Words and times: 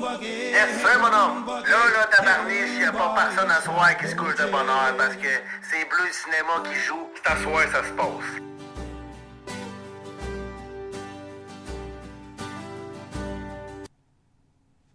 Yes, 0.00 0.80
sir, 0.80 0.98
mon 0.98 1.08
homme. 1.08 1.46
Là, 1.46 1.90
là, 1.92 2.06
tabarniche, 2.10 2.80
y 2.80 2.84
a 2.84 2.92
pas 2.92 3.14
personne 3.14 3.50
à 3.50 3.60
soir 3.60 3.94
qui 3.98 4.08
se 4.08 4.16
couche 4.16 4.34
de 4.36 4.46
bonheur 4.50 4.96
parce 4.96 5.14
que 5.16 5.28
c'est 5.60 5.86
Bleu 5.90 6.10
Cinéma 6.10 6.62
qui 6.64 6.74
joue. 6.80 7.06
C'est 7.16 7.30
à 7.30 7.36
soir, 7.36 7.62
ça 7.70 7.84
se 7.84 7.92
passe. 7.92 8.40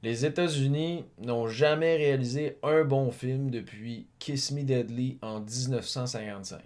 Les 0.01 0.25
États-Unis 0.25 1.05
n'ont 1.19 1.47
jamais 1.47 1.97
réalisé 1.97 2.57
un 2.63 2.83
bon 2.83 3.11
film 3.11 3.51
depuis 3.51 4.07
Kiss 4.17 4.51
Me 4.51 4.63
Deadly 4.63 5.19
en 5.21 5.39
1955. 5.39 6.61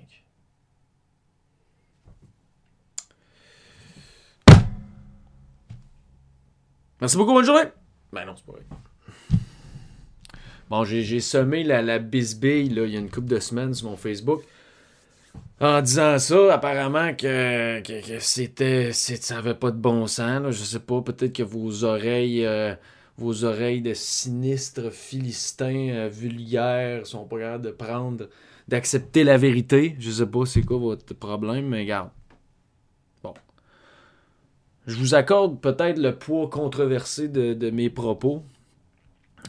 Merci 7.02 7.18
beaucoup, 7.18 7.34
bonne 7.34 7.46
journée! 7.46 7.79
Ben 8.12 8.26
non, 8.26 8.34
c'est 8.36 8.46
pas 8.46 8.54
vrai. 8.54 8.66
Bon, 10.70 10.84
j'ai 10.84 11.20
semé 11.20 11.64
la, 11.64 11.82
la 11.82 11.98
bisbille 11.98 12.70
là, 12.70 12.86
il 12.86 12.94
y 12.94 12.96
a 12.96 13.00
une 13.00 13.10
couple 13.10 13.28
de 13.28 13.40
semaines 13.40 13.74
sur 13.74 13.90
mon 13.90 13.98
Facebook. 13.98 14.44
En 15.60 15.82
disant 15.82 16.18
ça, 16.20 16.54
apparemment 16.54 17.14
que, 17.14 17.82
que, 17.82 18.20
c'était, 18.20 18.94
ça 18.94 19.40
avait 19.40 19.56
pas 19.56 19.72
de 19.72 19.78
bon 19.78 20.08
sens. 20.08 20.42
là. 20.42 20.52
Je 20.52 20.64
sais 20.64 20.80
pas, 20.80 21.02
peut-être 21.02 21.34
que 21.34 21.44
vos 21.44 21.84
oreilles, 21.84 22.46
euh, 22.46 22.76
vos 23.18 23.44
oreilles 23.44 23.82
de 23.82 23.94
sinistres 23.94 24.92
philistins 24.94 25.90
euh, 25.90 26.10
vulgaires 26.10 27.06
sont 27.06 27.26
pas 27.26 27.40
capables 27.40 27.66
de 27.66 27.72
prendre, 27.72 28.30
d'accepter 28.70 29.26
la 29.26 29.38
vérité. 29.38 29.98
Je 30.00 30.12
sais 30.12 30.26
pas 30.28 30.46
c'est 30.46 30.62
quoi 30.62 30.78
votre 30.78 31.14
problème, 31.14 31.68
mais 31.68 31.82
regarde. 31.82 32.10
Je 34.88 34.96
vous 34.96 35.14
accorde 35.14 35.60
peut-être 35.60 36.00
le 36.00 36.16
poids 36.16 36.50
controversé 36.50 37.28
de, 37.28 37.70
mes 37.70 37.90
propos. 37.90 38.44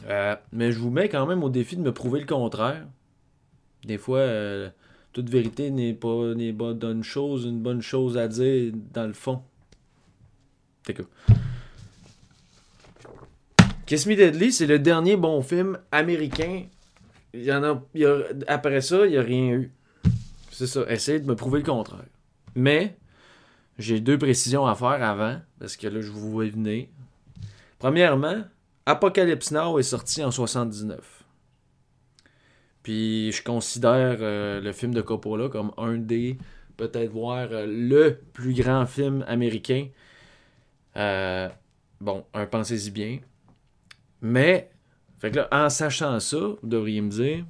Euh, 0.07 0.35
mais 0.51 0.71
je 0.71 0.79
vous 0.79 0.89
mets 0.89 1.09
quand 1.09 1.25
même 1.25 1.43
au 1.43 1.49
défi 1.49 1.75
de 1.75 1.81
me 1.81 1.93
prouver 1.93 2.19
le 2.19 2.25
contraire. 2.25 2.85
Des 3.85 3.97
fois, 3.97 4.19
euh, 4.19 4.69
toute 5.13 5.29
vérité 5.29 5.71
n'est 5.71 5.93
pas, 5.93 6.33
n'est 6.35 6.53
pas 6.53 6.73
d'une 6.73 7.03
chose, 7.03 7.45
une 7.45 7.59
bonne 7.61 7.81
chose 7.81 8.17
à 8.17 8.27
dire 8.27 8.71
dans 8.93 9.07
le 9.07 9.13
fond. 9.13 9.41
C'est 10.85 10.93
cool. 10.93 11.07
Kiss 13.85 14.05
Me 14.05 14.15
Deadly, 14.15 14.51
c'est 14.51 14.67
le 14.67 14.79
dernier 14.79 15.17
bon 15.17 15.41
film 15.41 15.77
américain. 15.91 16.63
Il 17.33 17.43
y 17.43 17.51
en 17.51 17.63
a- 17.63 17.81
après 18.47 18.81
ça, 18.81 19.05
il 19.05 19.11
n'y 19.11 19.17
a 19.17 19.21
rien 19.21 19.51
eu. 19.51 19.71
C'est 20.51 20.67
ça, 20.67 20.85
essayez 20.89 21.19
de 21.19 21.25
me 21.25 21.35
prouver 21.35 21.59
le 21.59 21.65
contraire. 21.65 22.05
Mais, 22.55 22.95
j'ai 23.81 23.99
deux 23.99 24.17
précisions 24.17 24.65
à 24.65 24.75
faire 24.75 25.03
avant, 25.03 25.39
parce 25.59 25.75
que 25.75 25.87
là, 25.87 26.01
je 26.01 26.09
vous 26.11 26.31
vois 26.31 26.45
venir. 26.45 26.87
Premièrement, 27.79 28.43
Apocalypse 28.85 29.51
Now 29.51 29.79
est 29.79 29.83
sorti 29.83 30.23
en 30.23 30.31
79. 30.31 31.23
Puis 32.83 33.31
je 33.31 33.43
considère 33.43 34.17
euh, 34.21 34.59
le 34.59 34.71
film 34.71 34.93
de 34.93 35.01
Coppola 35.01 35.49
comme 35.49 35.71
un 35.77 35.97
des, 35.97 36.37
peut-être 36.77 37.11
voir 37.11 37.47
euh, 37.51 37.65
le 37.67 38.19
plus 38.33 38.53
grand 38.53 38.85
film 38.85 39.23
américain. 39.27 39.87
Euh, 40.97 41.47
bon, 41.99 42.25
un 42.33 42.45
pensez-y 42.45 42.91
bien. 42.91 43.19
Mais, 44.21 44.71
fait 45.19 45.31
que 45.31 45.37
là, 45.37 45.47
en 45.51 45.69
sachant 45.69 46.19
ça, 46.19 46.37
vous 46.37 46.67
devriez 46.67 47.01
me 47.01 47.09
dire 47.09 47.45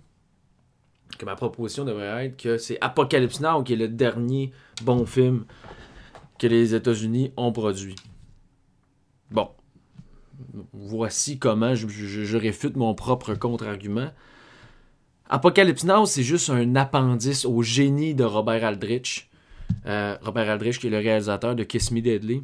que 1.18 1.26
ma 1.26 1.36
proposition 1.36 1.86
devrait 1.86 2.26
être 2.26 2.38
que 2.38 2.58
c'est 2.58 2.78
Apocalypse 2.82 3.40
Now 3.42 3.64
qui 3.64 3.74
est 3.74 3.78
le 3.78 3.88
dernier 3.88 4.52
bon 4.84 5.06
film 5.06 5.46
que 6.42 6.48
les 6.48 6.74
États-Unis 6.74 7.32
ont 7.38 7.52
produit. 7.52 7.96
Bon, 9.30 9.50
voici 10.74 11.38
comment 11.38 11.76
je, 11.76 12.36
réfute 12.36 12.76
mon 12.76 12.96
propre 12.96 13.36
contre-argument. 13.36 14.10
Apocalypse 15.30 15.84
Now, 15.84 16.08
c'est 16.08 16.24
juste 16.24 16.50
un 16.50 16.76
appendice 16.76 17.46
au 17.46 17.62
génie 17.62 18.16
de 18.16 18.24
Robert 18.24 18.66
Aldrich. 18.66 19.30
Euh, 19.86 20.18
Robert 20.24 20.50
Aldrich, 20.50 20.80
qui 20.80 20.88
est 20.88 20.90
le 20.90 20.98
réalisateur 20.98 21.56
de 21.56 21.64
Kiss 21.64 21.92
Me 21.92 22.02
Deadly. 22.02 22.42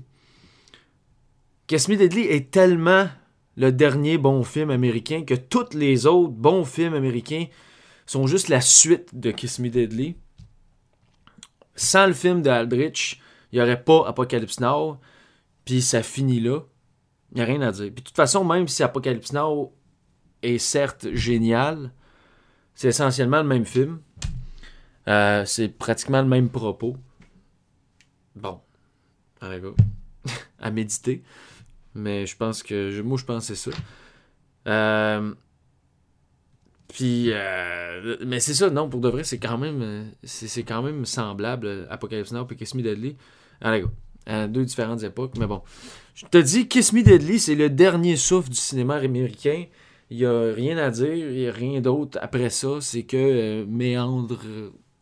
Kiss 1.66 1.90
Me 1.90 1.98
Deadly 1.98 2.22
est 2.22 2.52
tellement 2.52 3.10
le 3.56 3.72
dernier 3.72 4.20
bon 4.20 4.44
film 4.44 4.70
américain 4.70 5.24
que 5.26 5.34
tous 5.34 5.74
les 5.74 6.06
autres 6.06 6.34
bons 6.34 6.66
films 6.66 6.94
américains 6.94 7.48
sont 8.06 8.28
juste 8.28 8.50
la 8.50 8.62
suite 8.62 9.20
de 9.20 9.32
Kiss 9.32 9.58
Me 9.58 9.70
Deadly. 9.70 10.18
Sans 11.76 12.06
le 12.06 12.14
film 12.14 12.44
d'Aldrich, 12.44 13.20
il 13.52 13.58
n'y 13.60 13.62
aurait 13.62 13.84
pas 13.84 14.08
Apocalypse 14.08 14.60
Now, 14.60 15.00
puis 15.66 15.82
ça 15.82 16.04
finit 16.04 16.40
là. 16.40 16.62
Il 17.32 17.36
n'y 17.36 17.42
a 17.42 17.46
rien 17.46 17.62
à 17.62 17.72
dire. 17.72 17.92
Puis 17.94 18.04
de 18.04 18.08
toute 18.08 18.16
façon, 18.16 18.44
même 18.44 18.68
si 18.68 18.84
Apocalypse 18.84 19.34
Now 19.34 19.74
est 20.42 20.58
certes 20.58 21.14
génial, 21.14 21.92
c'est 22.76 22.90
essentiellement 22.90 23.42
le 23.42 23.48
même 23.48 23.66
film. 23.66 24.02
Euh, 25.08 25.46
c'est 25.46 25.70
pratiquement 25.70 26.22
le 26.22 26.28
même 26.28 26.50
propos. 26.50 26.98
Bon. 28.36 28.62
Allez, 29.42 29.60
go. 29.62 29.76
à 30.60 30.72
méditer. 30.72 31.24
Mais 31.96 32.26
je 32.26 32.36
pense 32.38 32.64
que. 32.64 33.02
Moi, 33.02 33.18
je 33.18 33.26
pense 33.26 33.48
que 33.48 33.56
c'est 33.56 33.72
ça. 33.72 33.78
Euh, 34.68 35.34
Puis. 36.88 37.28
euh, 37.32 38.18
Mais 38.26 38.40
c'est 38.40 38.54
ça, 38.54 38.70
non, 38.70 38.90
pour 38.90 39.02
de 39.02 39.10
vrai, 39.10 39.24
c'est 39.24 39.40
quand 39.40 39.58
même. 39.58 39.82
euh, 39.82 40.04
C'est 40.24 40.64
quand 40.64 40.82
même 40.82 41.06
semblable. 41.06 41.68
euh, 41.68 41.86
Apocalypse 41.90 42.32
Now 42.32 42.48
et 42.50 42.56
Kiss 42.56 42.76
Me 42.76 42.82
Deadly. 42.82 43.16
Allez, 43.62 43.82
go. 43.82 43.90
À 44.26 44.48
deux 44.48 44.66
différentes 44.66 45.04
époques, 45.04 45.34
mais 45.40 45.48
bon. 45.48 45.62
Je 46.16 46.26
te 46.26 46.38
dis, 46.38 46.68
Kiss 46.68 46.92
Me 46.94 47.02
Deadly, 47.04 47.40
c'est 47.40 47.56
le 47.56 47.70
dernier 47.70 48.16
souffle 48.18 48.50
du 48.50 48.58
cinéma 48.58 48.96
américain. 48.96 49.66
Il 50.10 50.18
n'y 50.18 50.26
a 50.26 50.54
rien 50.54 50.78
à 50.78 50.90
dire, 50.90 51.14
il 51.14 51.34
n'y 51.38 51.48
a 51.48 51.52
rien 51.52 51.80
d'autre 51.82 52.18
après 52.22 52.50
ça. 52.50 52.80
C'est 52.82 53.04
que 53.04 53.64
méandre 53.66 54.40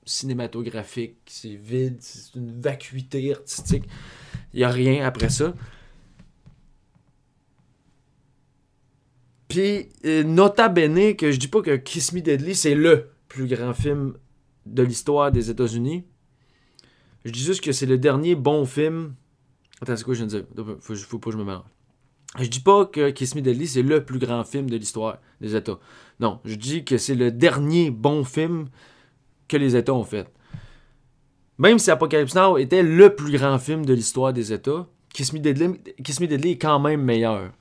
cinématographique, 0.06 1.18
c'est 1.26 1.56
vide, 1.56 1.98
c'est 2.00 2.36
une 2.36 2.60
vacuité 2.62 3.34
artistique. 3.34 3.84
Il 4.54 4.58
n'y 4.60 4.64
a 4.64 4.70
rien 4.70 5.06
après 5.06 5.30
ça. 5.30 5.54
Puis, 9.56 9.88
euh, 10.06 10.22
nota 10.24 10.68
bene, 10.68 11.16
que 11.16 11.32
je 11.32 11.40
dis 11.40 11.48
pas 11.48 11.62
que 11.62 11.78
Kiss 11.78 12.12
Me 12.12 12.20
Deadly, 12.20 12.56
c'est 12.56 12.76
le 12.76 13.12
plus 13.30 13.48
grand 13.48 13.74
film 13.74 14.16
de 14.66 14.84
l'histoire 14.84 15.32
des 15.32 15.50
États-Unis. 15.50 16.04
Je 17.24 17.32
dis 17.32 17.40
juste 17.40 17.64
que 17.64 17.72
c'est 17.72 17.86
le 17.86 17.98
dernier 17.98 18.36
bon 18.36 18.66
film. 18.66 19.16
Attends, 19.82 19.96
c'est 19.96 20.04
quoi 20.04 20.14
je 20.14 20.26
viens 20.26 20.28
de 20.28 20.46
dire? 20.62 20.76
Faut, 20.82 21.20
pas 21.20 21.28
que 21.28 21.32
je 21.32 21.38
me 21.38 21.46
mélange. 21.46 21.64
Je 22.38 22.48
dis 22.48 22.60
pas 22.60 22.86
que 22.86 23.12
Kiss 23.12 23.34
Me 23.34 23.40
Deadly, 23.40 23.66
c'est 23.66 23.82
le 23.82 24.04
plus 24.04 24.20
grand 24.20 24.44
film 24.44 24.70
de 24.70 24.76
l'histoire 24.76 25.20
des 25.40 25.56
États. 25.56 25.80
Non, 26.20 26.42
je 26.44 26.56
dis 26.56 26.84
que 26.84 26.98
c'est 26.98 27.16
le 27.16 27.32
dernier 27.32 27.92
bon 27.92 28.26
film 28.26 28.68
que 29.48 29.56
les 29.56 29.78
États 29.78 29.94
ont 29.94 30.04
fait. 30.04 30.28
Même 31.60 31.80
si 31.80 31.92
Apocalypse 31.92 32.36
Now 32.36 32.58
était 32.58 32.84
le 32.84 33.16
plus 33.16 33.32
grand 33.32 33.58
film 33.58 33.86
de 33.86 33.94
l'histoire 33.94 34.34
des 34.34 34.52
États, 34.52 34.86
Kiss 35.14 35.32
Me 35.32 35.40
Kiss 36.04 36.20
Me 36.20 36.28
Deadly 36.28 36.52
est 36.52 36.58
quand 36.58 36.82
même 36.82 37.02
meilleur. 37.02 37.54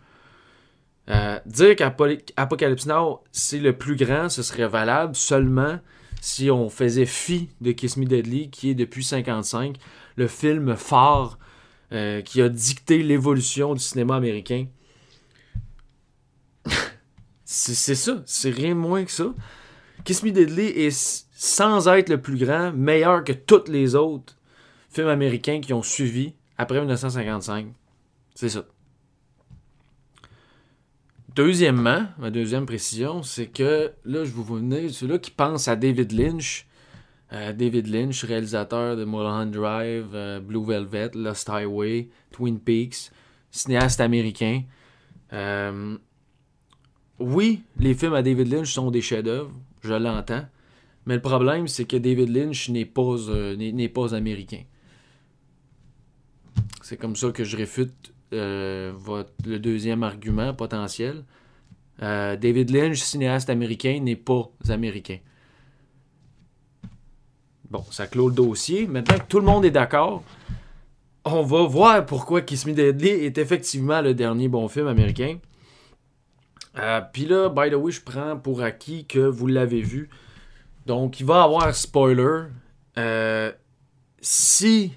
Euh, 1.11 1.39
dire 1.47 1.77
qu'Apocalypse 1.77 2.87
Now, 2.87 3.23
c'est 3.31 3.59
le 3.59 3.77
plus 3.77 3.97
grand, 3.97 4.29
ce 4.29 4.43
serait 4.43 4.69
valable 4.69 5.15
seulement 5.15 5.79
si 6.21 6.51
on 6.51 6.71
faisait 6.71 7.05
fi 7.05 7.51
de 7.61 7.73
Kiss 7.73 7.99
Me 7.99 8.07
Deadly, 8.07 8.49
qui 8.51 8.71
est 8.71 8.75
depuis 8.75 9.05
55 9.05 9.77
le 10.17 10.27
film 10.29 10.75
phare 10.77 11.39
euh, 11.93 12.23
qui 12.23 12.41
a 12.41 12.49
dicté 12.49 13.03
l'évolution 13.03 13.75
du 13.75 13.81
cinéma 13.81 14.17
américain. 14.17 14.67
c'est 17.45 17.95
ça, 17.95 18.23
c'est 18.25 18.51
rien 18.51 18.75
moins 18.75 19.05
que 19.05 19.11
ça. 19.11 19.35
Kiss 20.05 20.23
Me 20.23 20.31
Deadly 20.31 20.67
est, 20.67 21.27
sans 21.35 21.87
être 21.89 22.09
le 22.09 22.21
plus 22.21 22.39
grand, 22.39 22.73
meilleur 22.73 23.23
que 23.23 23.33
tous 23.33 23.71
les 23.71 23.95
autres 23.95 24.37
films 24.89 25.09
américains 25.09 25.61
qui 25.61 25.75
ont 25.75 25.83
suivi 25.83 26.33
après 26.57 26.79
1955. 26.79 27.67
C'est 28.35 28.49
ça. 28.49 28.65
Deuxièmement, 31.35 32.07
ma 32.19 32.31
deuxième 32.31 32.65
précision, 32.65 33.25
c'est 33.25 33.49
que 33.49 33.93
là, 34.05 34.25
je 34.25 34.31
vous 34.31 34.45
venir, 34.45 34.93
ceux-là 34.95 35.19
qui 35.19 35.33
pensent 35.33 35.67
à 35.67 35.75
David 35.75 36.13
Lynch. 36.13 36.67
Euh, 37.33 37.53
David 37.53 37.89
Lynch, 37.89 38.23
réalisateur 38.23 38.97
de 38.97 39.05
Mulholland 39.05 39.51
Drive, 39.51 40.11
euh, 40.15 40.39
Blue 40.39 40.65
Velvet, 40.65 41.11
Lost 41.15 41.51
Highway, 41.51 42.09
Twin 42.31 42.61
Peaks, 42.61 43.11
cinéaste 43.51 44.01
américain. 44.01 44.63
Euh, 45.33 45.99
oui, 47.19 47.63
les 47.81 47.95
films 47.95 48.15
à 48.15 48.23
David 48.23 48.53
Lynch 48.53 48.73
sont 48.73 48.93
des 48.93 49.03
chefs-d'œuvre, 49.03 49.51
je 49.83 49.95
l'entends. 49.95 50.47
Mais 51.07 51.17
le 51.17 51.23
problème, 51.23 51.67
c'est 51.67 51.85
que 51.85 51.97
David 51.97 52.29
Lynch 52.29 52.69
n'est 52.69 52.85
pas, 52.85 53.17
n'est 53.57 53.89
pas 53.89 54.15
américain. 54.15 54.63
C'est 56.81 56.97
comme 56.97 57.17
ça 57.17 57.33
que 57.33 57.43
je 57.43 57.57
réfute 57.57 58.14
euh, 58.35 58.93
votre- 58.95 59.33
le 59.47 59.59
deuxième 59.59 60.03
argument 60.03 60.53
potentiel. 60.55 61.25
Euh, 62.03 62.37
David 62.37 62.71
Lynch, 62.71 62.99
cinéaste 62.99 63.49
américain, 63.51 64.01
n'est 64.03 64.17
pas 64.17 64.51
américain. 64.69 65.19
Bon, 67.71 67.85
ça 67.91 68.07
clôt 68.07 68.29
le 68.29 68.35
dossier. 68.35 68.87
Maintenant 68.87 69.19
que 69.19 69.27
tout 69.29 69.39
le 69.41 69.47
monde 69.47 69.65
est 69.65 69.71
d'accord, 69.71 70.23
on 71.25 71.43
va 71.43 71.63
voir 71.67 72.05
pourquoi 72.05 72.43
Kiss 72.43 72.67
Me 72.67 72.73
Deadly 72.73 73.09
est 73.09 73.39
effectivement 73.39 74.01
le 74.03 74.15
dernier 74.15 74.49
bon 74.49 74.69
film 74.69 74.87
américain. 74.89 75.39
Euh, 76.79 77.01
Puis 77.13 77.27
là, 77.27 77.49
by 77.49 77.71
the 77.71 77.75
way, 77.75 77.93
je 77.93 78.01
prends 78.03 78.37
pour 78.37 78.63
acquis 78.63 79.07
que 79.07 79.21
vous 79.21 79.47
l'avez 79.47 79.81
vu. 79.81 80.11
Donc, 80.87 81.21
il 81.21 81.27
va 81.27 81.41
y 81.41 81.45
avoir 81.45 81.75
spoiler. 81.75 82.43
Si 84.21 84.93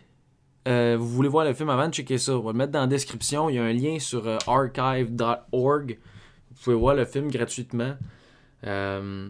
euh, 0.68 0.98
vous 1.00 1.08
voulez 1.08 1.30
voir 1.30 1.46
le 1.46 1.54
film 1.54 1.69
avant 1.69 1.88
de 1.88 1.94
checker 1.94 2.18
ça, 2.18 2.38
on 2.38 2.42
va 2.42 2.52
le 2.52 2.58
mettre 2.58 2.74
dans 2.74 2.81
la 2.81 2.88
description. 2.88 3.50
Il 3.50 3.56
y 3.56 3.60
a 3.60 3.64
un 3.64 3.74
lien 3.74 4.00
sur 4.00 4.28
euh, 4.28 4.38
archive.org. 4.48 5.98
Vous 6.52 6.64
pouvez 6.64 6.75
voir 6.75 6.96
le 6.96 7.06
film 7.06 7.31
gratuitement. 7.31 7.96
Euh, 8.66 9.30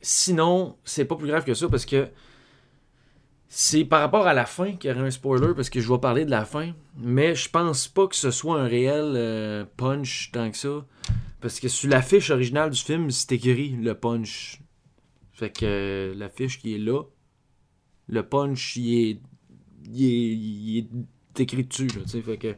sinon, 0.00 0.76
c'est 0.84 1.06
pas 1.06 1.16
plus 1.16 1.28
grave 1.28 1.44
que 1.44 1.54
ça 1.54 1.68
parce 1.68 1.86
que 1.86 2.08
c'est 3.48 3.84
par 3.84 4.00
rapport 4.00 4.26
à 4.26 4.34
la 4.34 4.44
fin 4.44 4.72
qu'il 4.72 4.90
y 4.90 4.92
aurait 4.92 5.06
un 5.06 5.10
spoiler 5.10 5.54
parce 5.54 5.70
que 5.70 5.80
je 5.80 5.90
vais 5.90 5.98
parler 5.98 6.26
de 6.26 6.30
la 6.30 6.44
fin. 6.44 6.72
Mais 6.98 7.34
je 7.34 7.48
pense 7.48 7.88
pas 7.88 8.06
que 8.06 8.16
ce 8.16 8.30
soit 8.30 8.60
un 8.60 8.66
réel 8.66 9.66
punch 9.76 10.30
tant 10.32 10.50
que 10.50 10.56
ça. 10.56 10.84
Parce 11.40 11.60
que 11.60 11.68
sur 11.68 11.88
l'affiche 11.88 12.30
originale 12.30 12.70
du 12.70 12.80
film, 12.80 13.10
c'est 13.10 13.32
écrit 13.32 13.70
le 13.70 13.94
punch. 13.94 14.60
Fait 15.32 15.50
que 15.50 16.12
l'affiche 16.16 16.58
qui 16.58 16.74
est 16.74 16.78
là, 16.78 17.04
le 18.08 18.22
punch, 18.24 18.76
il 18.76 19.10
est, 19.10 19.20
il 19.94 20.78
est, 20.78 21.40
écrit 21.40 21.64
dessus. 21.64 21.88
Fait 21.88 22.36
que 22.36 22.54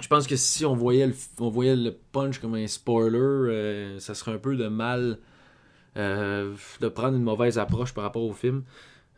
je 0.00 0.06
pense 0.06 0.26
que 0.26 0.36
si 0.36 0.64
on 0.64 0.74
voyait 0.74 1.06
le, 1.06 1.14
on 1.38 1.50
voyait 1.50 1.76
le 1.76 1.92
punch 2.12 2.38
comme 2.38 2.54
un 2.54 2.66
spoiler, 2.66 3.18
euh, 3.18 3.98
ça 3.98 4.14
serait 4.14 4.32
un 4.32 4.38
peu 4.38 4.56
de 4.56 4.68
mal 4.68 5.18
euh, 5.96 6.54
de 6.80 6.88
prendre 6.88 7.16
une 7.16 7.24
mauvaise 7.24 7.58
approche 7.58 7.92
par 7.92 8.04
rapport 8.04 8.22
au 8.22 8.32
film. 8.32 8.62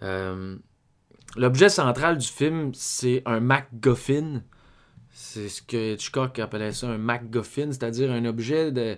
Euh, 0.02 0.56
L'objet 1.37 1.69
central 1.69 2.19
du 2.19 2.26
film, 2.26 2.73
c'est 2.75 3.23
un 3.25 3.38
MacGuffin. 3.38 4.43
C'est 5.12 5.49
ce 5.49 5.62
que 5.62 5.94
Hitchcock 5.94 6.38
appelait 6.41 6.73
ça 6.73 6.88
un 6.88 6.99
MacGuffin, 6.99 7.67
c'est-à-dire 7.67 8.11
un 8.11 8.25
objet 8.25 8.73
de. 8.73 8.97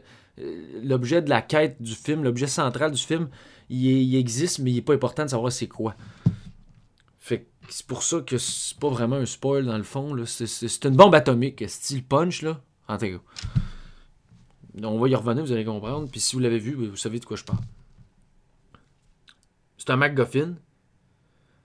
L'objet 0.82 1.20
de 1.20 1.28
la 1.28 1.42
quête 1.42 1.82
du 1.82 1.94
film, 1.94 2.24
l'objet 2.24 2.46
central 2.46 2.92
du 2.92 3.02
film, 3.02 3.28
il, 3.68 3.86
il 3.86 4.16
existe, 4.16 4.60
mais 4.60 4.70
il 4.70 4.78
est 4.78 4.82
pas 4.82 4.94
important 4.94 5.24
de 5.24 5.28
savoir 5.28 5.52
c'est 5.52 5.68
quoi. 5.68 5.94
C'est 7.68 7.86
pour 7.86 8.02
ça 8.02 8.20
que 8.20 8.38
c'est 8.38 8.78
pas 8.78 8.88
vraiment 8.90 9.16
un 9.16 9.26
spoil 9.26 9.64
dans 9.64 9.76
le 9.76 9.82
fond. 9.82 10.14
C'est- 10.26 10.84
une 10.84 10.96
bombe 10.96 11.14
atomique, 11.14 11.64
style 11.68 12.04
punch, 12.04 12.42
là. 12.42 12.60
En. 12.88 12.98
On 14.82 14.98
va 14.98 15.08
y 15.08 15.14
revenir, 15.14 15.44
vous 15.44 15.52
allez 15.52 15.64
comprendre. 15.64 16.08
Puis 16.10 16.20
si 16.20 16.34
vous 16.36 16.40
l'avez 16.40 16.58
vu, 16.58 16.72
vous 16.74 16.96
savez 16.96 17.18
de 17.18 17.24
quoi 17.24 17.36
je 17.36 17.44
parle. 17.44 17.60
C'est 19.78 19.90
un 19.90 19.96
MacGuffin. 19.96 20.54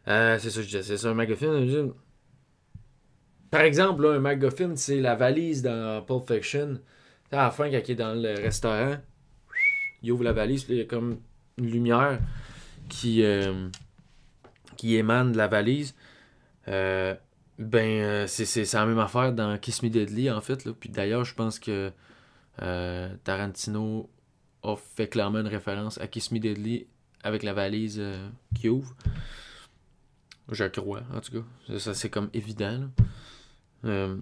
Euh, 0.07 0.39
c'est 0.39 0.49
ça 0.49 0.55
que 0.57 0.61
je 0.63 0.67
disais, 0.67 0.83
c'est 0.83 0.97
ça 0.97 1.09
un 1.09 1.13
MacGuffin. 1.13 1.89
Par 3.51 3.61
exemple, 3.61 4.03
là, 4.03 4.13
un 4.15 4.19
MacGuffin, 4.19 4.75
c'est 4.75 4.99
la 4.99 5.15
valise 5.15 5.61
dans 5.61 6.03
Pulp 6.03 6.31
Fiction. 6.31 6.79
À 7.31 7.37
la 7.37 7.51
fin, 7.51 7.69
quand 7.69 7.81
il 7.85 7.91
est 7.91 7.95
dans 7.95 8.13
le 8.13 8.33
restaurant, 8.35 8.97
il 10.01 10.11
ouvre 10.11 10.23
la 10.23 10.33
valise, 10.33 10.65
il 10.69 10.75
y 10.77 10.81
a 10.81 10.85
comme 10.85 11.17
une 11.57 11.69
lumière 11.69 12.19
qui, 12.89 13.23
euh, 13.23 13.69
qui 14.77 14.95
émane 14.95 15.33
de 15.33 15.37
la 15.37 15.47
valise. 15.47 15.95
Euh, 16.67 17.15
ben, 17.57 18.01
euh, 18.01 18.27
c'est 18.27 18.73
la 18.73 18.85
même 18.85 18.99
affaire 18.99 19.33
dans 19.33 19.57
Kiss 19.57 19.83
Me 19.83 19.89
Deadly, 19.89 20.31
en 20.31 20.41
fait. 20.41 20.65
Là. 20.65 20.73
Puis 20.79 20.89
d'ailleurs, 20.89 21.25
je 21.25 21.33
pense 21.33 21.59
que 21.59 21.91
euh, 22.61 23.15
Tarantino 23.23 24.09
a 24.63 24.75
fait 24.75 25.07
clairement 25.07 25.39
une 25.39 25.47
référence 25.47 25.99
à 25.99 26.07
Kiss 26.07 26.31
Me 26.31 26.39
Deadly 26.39 26.87
avec 27.23 27.43
la 27.43 27.53
valise 27.53 28.01
qui 28.55 28.69
ouvre. 28.69 28.95
Je 30.49 30.63
crois, 30.65 31.01
en 31.13 31.19
tout 31.19 31.41
cas. 31.41 31.77
Ça, 31.79 31.93
c'est 31.93 32.09
comme 32.09 32.29
évident. 32.33 32.89
là. 33.83 34.15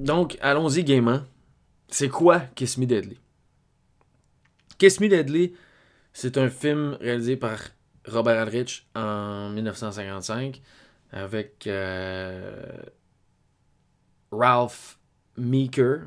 Donc, 0.00 0.38
allons-y 0.40 0.82
gaiement. 0.82 1.20
C'est 1.88 2.08
quoi 2.08 2.40
Kiss 2.54 2.78
Me 2.78 2.86
Deadly? 2.86 3.18
Kiss 4.80 4.98
Me 4.98 5.08
Deadly, 5.10 5.52
c'est 6.14 6.38
un 6.38 6.48
film 6.48 6.96
réalisé 7.02 7.36
par 7.36 7.58
Robert 8.06 8.40
Aldrich 8.40 8.88
en 8.94 9.50
1955 9.50 10.62
avec 11.12 11.66
euh, 11.66 12.78
Ralph 14.32 14.98
Meeker 15.36 16.04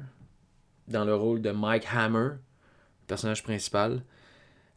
dans 0.87 1.05
le 1.05 1.13
rôle 1.13 1.43
de 1.43 1.51
Mike 1.51 1.85
Hammer, 1.93 2.29
personnage 3.05 3.43
principal. 3.43 4.01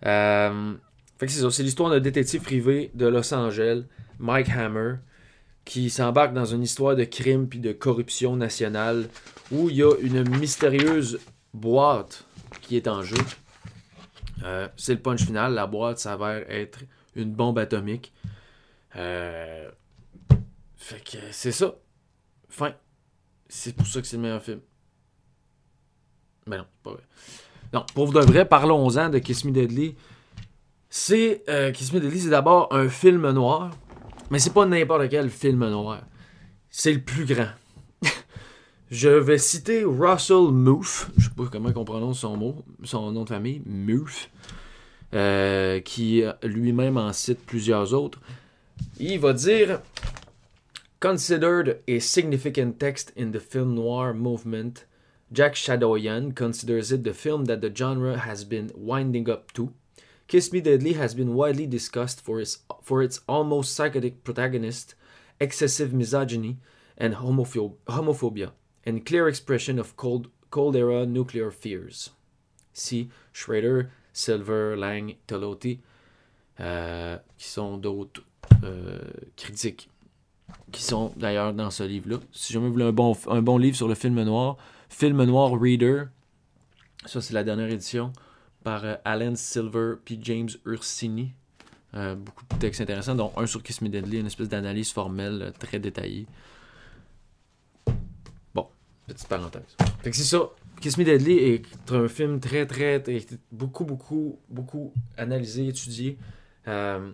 Euh, 0.05 0.75
c'est 1.19 1.63
l'histoire 1.63 1.89
d'un 1.89 2.01
détective 2.01 2.43
privé 2.43 2.91
de 2.93 3.07
Los 3.07 3.33
Angeles, 3.33 3.85
Mike 4.19 4.51
Hammer, 4.51 4.97
qui 5.65 5.89
s'embarque 5.89 6.35
dans 6.35 6.45
une 6.45 6.63
histoire 6.63 6.97
de 6.97 7.05
crime 7.05 7.49
puis 7.49 7.61
de 7.61 7.73
corruption 7.73 8.37
nationale 8.37 9.09
où 9.51 9.71
il 9.71 9.77
y 9.77 9.83
a 9.83 9.95
une 10.03 10.29
mystérieuse 10.37 11.19
boîte 11.55 12.27
qui 12.61 12.77
est 12.77 12.89
en 12.89 13.03
jeu. 13.03 13.17
Euh, 14.43 14.69
c'est 14.77 14.94
le 14.94 15.00
punch 15.00 15.25
final. 15.25 15.55
La 15.55 15.67
boîte 15.67 15.99
s'avère 15.99 16.44
être 16.50 16.81
une 17.15 17.33
bombe 17.33 17.59
atomique. 17.59 18.12
Euh, 18.97 19.71
fait 20.77 21.03
que 21.03 21.19
c'est 21.31 21.53
ça. 21.53 21.75
Fin. 22.49 22.75
C'est 23.49 23.75
pour 23.75 23.87
ça 23.87 24.00
que 24.00 24.06
c'est 24.06 24.17
le 24.17 24.23
meilleur 24.23 24.43
film. 24.43 24.61
Mais 26.47 26.59
non, 26.59 26.67
c'est 26.73 26.83
pas 26.83 26.91
vrai. 26.93 27.03
Non, 27.73 27.85
pour 27.94 28.12
de 28.12 28.21
vrai, 28.21 28.44
parlons-en 28.44 29.09
de 29.09 29.19
Kiss 29.19 29.44
Me 29.44 29.50
Deadly. 29.50 29.97
C'est 30.88 31.43
euh, 31.49 31.73
Kiss 31.73 31.93
Me 31.93 32.00
Deadly, 32.00 32.21
c'est 32.21 32.31
d'abord 32.31 32.73
un 32.73 32.88
film 32.88 33.29
noir, 33.31 33.71
mais 34.31 34.38
c'est 34.38 34.53
pas 34.53 34.65
n'importe 34.65 35.09
quel 35.09 35.31
film 35.31 35.69
noir. 35.69 36.03
C'est 36.71 36.93
le 36.93 37.03
plus 37.03 37.25
grand. 37.25 37.49
Je 38.91 39.09
vais 39.09 39.38
citer 39.38 39.85
Russell 39.85 40.53
Moof, 40.53 41.11
je 41.19 41.25
sais 41.25 41.35
pas 41.37 41.47
comment 41.50 41.73
on 41.75 41.85
prononce 41.85 42.21
son 42.21 42.37
mot, 42.37 42.65
son 42.85 43.11
nom 43.11 43.25
de 43.25 43.29
famille, 43.29 43.61
Moof, 43.67 44.31
euh, 45.12 45.81
qui 45.81 46.23
lui-même 46.44 46.97
en 46.97 47.12
cite 47.12 47.41
plusieurs 47.44 47.94
autres. 47.94 48.21
Il 49.00 49.19
va 49.19 49.33
dire 49.33 49.81
Considered 51.00 51.81
a 51.88 51.99
significant 52.00 52.79
text 52.79 53.12
in 53.19 53.31
the 53.31 53.38
film 53.38 53.75
noir 53.75 54.15
movement, 54.15 54.87
Jack 55.33 55.55
Shadoyan 55.55 56.33
considers 56.35 56.93
it 56.93 57.03
the 57.03 57.12
film 57.12 57.44
that 57.47 57.59
the 57.61 57.71
genre 57.75 58.17
has 58.17 58.44
been 58.44 58.71
winding 58.75 59.29
up 59.29 59.53
to. 59.53 59.73
Kiss 60.29 60.53
Me 60.53 60.61
Deadly 60.61 60.94
has 60.94 61.15
been 61.15 61.35
widely 61.35 61.67
discussed 61.67 62.21
for 62.21 62.41
its, 62.41 62.59
for 62.83 63.03
its 63.03 63.21
almost 63.29 63.75
psychotic 63.75 64.25
protagonist, 64.25 64.94
excessive 65.41 65.93
misogyny, 65.93 66.59
and 66.97 67.14
homopho- 67.16 67.75
homophobia, 67.87 68.52
and 68.87 69.05
clear 69.05 69.28
expression 69.28 69.78
of 69.78 69.97
cold, 69.97 70.28
cold 70.50 70.76
era 70.76 71.05
nuclear 71.05 71.50
fears. 71.50 72.11
See 72.73 73.11
Schrader, 73.33 73.90
Silver, 74.12 74.76
Lang, 74.76 75.16
Tolotti, 75.26 75.81
euh, 76.61 77.19
qui 77.37 77.49
sont 77.49 77.78
d'autres 77.78 78.23
euh, 78.64 78.99
critiques 79.37 79.90
qui 80.71 80.83
sont 80.83 81.12
d'ailleurs 81.16 81.52
dans 81.52 81.71
ce 81.71 81.83
livre-là. 81.83 82.19
Si 82.33 82.52
jamais 82.52 82.66
vous 82.66 82.73
voulez 82.73 82.85
un 82.85 82.93
bon, 82.93 83.16
un 83.28 83.43
bon 83.43 83.59
livre 83.59 83.76
sur 83.76 83.88
le 83.88 83.95
film 83.95 84.23
noir, 84.23 84.57
Film 84.88 85.25
Noir 85.25 85.52
Reader, 85.61 86.05
ça 87.05 87.21
c'est 87.21 87.35
la 87.35 87.43
dernière 87.43 87.69
édition, 87.69 88.12
par 88.62 88.85
euh, 88.85 88.95
Alan 89.05 89.35
Silver 89.35 89.95
puis 90.05 90.19
James 90.23 90.50
Ursini. 90.64 91.33
Beaucoup 91.95 92.45
de 92.50 92.59
textes 92.59 92.83
intéressants, 92.83 93.14
dont 93.14 93.33
un 93.38 93.47
sur 93.47 93.62
Kiss 93.62 93.81
Me 93.81 93.88
Deadly, 93.88 94.19
une 94.19 94.26
espèce 94.26 94.50
d'analyse 94.50 94.93
formelle 94.93 95.55
très 95.59 95.78
détaillée. 95.78 96.26
Petite 99.07 99.29
parenthèse. 99.29 99.77
Fait 100.03 100.11
que 100.11 100.17
c'est 100.17 100.25
ça. 100.25 100.51
Kiss 100.81 100.99
Me 100.99 101.05
Deadly 101.05 101.39
est 101.39 101.63
un 101.93 102.07
film 102.09 102.39
très, 102.41 102.67
très, 102.67 103.01
très- 103.01 103.25
beaucoup, 103.53 103.85
beaucoup, 103.85 104.39
beaucoup 104.49 104.93
analysé, 105.17 105.69
étudié. 105.69 106.19
Euh, 106.69 107.13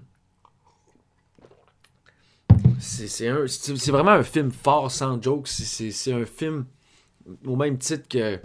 c'est 2.80 3.90
vraiment 3.90 4.10
un 4.12 4.22
film 4.22 4.50
fort 4.50 4.90
sans 4.90 5.20
joke. 5.20 5.46
C'est- 5.48 6.12
un 6.12 6.24
film 6.26 6.66
au 7.46 7.54
même 7.56 7.78
titre 7.78 8.08
que 8.08 8.40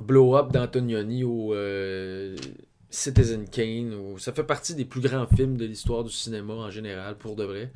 Blow 0.00 0.36
Up 0.36 0.52
d'Antonioni 0.52 1.24
ou 1.24 1.54
euh, 1.54 2.36
Citizen 2.90 3.48
Kane. 3.48 4.18
Ça 4.18 4.32
fait 4.32 4.44
partie 4.44 4.74
des 4.74 4.84
plus 4.84 5.00
grands 5.00 5.26
films 5.26 5.56
de 5.56 5.64
l'histoire 5.64 6.04
du 6.04 6.10
cinéma 6.10 6.54
en 6.54 6.70
général, 6.70 7.16
pour 7.16 7.34
de 7.36 7.44
vrai. 7.44 7.72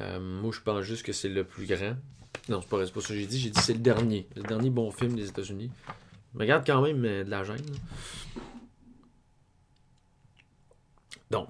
Euh, 0.00 0.20
moi, 0.20 0.52
je 0.54 0.60
pense 0.60 0.82
juste 0.84 1.04
que 1.04 1.12
c'est 1.12 1.28
le 1.28 1.44
plus 1.44 1.66
grand. 1.66 1.96
Non, 2.48 2.60
c'est 2.60 2.68
pas, 2.68 2.78
pas 2.78 3.00
ça 3.00 3.08
que 3.08 3.14
j'ai 3.14 3.26
dit. 3.26 3.38
J'ai 3.38 3.50
dit 3.50 3.60
c'est 3.60 3.74
le 3.74 3.78
dernier. 3.78 4.26
Le 4.36 4.42
dernier 4.42 4.70
bon 4.70 4.90
film 4.90 5.14
des 5.14 5.28
États-Unis. 5.28 5.70
Mais 6.34 6.44
Regarde 6.44 6.64
quand 6.66 6.82
même 6.82 7.04
euh, 7.04 7.24
de 7.24 7.30
la 7.30 7.44
gêne. 7.44 7.56
Donc, 11.30 11.48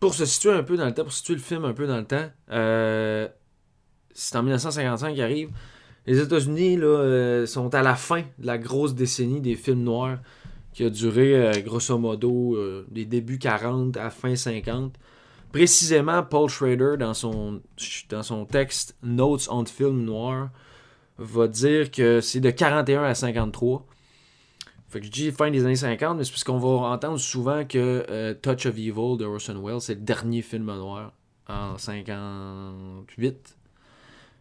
pour 0.00 0.14
se 0.14 0.24
situer 0.24 0.52
un 0.52 0.62
peu 0.62 0.76
dans 0.76 0.86
le 0.86 0.94
temps, 0.94 1.04
pour 1.04 1.12
situer 1.12 1.34
le 1.34 1.40
film 1.40 1.64
un 1.64 1.72
peu 1.72 1.86
dans 1.86 1.98
le 1.98 2.04
temps, 2.04 2.28
euh, 2.50 3.28
c'est 4.12 4.36
en 4.36 4.42
1955 4.42 5.12
qu'il 5.12 5.22
arrive. 5.22 5.50
Les 6.06 6.20
États-Unis 6.20 6.78
euh, 6.78 7.46
sont 7.46 7.74
à 7.74 7.82
la 7.82 7.94
fin 7.94 8.22
de 8.38 8.46
la 8.46 8.58
grosse 8.58 8.94
décennie 8.94 9.40
des 9.40 9.54
films 9.54 9.82
noirs 9.82 10.18
qui 10.72 10.84
a 10.84 10.90
duré 10.90 11.62
grosso 11.64 11.96
modo 11.96 12.84
des 12.88 13.06
débuts 13.06 13.38
40 13.38 13.96
à 13.96 14.10
fin 14.10 14.36
50. 14.36 14.92
Précisément, 15.52 16.22
Paul 16.22 16.48
Schrader, 16.48 16.96
dans 16.98 17.14
son, 17.14 17.62
dans 18.08 18.22
son 18.22 18.44
texte 18.44 18.96
Notes 19.02 19.48
on 19.50 19.64
Film 19.64 20.04
Noir, 20.04 20.50
va 21.18 21.48
dire 21.48 21.90
que 21.90 22.20
c'est 22.20 22.40
de 22.40 22.50
41 22.50 23.04
à 23.04 23.14
53. 23.14 23.86
Fait 24.88 25.00
que 25.00 25.06
je 25.06 25.10
dis 25.10 25.32
fin 25.32 25.50
des 25.50 25.64
années 25.64 25.76
50, 25.76 26.18
mais 26.18 26.24
c'est 26.24 26.30
parce 26.30 26.44
qu'on 26.44 26.58
va 26.58 26.88
entendre 26.88 27.18
souvent 27.18 27.64
que 27.64 28.06
euh, 28.08 28.34
Touch 28.34 28.66
of 28.66 28.78
Evil 28.78 29.16
de 29.18 29.24
Orson 29.24 29.60
Welles, 29.62 29.80
c'est 29.80 29.94
le 29.94 30.00
dernier 30.00 30.42
film 30.42 30.66
noir 30.66 31.12
en 31.48 31.76
58. 31.76 33.56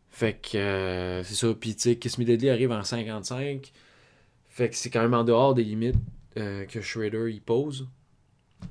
Fait 0.09 0.33
que 0.33 0.57
euh, 0.57 1.24
c'est 1.24 1.35
ça. 1.35 1.53
Puis 1.53 1.75
tu 1.75 1.81
sais, 1.81 1.95
Kiss 1.97 2.17
Me 2.17 2.25
Deadly 2.25 2.50
arrive 2.50 2.71
en 2.71 2.83
55. 2.83 3.71
Fait 4.50 4.69
que 4.69 4.75
c'est 4.75 4.89
quand 4.89 5.01
même 5.01 5.13
en 5.13 5.24
dehors 5.24 5.53
des 5.53 5.63
limites 5.63 5.97
euh, 6.38 6.65
que 6.65 6.79
Schrader 6.79 7.31
y 7.31 7.39
pose. 7.39 7.88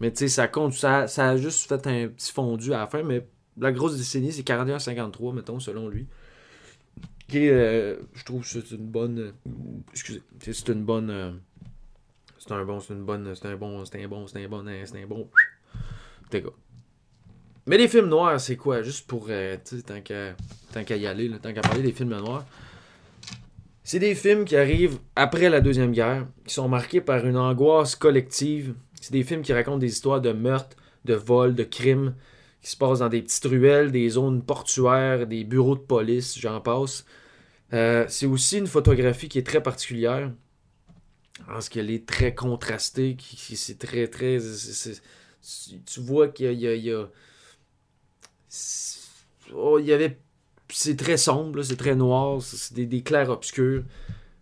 Mais 0.01 0.11
tu 0.11 0.19
sais, 0.19 0.29
ça 0.29 0.49
compte. 0.49 0.73
Ça, 0.75 1.07
ça 1.07 1.31
a 1.31 1.37
juste 1.37 1.69
fait 1.69 1.87
un 1.87 2.09
petit 2.09 2.33
fondu 2.33 2.73
à 2.73 2.79
la 2.79 2.87
fin, 2.87 3.03
mais 3.03 3.27
la 3.59 3.73
grosse 3.73 3.97
décennie, 3.97 4.33
c'est 4.33 4.47
41-53, 4.47 5.35
mettons, 5.35 5.61
selon 5.61 5.89
lui. 5.89 6.07
Qui 7.29 7.49
euh, 7.49 7.97
je 8.15 8.25
trouve 8.25 8.43
que 8.43 8.49
c'est 8.49 8.71
une 8.73 8.87
bonne. 8.87 9.33
excusez. 9.93 10.23
C'est 10.41 10.69
une 10.69 10.85
bonne. 10.85 11.41
c'est 12.39 12.53
un 12.53 12.65
bon, 12.65 12.81
c'est 12.81 12.95
une 12.95 13.05
bonne. 13.05 13.35
C'est 13.35 13.47
un 13.47 13.57
bon, 13.57 13.85
c'est 13.85 14.03
un 14.03 14.09
bon, 14.09 14.27
c'est 14.27 14.45
un 14.45 14.49
bon, 14.49 14.65
c'est 14.85 15.03
un 15.03 15.07
bon. 15.07 15.29
T'es. 16.31 16.45
Mais 17.67 17.79
les 17.79 17.89
films 17.89 18.09
noirs, 18.09 18.39
c'est 18.41 18.57
quoi? 18.57 18.83
Juste 18.83 19.07
pour. 19.07 19.27
Euh, 19.31 19.57
tu 19.65 19.79
sais, 19.79 19.83
tant 19.83 20.01
qu'à 20.03 20.97
y 20.97 21.07
aller, 21.07 21.31
tant 21.43 21.53
qu'à 21.53 21.63
parler 21.63 21.83
des 21.83 21.93
films 21.93 22.11
noirs. 22.11 22.45
C'est 23.83 23.99
des 23.99 24.15
films 24.15 24.45
qui 24.45 24.57
arrivent 24.57 24.99
après 25.15 25.51
la 25.51 25.61
Deuxième 25.61 25.93
Guerre, 25.93 26.27
qui 26.47 26.55
sont 26.55 26.69
marqués 26.69 27.01
par 27.01 27.27
une 27.27 27.37
angoisse 27.37 27.97
collective. 27.97 28.75
C'est 29.05 29.13
des 29.13 29.23
films 29.23 29.43
qui 29.43 29.53
racontent 29.53 29.77
des 29.77 29.93
histoires 29.93 30.23
de 30.23 30.33
meurtres, 30.33 30.79
de 31.05 31.13
vols, 31.13 31.55
de 31.55 31.63
crimes, 31.63 32.15
qui 32.63 32.71
se 32.71 32.77
passent 32.79 33.01
dans 33.01 33.11
des 33.11 33.21
petites 33.21 33.45
ruelles, 33.45 33.93
des 33.93 34.09
zones 34.09 34.43
portuaires, 34.43 35.27
des 35.27 35.45
bureaux 35.45 35.75
de 35.77 35.83
police, 35.83 36.39
j'en 36.39 36.63
passe. 36.63 37.05
Euh, 37.75 38.07
c'est 38.09 38.25
aussi 38.25 38.57
une 38.57 38.67
photographie 38.67 39.29
qui 39.29 39.39
est 39.39 39.47
très 39.47 39.63
particulière, 39.63 40.33
parce 41.47 41.69
qu'elle 41.69 41.91
est 41.91 42.07
très 42.07 42.35
contrastée, 42.35 43.15
qui, 43.15 43.57
c'est 43.57 43.79
très, 43.79 44.09
très... 44.09 44.39
tu 45.85 46.01
vois 46.01 46.29
qu'il 46.29 46.55
y 46.55 46.91
a 46.91 47.07
Oh, 49.53 49.79
il 49.79 49.85
y 49.85 49.93
avait. 49.93 50.19
C'est 50.71 50.97
très 50.97 51.19
sombre, 51.19 51.61
c'est 51.61 51.77
très 51.77 51.95
noir, 51.95 52.41
c'est 52.41 52.73
des, 52.73 52.87
des 52.87 53.03
clairs 53.03 53.29
obscurs. 53.29 53.85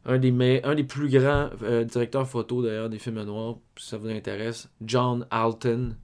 Un 0.05 0.19
des, 0.19 0.85
plus 0.85 1.09
grands 1.09 1.51
euh, 1.63 1.85
directeurs 1.85 2.29
photo 2.29 2.61
d'ailleurs 2.63 2.89
des 2.89 2.99
films 2.99 3.23
noirs, 3.23 3.59
si 3.77 3.89
ça 3.89 3.99
vous 3.99 4.09
intéresse, 4.09 4.69
John 4.81 5.27
Alton. 5.31 5.97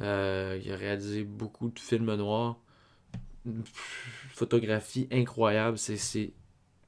Euh, 0.00 0.60
il 0.62 0.70
a 0.70 0.76
réalisé 0.76 1.24
beaucoup 1.24 1.70
de 1.70 1.78
films 1.78 2.14
noirs. 2.14 2.56
photographie 4.34 5.08
incroyable, 5.10 5.78
c'est 5.78 6.32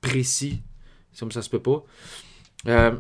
précis, 0.03 0.63
comme 1.19 1.33
ça 1.33 1.41
se 1.41 1.49
peut 1.49 1.63
pas. 1.63 1.83
Euh, 2.67 2.95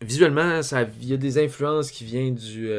visuellement, 0.00 0.60
il 1.00 1.06
y 1.06 1.12
a 1.12 1.18
des 1.18 1.38
influences 1.44 1.90
qui 1.90 2.04
viennent 2.04 2.34
du 2.34 2.70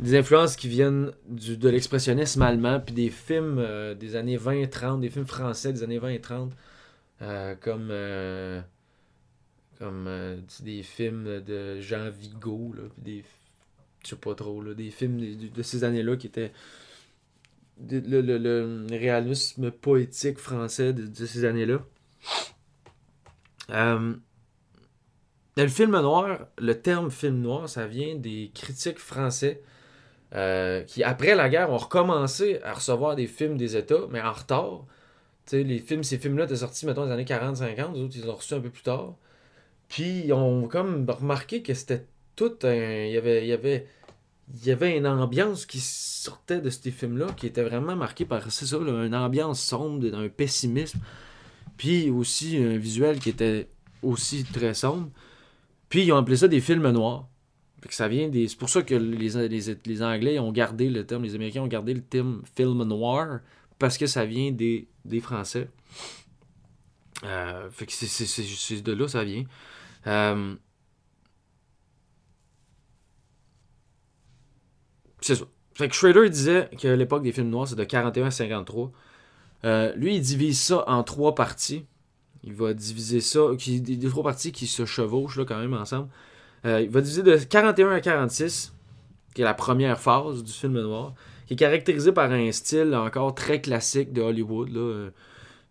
des 0.00 0.16
influences 0.16 0.56
qui 0.56 0.68
viennent 0.68 1.12
du, 1.26 1.56
de 1.56 1.68
l'expressionnisme 1.68 2.42
allemand, 2.42 2.80
puis 2.80 2.94
des 2.94 3.10
films 3.10 3.58
euh, 3.58 3.94
des 3.94 4.16
années 4.16 4.36
20 4.36 4.68
30, 4.70 5.00
des 5.00 5.10
films 5.10 5.26
français 5.26 5.72
des 5.72 5.82
années 5.82 5.98
20 5.98 6.08
et 6.10 6.20
30, 6.20 6.52
euh, 7.22 7.54
comme, 7.56 7.88
euh, 7.90 8.60
comme 9.78 10.08
des 10.60 10.82
films 10.82 11.40
de 11.40 11.80
Jean 11.80 12.10
Vigo, 12.10 12.72
là, 12.76 12.84
des, 12.98 13.24
je 14.04 14.10
sais 14.10 14.16
pas 14.16 14.34
trop, 14.34 14.62
là, 14.62 14.74
des 14.74 14.90
films 14.90 15.18
de, 15.18 15.62
ces 15.62 15.82
années-là 15.82 16.16
qui 16.16 16.28
étaient 16.28 16.52
le, 17.90 18.20
le, 18.20 18.38
le, 18.38 18.86
réalisme 18.90 19.70
poétique 19.70 20.38
français 20.38 20.92
de, 20.92 21.06
de 21.06 21.26
ces 21.26 21.44
années-là. 21.44 21.80
le 25.56 25.68
film 25.68 25.90
noir, 25.90 26.46
le 26.58 26.80
terme 26.80 27.10
film 27.10 27.40
noir, 27.40 27.68
ça 27.68 27.88
vient 27.88 28.14
des 28.14 28.52
critiques 28.54 29.00
français 29.00 29.60
euh, 30.34 30.82
qui, 30.82 31.02
après 31.02 31.34
la 31.34 31.48
guerre, 31.48 31.70
ont 31.70 31.78
recommencé 31.78 32.60
à 32.62 32.74
recevoir 32.74 33.16
des 33.16 33.26
films 33.26 33.56
des 33.56 33.76
États, 33.76 34.06
mais 34.10 34.20
en 34.20 34.32
retard. 34.32 34.84
les 35.52 35.78
films, 35.78 36.02
ces 36.04 36.18
films-là 36.18 36.44
étaient 36.44 36.56
sortis, 36.56 36.86
mettons, 36.86 37.02
dans 37.02 37.06
les 37.06 37.12
années 37.12 37.24
40-50, 37.24 37.94
les 37.94 38.00
autres, 38.02 38.16
ils 38.16 38.28
ont 38.28 38.34
reçus 38.34 38.54
un 38.54 38.60
peu 38.60 38.70
plus 38.70 38.82
tard. 38.82 39.14
Puis, 39.88 40.24
ils 40.26 40.32
ont 40.32 40.68
comme 40.68 41.08
remarqué 41.08 41.62
que 41.62 41.74
c'était 41.74 42.06
tout 42.36 42.58
un. 42.64 43.06
Il 43.06 43.12
y 43.12 43.16
avait. 43.16 43.44
Il 43.44 43.48
y 43.48 43.52
avait 43.52 43.86
il 44.54 44.66
y 44.66 44.70
avait 44.70 44.96
une 44.96 45.06
ambiance 45.06 45.66
qui 45.66 45.80
sortait 45.80 46.60
de 46.60 46.70
ces 46.70 46.90
films-là 46.90 47.26
qui 47.36 47.46
était 47.46 47.62
vraiment 47.62 47.96
marquée 47.96 48.24
par, 48.24 48.50
c'est 48.50 48.66
ça, 48.66 48.76
une 48.78 49.14
ambiance 49.14 49.60
sombre, 49.60 50.06
un 50.14 50.28
pessimisme, 50.28 50.98
puis 51.76 52.10
aussi 52.10 52.56
un 52.56 52.78
visuel 52.78 53.18
qui 53.18 53.28
était 53.28 53.68
aussi 54.02 54.44
très 54.44 54.74
sombre. 54.74 55.10
Puis 55.88 56.04
ils 56.04 56.12
ont 56.12 56.16
appelé 56.16 56.36
ça 56.36 56.48
des 56.48 56.60
films 56.60 56.90
noirs 56.90 57.28
ça 57.90 58.08
vient 58.08 58.28
des. 58.28 58.48
C'est 58.48 58.58
pour 58.58 58.68
ça 58.68 58.82
que 58.82 58.94
les, 58.94 59.48
les, 59.86 60.02
Anglais 60.02 60.38
ont 60.38 60.52
gardé 60.52 60.90
le 60.90 61.06
terme, 61.06 61.22
les 61.22 61.34
Américains 61.34 61.62
ont 61.62 61.68
gardé 61.68 61.94
le 61.94 62.02
terme 62.02 62.42
film 62.56 62.82
noir, 62.84 63.40
parce 63.78 63.98
que 63.98 64.06
ça 64.06 64.24
vient 64.24 64.50
des, 64.50 64.88
des 65.04 65.20
Français. 65.20 65.68
Euh, 67.24 67.68
fait 67.70 67.86
que 67.86 67.92
c'est 67.92 68.82
de 68.82 68.92
là 68.92 69.08
ça 69.08 69.24
vient. 69.24 69.44
Euh, 70.06 70.54
c'est 75.20 75.34
ça. 75.34 75.44
Fait 75.74 75.88
que 75.88 75.94
Schrader 75.94 76.28
disait 76.28 76.68
que 76.80 76.88
l'époque 76.88 77.22
des 77.22 77.32
films 77.32 77.50
noirs, 77.50 77.68
c'est 77.68 77.76
de 77.76 77.84
41 77.84 78.26
à 78.26 78.30
53. 78.32 78.90
Euh, 79.64 79.94
lui, 79.94 80.16
il 80.16 80.20
divise 80.20 80.60
ça 80.60 80.84
en 80.88 81.04
trois 81.04 81.34
parties. 81.34 81.86
Il 82.42 82.52
va 82.52 82.74
diviser 82.74 83.20
ça, 83.20 83.40
qui, 83.58 83.80
des 83.80 84.08
trois 84.08 84.24
parties 84.24 84.52
qui 84.52 84.66
se 84.66 84.86
chevauchent 84.86 85.36
là, 85.36 85.44
quand 85.44 85.58
même 85.58 85.74
ensemble. 85.74 86.08
Euh, 86.64 86.80
il 86.82 86.90
va 86.90 87.00
diviser 87.00 87.22
de 87.22 87.36
41 87.36 87.90
à 87.90 88.00
46, 88.00 88.72
qui 89.34 89.42
est 89.42 89.44
la 89.44 89.54
première 89.54 90.00
phase 90.00 90.42
du 90.42 90.52
film 90.52 90.80
noir, 90.80 91.14
qui 91.46 91.54
est 91.54 91.56
caractérisé 91.56 92.12
par 92.12 92.30
un 92.30 92.52
style 92.52 92.94
encore 92.94 93.34
très 93.34 93.60
classique 93.60 94.12
de 94.12 94.22
Hollywood. 94.22 94.70
Là. 94.70 94.80
Euh, 94.80 95.10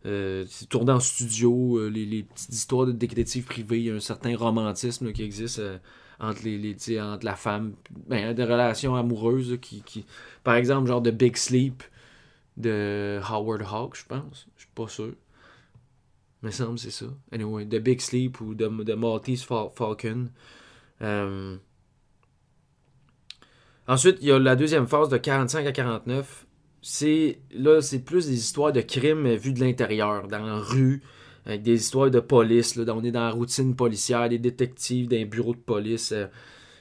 euh, 0.05 0.45
c'est 0.47 0.69
tourné 0.69 0.91
en 0.91 0.99
studio, 0.99 1.89
les, 1.89 2.23
petites 2.23 2.53
histoires 2.53 2.85
de 2.85 2.91
détectives 2.93 3.43
privés, 3.43 3.79
il 3.79 3.85
y 3.85 3.91
a 3.91 3.95
un 3.95 3.99
certain 3.99 4.35
romantisme 4.37 5.11
qui 5.11 5.23
existe 5.23 5.61
entre, 6.19 6.41
les, 6.45 6.75
entre 7.01 7.25
la 7.25 7.35
femme, 7.35 7.73
ben, 8.07 8.33
des 8.33 8.43
relations 8.43 8.95
amoureuses 8.95 9.57
qui, 9.59 10.05
par 10.43 10.55
exemple, 10.55 10.87
genre 10.87 11.01
de 11.01 11.11
Big 11.11 11.35
Sleep 11.35 11.83
de 12.57 13.19
Howard 13.29 13.63
Hawks, 13.69 13.97
je 13.97 14.05
pense. 14.05 14.47
Je 14.55 14.63
suis 14.63 14.71
pas 14.73 14.87
sûr. 14.87 15.13
Mais 16.43 16.51
semble 16.51 16.77
c'est 16.77 16.91
ça. 16.91 17.07
Anyway, 17.31 17.65
de 17.65 17.79
Big 17.79 17.99
Sleep 18.01 18.41
ou 18.41 18.53
de, 18.53 18.67
de 18.67 18.93
Maltese 18.93 19.43
Falcon. 19.43 20.29
Euh, 21.01 21.57
ensuite, 23.87 24.17
il 24.21 24.27
y 24.27 24.31
a 24.31 24.39
la 24.39 24.55
deuxième 24.55 24.87
phase 24.87 25.09
de 25.09 25.17
45 25.17 25.65
à 25.65 25.71
49. 25.71 26.45
C'est 26.81 27.39
là, 27.51 27.81
c'est 27.81 27.99
plus 27.99 28.27
des 28.27 28.35
histoires 28.35 28.71
de 28.71 28.81
crimes 28.81 29.35
vues 29.35 29.53
de 29.53 29.59
l'intérieur, 29.59 30.27
dans 30.27 30.45
la 30.45 30.57
rue, 30.57 31.01
avec 31.45 31.63
des 31.63 31.75
histoires 31.75 32.11
de 32.11 32.19
police. 32.19 32.75
Là, 32.75 32.83
on 32.95 33.03
est 33.03 33.11
dans 33.11 33.25
la 33.25 33.31
routine 33.31 33.75
policière, 33.75 34.29
des 34.29 34.39
détectives, 34.39 35.07
des 35.07 35.25
bureaux 35.25 35.53
de 35.53 35.59
police. 35.59 36.11
Euh, 36.11 36.27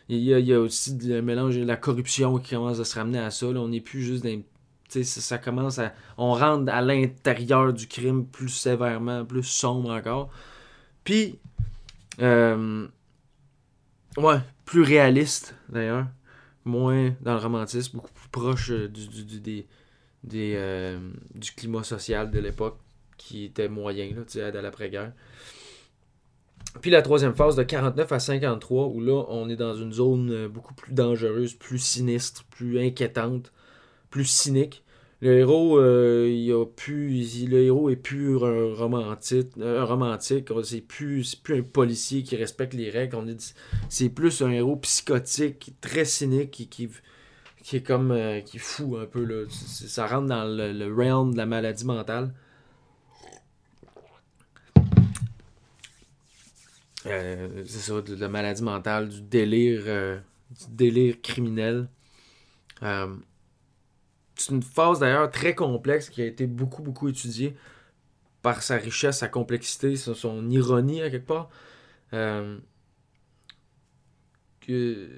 il, 0.08 0.20
y 0.20 0.52
a, 0.52 0.60
aussi 0.60 0.96
un 1.10 1.22
mélange 1.22 1.56
de 1.56 1.64
la 1.64 1.76
corruption 1.76 2.38
qui 2.38 2.54
commence 2.54 2.78
à 2.78 2.84
se 2.84 2.94
ramener 2.94 3.18
à 3.18 3.30
ça. 3.30 3.46
Là, 3.50 3.60
on 3.60 3.68
n'est 3.68 3.80
plus 3.80 4.02
juste 4.02 4.24
dans 4.24 4.40
ça, 4.88 5.02
ça 5.04 5.38
commence 5.38 5.78
à. 5.78 5.92
On 6.16 6.32
rentre 6.32 6.72
à 6.72 6.80
l'intérieur 6.80 7.72
du 7.72 7.86
crime 7.88 8.26
plus 8.26 8.48
sévèrement, 8.48 9.24
plus 9.24 9.42
sombre 9.42 9.90
encore. 9.90 10.30
Puis, 11.04 11.38
euh, 12.20 12.86
Ouais, 14.16 14.38
plus 14.64 14.82
réaliste 14.82 15.54
d'ailleurs. 15.68 16.06
Moins 16.64 17.14
dans 17.20 17.34
le 17.34 17.40
romantisme, 17.40 17.98
beaucoup 17.98 18.12
plus 18.12 18.28
proche 18.28 18.70
euh, 18.70 18.88
du, 18.88 19.06
du, 19.08 19.40
des, 19.40 19.66
des, 20.24 20.54
euh, 20.56 20.98
du 21.34 21.52
climat 21.52 21.84
social 21.84 22.30
de 22.30 22.38
l'époque 22.40 22.78
qui 23.16 23.44
était 23.44 23.68
moyen 23.68 24.10
là, 24.14 24.46
à 24.46 24.62
l'après-guerre. 24.62 25.12
Puis 26.80 26.90
la 26.90 27.02
troisième 27.02 27.34
phase 27.34 27.56
de 27.56 27.62
49 27.62 28.12
à 28.12 28.18
53, 28.18 28.86
où 28.86 29.00
là, 29.00 29.24
on 29.28 29.48
est 29.48 29.56
dans 29.56 29.74
une 29.74 29.92
zone 29.92 30.30
euh, 30.30 30.48
beaucoup 30.48 30.74
plus 30.74 30.92
dangereuse, 30.92 31.54
plus 31.54 31.78
sinistre, 31.78 32.44
plus 32.44 32.80
inquiétante, 32.80 33.52
plus 34.10 34.24
cynique. 34.24 34.82
Le 35.22 35.38
héros, 35.38 35.78
euh, 35.78 36.28
il 36.30 36.52
a 36.52 36.66
plus, 36.66 37.46
le 37.46 37.62
héros 37.62 37.88
est 37.88 37.96
plus 37.96 38.36
un 38.36 38.74
romantique, 38.74 39.48
un 39.58 39.84
romantique. 39.84 40.48
C'est 40.62 40.82
plus, 40.82 41.34
plus 41.34 41.60
un 41.60 41.62
policier 41.62 42.22
qui 42.22 42.36
respecte 42.36 42.74
les 42.74 42.90
règles. 42.90 43.36
c'est 43.88 44.10
plus 44.10 44.42
un 44.42 44.50
héros 44.50 44.76
psychotique, 44.76 45.72
très 45.80 46.04
cynique, 46.04 46.50
qui, 46.50 46.68
qui, 46.68 47.76
est 47.76 47.82
comme, 47.82 48.10
euh, 48.10 48.40
qui 48.40 48.58
fou 48.58 48.96
un 48.98 49.06
peu 49.06 49.24
là. 49.24 49.46
Ça 49.50 50.06
rentre 50.06 50.26
dans 50.26 50.44
le, 50.44 50.94
realm 50.94 51.32
de 51.32 51.38
la 51.38 51.46
maladie 51.46 51.86
mentale. 51.86 52.34
Euh, 57.06 57.62
c'est 57.64 57.90
ça, 57.90 58.02
de 58.02 58.16
la 58.16 58.28
maladie 58.28 58.62
mentale, 58.62 59.08
du 59.08 59.22
délire 59.22 60.20
du 60.50 60.66
délire 60.76 61.20
criminel. 61.22 61.88
C'est 64.36 64.52
une 64.52 64.62
phase 64.62 65.00
d'ailleurs 65.00 65.30
très 65.30 65.54
complexe 65.54 66.10
qui 66.10 66.22
a 66.22 66.26
été 66.26 66.46
beaucoup, 66.46 66.82
beaucoup 66.82 67.08
étudiée 67.08 67.56
par 68.42 68.62
sa 68.62 68.76
richesse, 68.76 69.18
sa 69.18 69.28
complexité, 69.28 69.96
son, 69.96 70.48
ironie 70.50 71.02
à 71.02 71.10
quelque 71.10 71.26
part. 71.26 71.50
Euh, 72.12 72.58
que... 74.60 75.08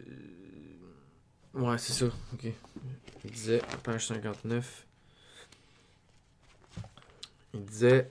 Ouais, 1.55 1.79
c'est 1.79 1.93
ça. 1.93 2.07
Ok. 2.33 2.47
Il 3.25 3.31
disait, 3.31 3.61
page 3.83 4.07
59. 4.07 4.87
Il 7.55 7.65
disait 7.65 8.11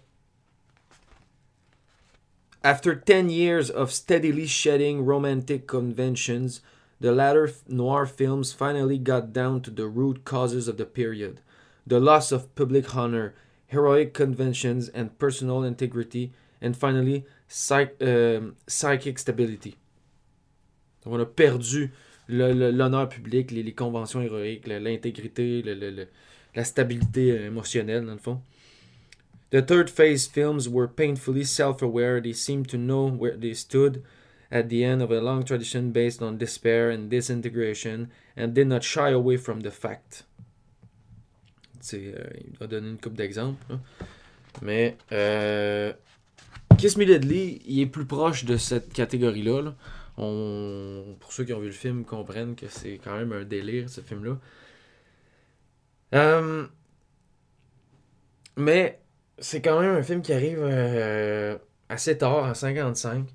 After 2.64 2.96
10 2.96 3.32
years 3.32 3.72
of 3.72 3.92
steadily 3.92 4.46
shedding 4.46 5.06
romantic 5.06 5.66
conventions, 5.66 6.62
the 7.00 7.12
latter 7.12 7.52
noir 7.68 8.06
films 8.06 8.54
finally 8.54 8.98
got 8.98 9.34
down 9.34 9.62
to 9.62 9.72
the 9.72 9.88
root 9.88 10.26
causes 10.26 10.68
of 10.68 10.78
the 10.78 10.86
period 10.86 11.42
the 11.88 12.00
loss 12.02 12.34
of 12.34 12.54
public 12.54 12.96
honor, 12.96 13.34
heroic 13.68 14.14
conventions 14.14 14.90
and 14.90 15.18
personal 15.18 15.64
integrity, 15.64 16.34
and 16.62 16.76
finally, 16.76 17.26
psych, 17.48 17.96
euh, 18.02 18.42
psychic 18.68 19.18
stability. 19.18 19.78
On 21.06 21.20
a 21.22 21.26
perdu 21.26 21.92
l'honneur 22.28 23.08
public, 23.08 23.52
les, 23.52 23.72
conventions 23.72 24.22
héroïques, 24.22 24.68
l'intégrité, 24.68 25.64
la 26.54 26.64
stabilité 26.66 27.46
émotionnelle, 27.46 28.06
dans 28.06 28.14
le 28.14 28.20
fond. 28.20 28.42
The 29.52 29.62
third 29.62 29.90
phase 29.90 30.28
films 30.28 30.68
were 30.68 30.90
painfully 30.90 31.46
self 31.46 31.82
aware, 31.82 32.20
they 32.20 32.34
seemed 32.34 32.68
to 32.68 32.78
know 32.78 33.08
where 33.08 33.38
they 33.38 33.54
stood 33.54 34.04
at 34.52 34.70
the 34.70 34.84
end 34.84 35.02
of 35.02 35.12
a 35.12 35.20
long 35.22 35.44
tradition 35.44 35.92
based 35.92 36.22
on 36.22 36.38
despair 36.38 36.90
and 36.90 37.10
disintegration, 37.10 38.10
and 38.36 38.50
did 38.50 38.68
not 38.68 38.84
shy 38.84 39.10
away 39.10 39.38
from 39.38 39.62
the 39.62 39.72
fact. 39.72 40.26
Euh, 41.94 42.28
il 42.46 42.58
va 42.58 42.68
donner 42.68 42.90
une 42.90 42.98
coupe 42.98 43.14
d'exemples. 43.14 43.78
Mais 44.62 44.98
euh, 45.12 45.94
Kiss 46.78 46.98
Me 46.98 47.06
Deadly, 47.06 47.62
il 47.66 47.82
est 47.82 47.86
plus 47.86 48.06
proche 48.06 48.46
de 48.46 48.58
cette 48.58 48.94
catégorie-là. 48.94 49.74
On... 50.18 51.16
Pour 51.20 51.32
ceux 51.32 51.44
qui 51.44 51.54
ont 51.54 51.60
vu 51.60 51.68
le 51.68 51.72
film, 51.72 52.06
comprennent 52.06 52.56
que 52.56 52.68
c'est 52.68 53.00
quand 53.04 53.16
même 53.16 53.32
un 53.32 53.44
délire, 53.44 53.90
ce 53.90 54.02
film-là. 54.02 54.38
Euh, 56.16 56.66
mais 58.56 59.00
c'est 59.40 59.62
quand 59.62 59.80
même 59.80 59.96
un 59.96 60.04
film 60.04 60.22
qui 60.22 60.34
arrive 60.34 60.60
euh, 60.62 61.58
assez 61.90 62.18
tard, 62.18 62.46
en 62.46 62.54
55, 62.54 63.28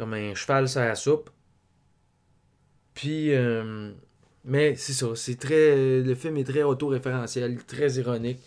comme 0.00 0.14
un 0.14 0.34
cheval 0.34 0.66
sur 0.66 0.80
la 0.80 0.94
soupe. 0.94 1.28
Puis, 2.94 3.34
euh, 3.34 3.92
mais 4.44 4.74
c'est 4.74 4.94
ça, 4.94 5.08
c'est 5.14 5.38
très. 5.38 6.00
Le 6.00 6.14
film 6.14 6.38
est 6.38 6.44
très 6.44 6.62
autoréférentiel, 6.62 7.62
très 7.64 7.92
ironique, 7.92 8.40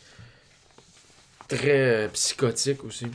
très 1.47 2.05
euh, 2.05 2.07
psychotique 2.09 2.83
aussi. 2.83 3.05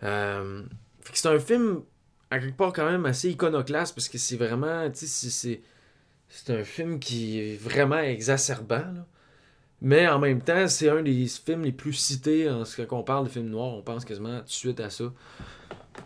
c'est 0.00 1.28
un 1.28 1.38
film, 1.38 1.82
à 2.30 2.38
quelque 2.38 2.56
part, 2.56 2.72
quand 2.72 2.90
même 2.90 3.04
assez 3.04 3.28
iconoclaste 3.28 3.94
parce 3.94 4.08
que 4.08 4.16
c'est 4.16 4.36
vraiment. 4.36 4.90
Tu 4.90 5.06
sais, 5.06 5.60
c'est 6.30 6.50
un 6.50 6.64
film 6.64 6.98
qui 6.98 7.38
est 7.38 7.56
vraiment 7.56 7.98
exacerbant. 7.98 8.94
Mais 9.80 10.08
en 10.08 10.18
même 10.18 10.40
temps, 10.40 10.66
c'est 10.68 10.88
un 10.88 11.02
des 11.02 11.26
films 11.26 11.62
les 11.64 11.72
plus 11.72 11.92
cités 11.92 12.50
en 12.50 12.64
ce 12.64 12.82
qu'on 12.82 13.02
parle 13.02 13.26
de 13.26 13.30
films 13.30 13.50
noirs. 13.50 13.74
On 13.74 13.82
pense 13.82 14.04
quasiment 14.06 14.38
tout 14.38 14.46
de 14.46 14.50
suite 14.50 14.80
à 14.80 14.90
ça. 14.90 15.12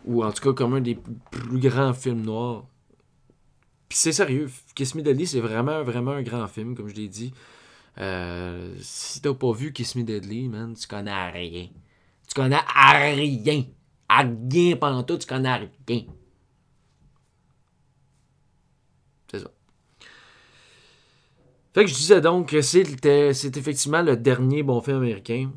Ou 0.04 0.24
en 0.24 0.32
tout 0.32 0.42
cas 0.42 0.52
comme 0.52 0.74
un 0.74 0.80
des 0.80 0.96
plus 1.30 1.58
grands 1.58 1.94
films 1.94 2.22
noirs. 2.22 2.64
Puis 3.88 3.98
c'est 3.98 4.12
sérieux. 4.12 4.50
Kiss 4.74 4.94
Me 4.94 5.02
Deadly, 5.02 5.26
c'est 5.26 5.40
vraiment, 5.40 5.82
vraiment 5.82 6.12
un 6.12 6.22
grand 6.22 6.48
film, 6.48 6.74
comme 6.74 6.88
je 6.88 6.94
l'ai 6.94 7.08
dit. 7.08 7.32
Euh, 7.98 8.74
si 8.80 9.20
t'as 9.20 9.34
pas 9.34 9.52
vu 9.52 9.72
Kiss 9.72 9.96
Me 9.96 10.02
Deadly, 10.02 10.48
man, 10.48 10.74
tu 10.74 10.86
connais 10.86 11.30
rien. 11.30 11.68
Tu 12.26 12.34
connais 12.34 12.56
rien. 12.56 13.64
À 14.08 14.22
rien 14.22 14.76
pendant 14.76 15.02
tout, 15.02 15.18
tu 15.18 15.26
connais 15.26 15.54
rien. 15.88 16.04
C'est 19.30 19.40
ça. 19.40 19.50
Fait 21.74 21.84
que 21.84 21.90
je 21.90 21.94
disais 21.94 22.20
donc 22.20 22.50
que 22.50 22.60
c'est 22.60 23.56
effectivement 23.56 24.02
le 24.02 24.16
dernier 24.16 24.62
bon 24.62 24.80
film 24.80 24.98
américain. 24.98 25.50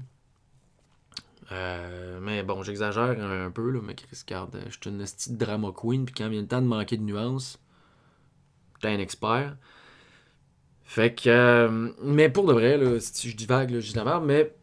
Euh, 1.52 2.20
mais 2.22 2.44
bon, 2.44 2.64
j'exagère 2.64 3.20
un 3.22 3.52
peu, 3.52 3.70
là, 3.70 3.80
mais 3.84 3.96
Chris, 3.96 4.24
regarde, 4.26 4.60
je 4.66 4.72
suis 4.72 4.90
une 4.90 5.04
petite 5.04 5.38
drama 5.38 5.72
queen, 5.76 6.06
puis 6.06 6.16
quand 6.16 6.30
vient 6.30 6.42
le 6.42 6.48
temps 6.48 6.62
de 6.62 6.68
manquer 6.68 6.98
de 6.98 7.04
nuances, 7.04 7.60
t'es 8.82 8.88
un 8.88 9.00
expert. 9.00 9.56
Fait 10.84 11.14
que. 11.14 11.30
Euh, 11.30 11.90
mais 12.04 12.30
pour 12.30 12.46
de 12.46 12.54
vrai, 12.54 12.78
là, 12.78 13.00
si 13.00 13.30
je 13.30 13.36
divague, 13.36 13.72
là, 13.72 13.80
je 13.80 13.90
dis 13.90 13.96
la 13.96 14.06
merde, 14.06 14.24
mais 14.26 14.54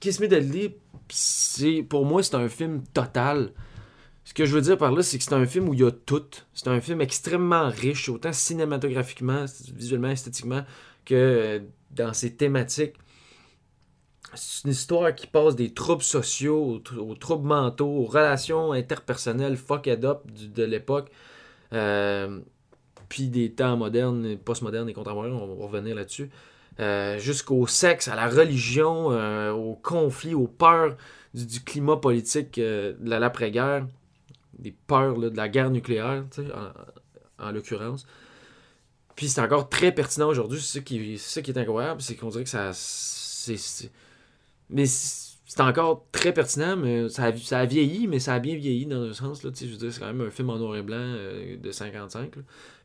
Kiss 0.00 0.18
Me 0.20 0.28
Deadly, 0.28 0.74
pour 1.88 2.04
moi, 2.06 2.22
c'est 2.22 2.34
un 2.34 2.48
film 2.48 2.82
total. 2.92 3.52
Ce 4.24 4.34
que 4.34 4.44
je 4.44 4.54
veux 4.54 4.60
dire 4.60 4.78
par 4.78 4.92
là, 4.92 5.02
c'est 5.02 5.18
que 5.18 5.24
c'est 5.24 5.34
un 5.34 5.46
film 5.46 5.68
où 5.68 5.74
il 5.74 5.80
y 5.80 5.84
a 5.84 5.90
tout. 5.90 6.24
C'est 6.54 6.68
un 6.68 6.80
film 6.80 7.00
extrêmement 7.00 7.68
riche, 7.68 8.08
autant 8.08 8.32
cinématographiquement, 8.32 9.44
visuellement, 9.74 10.10
esthétiquement, 10.10 10.64
que 11.04 11.14
euh, 11.14 11.58
dans 11.90 12.12
ses 12.12 12.34
thématiques. 12.34 12.94
C'est 14.34 14.64
une 14.64 14.70
histoire 14.70 15.14
qui 15.14 15.26
passe 15.26 15.56
des 15.56 15.74
troubles 15.74 16.02
sociaux 16.02 16.80
aux, 16.96 17.14
troubles 17.14 17.46
mentaux, 17.46 17.88
aux 17.88 18.04
relations 18.04 18.72
interpersonnelles 18.72 19.56
fucked 19.56 20.04
up 20.04 20.22
de 20.26 20.62
l'époque, 20.64 21.10
euh, 21.72 22.40
puis 23.08 23.28
des 23.28 23.52
temps 23.52 23.76
modernes, 23.76 24.36
postmodernes 24.38 24.88
et 24.88 24.94
contemporains, 24.94 25.30
on 25.30 25.54
va 25.54 25.66
revenir 25.66 25.94
là-dessus, 25.94 26.30
euh, 26.80 27.18
jusqu'au 27.18 27.66
sexe, 27.66 28.08
à 28.08 28.16
la 28.16 28.28
religion, 28.28 29.08
au 29.50 29.74
conflit, 29.74 30.34
aux 30.34 30.48
peurs 30.48 30.96
du, 31.34 31.60
climat 31.60 31.96
politique 31.96 32.58
de 32.58 32.96
l'après-guerre 33.02 33.86
des 34.58 34.72
peurs 34.86 35.18
de 35.18 35.36
la 35.36 35.48
guerre 35.48 35.70
nucléaire, 35.70 36.24
en, 37.38 37.46
en 37.46 37.52
l'occurrence. 37.52 38.06
Puis 39.16 39.28
c'est 39.28 39.40
encore 39.40 39.68
très 39.68 39.92
pertinent 39.92 40.28
aujourd'hui. 40.28 40.60
C'est 40.60 40.78
ça 40.78 40.80
qui, 40.80 41.50
est 41.50 41.58
incroyable, 41.58 42.00
c'est 42.00 42.16
qu'on 42.16 42.28
dirait 42.28 42.44
que 42.44 42.50
ça. 42.50 42.72
Mais 44.70 44.86
c'est 44.86 45.60
encore 45.60 46.06
très 46.12 46.32
pertinent, 46.32 46.76
mais 46.76 47.10
ça 47.10 47.24
a, 47.24 47.36
ça 47.36 47.64
vieilli, 47.66 48.06
mais 48.06 48.18
ça 48.18 48.34
a 48.34 48.38
bien 48.38 48.56
vieilli 48.56 48.86
dans 48.86 49.02
un 49.02 49.12
sens. 49.12 49.42
Là, 49.42 49.50
je 49.54 49.66
veux 49.66 49.76
dire, 49.76 49.92
c'est 49.92 50.00
quand 50.00 50.06
même 50.06 50.22
un 50.22 50.30
film 50.30 50.48
en 50.48 50.56
noir 50.56 50.76
et 50.76 50.82
blanc 50.82 50.96
euh, 50.98 51.58
de 51.58 51.70
55. 51.70 52.36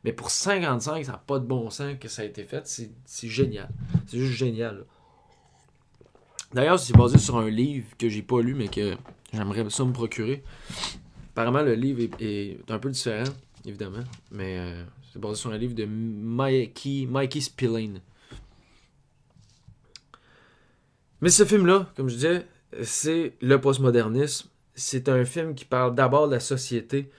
Mais 0.04 0.12
pour 0.12 0.30
55, 0.30 1.04
ça 1.04 1.12
n'a 1.12 1.18
pas 1.18 1.38
de 1.38 1.46
bon 1.46 1.70
sens 1.70 1.94
que 1.98 2.08
ça 2.08 2.22
a 2.22 2.24
été 2.26 2.44
fait. 2.44 2.66
C'est 2.66 3.28
génial. 3.28 3.70
C'est 4.06 4.18
juste 4.18 4.36
génial. 4.36 4.84
D'ailleurs, 6.52 6.78
c'est 6.78 6.96
basé 6.96 7.16
sur 7.16 7.38
un 7.38 7.48
livre 7.48 7.86
que 7.98 8.08
j'ai 8.08 8.22
pas 8.22 8.40
lu, 8.40 8.54
mais 8.54 8.68
que 8.68 8.96
j'aimerais 9.32 9.68
ça 9.70 9.84
me 9.84 9.92
procurer. 9.92 10.42
Apparemment, 11.32 11.62
le 11.62 11.74
livre 11.74 12.14
est, 12.20 12.58
un 12.68 12.78
peu 12.78 12.90
différent, 12.90 13.30
évidemment, 13.64 14.04
mais 14.30 14.58
euh, 14.58 14.84
c'est 15.12 15.20
basé 15.20 15.40
sur 15.40 15.52
un 15.52 15.58
livre 15.58 15.74
de 15.74 15.86
Mikey, 15.86 17.06
Mikey 17.08 17.40
Spillane. 17.40 18.00
Mais 21.20 21.30
ce 21.30 21.44
film-là, 21.44 21.90
comme 21.96 22.08
je 22.08 22.14
disais, 22.14 22.46
c'est 22.82 23.36
le 23.40 23.60
postmodernisme. 23.60 24.48
C'est 24.74 25.08
un 25.08 25.24
film 25.24 25.54
qui 25.54 25.64
parle 25.64 25.94
d'abord 25.94 26.28
de 26.28 26.34
la 26.34 26.40
société. 26.40 27.10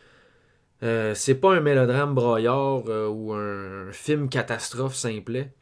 Euh, 0.84 1.14
c'est 1.14 1.36
pas 1.36 1.54
un 1.54 1.60
mélodrame 1.60 2.16
broyard 2.16 2.84
euh, 2.88 3.10
ou 3.10 3.34
un, 3.34 3.92
film 3.92 4.30
catastrophe 4.30 4.96
simplet. 4.96 5.54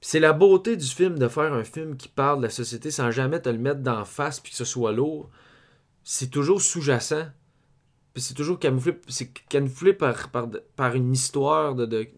C'est 0.00 0.20
la 0.20 0.32
beauté 0.32 0.76
du 0.76 0.86
film 0.86 1.18
de 1.18 1.28
faire 1.28 1.52
un 1.52 1.64
film 1.64 1.96
qui 1.96 2.08
parle 2.08 2.38
de 2.38 2.44
la 2.44 2.50
société 2.50 2.90
sans 2.90 3.10
jamais 3.10 3.42
te 3.42 3.48
le 3.48 3.58
mettre 3.58 3.80
d'en 3.80 4.04
face 4.04 4.40
puis 4.40 4.52
que 4.52 4.56
ce 4.56 4.64
soit 4.64 4.92
lourd 4.92 5.28
c'est 6.10 6.30
toujours 6.30 6.62
sous-jacent. 6.62 7.26
c'est 8.16 8.32
toujours 8.32 8.58
camouflé, 8.58 8.98
c'est 9.08 9.30
camouflé 9.30 9.92
par, 9.92 10.16
une 10.94 11.12
histoire 11.12 11.74
de, 11.74 11.84
de 11.84 12.08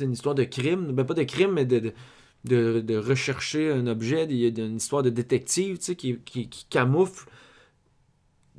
une 0.00 0.12
histoire 0.12 0.34
de 0.34 0.44
crime, 0.44 0.92
ben 0.92 1.04
pas 1.04 1.12
de 1.12 1.24
crime, 1.24 1.52
mais 1.52 1.66
de, 1.66 1.92
rechercher 2.48 3.72
un 3.72 3.86
objet, 3.86 4.26
il 4.28 4.36
y 4.36 4.46
a 4.60 4.64
une 4.64 4.76
histoire 4.76 5.02
de 5.02 5.10
détective 5.10 5.78
qui 5.78 6.66
camoufle 6.70 7.28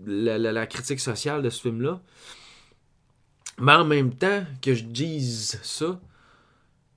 la, 0.05 0.67
critique 0.67 0.99
sociale 0.99 1.41
de 1.41 1.49
ce 1.49 1.61
film-là. 1.61 2.01
Mais 3.59 3.73
en 3.73 3.85
même 3.85 4.13
temps 4.13 4.43
que 4.61 4.73
je 4.73 4.83
dise 4.83 5.59
ça, 5.63 5.99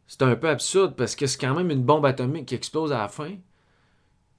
c'est 0.06 0.22
un 0.22 0.34
peu 0.34 0.48
absurde 0.48 0.96
parce 0.96 1.14
que 1.14 1.26
c'est 1.26 1.38
quand 1.38 1.54
même 1.54 1.70
une 1.70 1.84
bombe 1.84 2.06
atomique 2.06 2.46
qui 2.46 2.54
explose 2.54 2.92
à 2.92 2.98
la 2.98 3.08
fin 3.08 3.36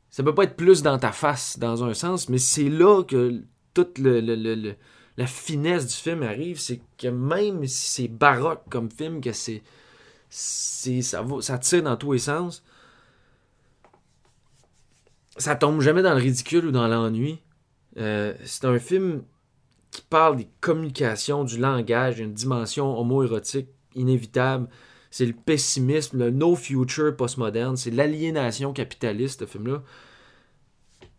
ça 0.10 0.24
peut 0.24 0.34
pas 0.34 0.44
être 0.44 0.56
plus 0.56 0.82
dans 0.82 0.98
ta 0.98 1.12
face 1.12 1.60
dans 1.60 1.84
un 1.84 1.94
sens, 1.94 2.30
mais 2.30 2.40
c'est 2.40 2.70
là 2.70 3.04
que 3.04 3.44
toute 3.74 4.00
la 4.00 5.28
finesse 5.28 5.88
du 5.88 5.94
film 5.94 6.24
arrive, 6.24 6.60
c'est 6.60 6.82
que 6.98 7.08
même 7.08 7.66
si 7.68 7.90
c'est 7.90 8.08
baroque 8.08 8.64
comme 8.70 8.90
film, 8.90 9.22
que 9.22 9.32
c'est, 9.32 9.62
ça, 10.30 11.58
tire 11.60 11.84
dans 11.84 11.98
tous 11.98 12.14
les 12.14 12.20
sens, 12.20 12.64
ça 15.38 15.56
tombe 15.56 15.82
jamais 15.82 16.02
dans 16.02 16.14
le 16.14 16.22
ridicule 16.22 16.68
ou 16.68 16.72
dans 16.72 16.88
l'ennui. 16.88 17.40
Euh, 17.98 18.34
c'est 18.46 18.66
un 18.66 18.78
film 18.78 19.24
qui 19.92 20.02
parle 20.02 20.38
des 20.38 20.48
communications, 20.62 21.44
du 21.44 21.58
langage, 21.58 22.20
une 22.20 22.34
dimension 22.34 22.98
homo-érotique 23.00 23.70
inévitable. 23.96 24.68
C'est 25.12 25.26
le 25.26 25.34
pessimisme, 25.34 26.20
le 26.20 26.30
no 26.30 26.56
future 26.56 27.16
postmoderne, 27.16 27.76
c'est 27.76 27.90
l'aliénation 27.90 28.74
capitaliste, 28.74 29.40
ce 29.40 29.46
film-là. 29.46 29.82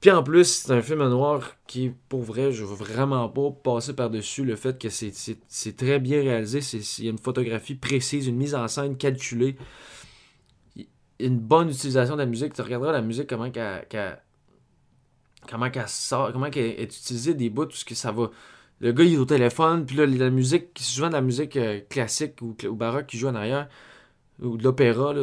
Puis 0.01 0.11
en 0.11 0.23
plus, 0.23 0.45
c'est 0.45 0.73
un 0.73 0.81
film 0.81 1.07
noir 1.09 1.57
qui, 1.67 1.93
pour 2.09 2.23
vrai, 2.23 2.53
je 2.53 2.65
veux 2.65 2.75
vraiment 2.75 3.29
pas 3.29 3.51
passer 3.51 3.95
par-dessus 3.95 4.45
le 4.45 4.57
fait 4.57 4.81
que 4.81 4.89
c'est 4.89 5.77
très 5.77 5.99
bien 5.99 6.23
réalisé. 6.23 6.61
Il 6.99 7.05
y 7.05 7.09
a 7.09 7.11
une 7.11 7.19
photographie 7.19 7.75
précise, 7.75 8.27
une 8.27 8.37
mise 8.37 8.55
en 8.55 8.67
scène 8.67 8.97
calculée, 8.97 9.57
une 11.19 11.39
bonne 11.39 11.69
utilisation 11.69 12.15
de 12.15 12.21
la 12.21 12.27
musique. 12.27 12.55
Tu 12.55 12.63
regarderas 12.63 12.93
la 12.93 13.03
musique, 13.03 13.29
comment 13.29 13.51
qu'elle 13.51 14.23
comment 15.49 15.71
qu'elle 15.71 15.89
sort, 15.89 16.33
comment 16.33 16.49
qu'elle 16.49 16.81
est 16.81 16.85
utilisée 16.85 17.35
des 17.35 17.51
bouts, 17.51 17.67
tout 17.67 17.77
ce 17.77 17.85
que 17.85 17.95
ça 17.95 18.11
va. 18.13 18.31
Le 18.81 18.93
gars, 18.93 19.05
il 19.05 19.15
est 19.15 19.19
au 19.19 19.27
téléphone, 19.27 19.85
puis 19.85 19.97
là, 19.97 20.07
la 20.07 20.31
musique, 20.31 20.79
souvent 20.79 21.09
de 21.09 21.13
la 21.15 21.21
musique 21.21 21.57
euh, 21.57 21.81
classique 21.91 22.41
ou, 22.41 22.55
baroque 22.75 23.07
qui 23.07 23.19
joue 23.19 23.29
en 23.29 23.35
arrière, 23.35 23.69
ou 24.41 24.57
de 24.57 24.65
l'opéra. 24.65 25.15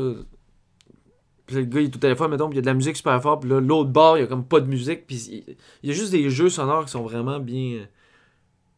Le 1.49 1.63
gars, 1.63 1.79
il 1.79 1.85
est 1.85 1.95
au 1.95 1.99
téléphone, 1.99 2.31
mettons, 2.31 2.49
il 2.49 2.55
y 2.55 2.59
a 2.59 2.61
de 2.61 2.65
la 2.65 2.73
musique 2.73 2.97
super 2.97 3.21
fort, 3.21 3.39
puis 3.39 3.49
là, 3.49 3.59
l'autre 3.59 3.89
bord, 3.89 4.17
il 4.17 4.21
y 4.21 4.23
a 4.23 4.27
comme 4.27 4.45
pas 4.45 4.59
de 4.59 4.67
musique, 4.67 5.07
puis 5.07 5.45
il, 5.81 5.89
y 5.89 5.91
a 5.91 5.93
juste 5.93 6.11
des 6.11 6.29
jeux 6.29 6.49
sonores 6.49 6.85
qui 6.85 6.91
sont 6.91 7.03
vraiment 7.03 7.39
bien. 7.39 7.87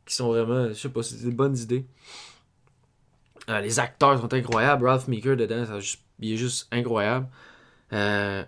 qui 0.05 0.15
sont 0.15 0.29
vraiment, 0.29 0.69
je 0.69 0.73
sais 0.73 0.89
pas, 0.89 1.03
c'est 1.03 1.23
des 1.23 1.31
bonnes 1.31 1.57
idées. 1.57 1.85
Euh, 3.49 3.61
les 3.61 3.79
acteurs 3.79 4.19
sont 4.19 4.33
incroyables. 4.33 4.85
Ralph 4.87 5.07
Meeker 5.07 5.35
dedans, 5.35 5.65
il 6.19 6.33
est 6.33 6.37
juste 6.37 6.67
incroyable. 6.71 7.27
Euh, 7.93 8.43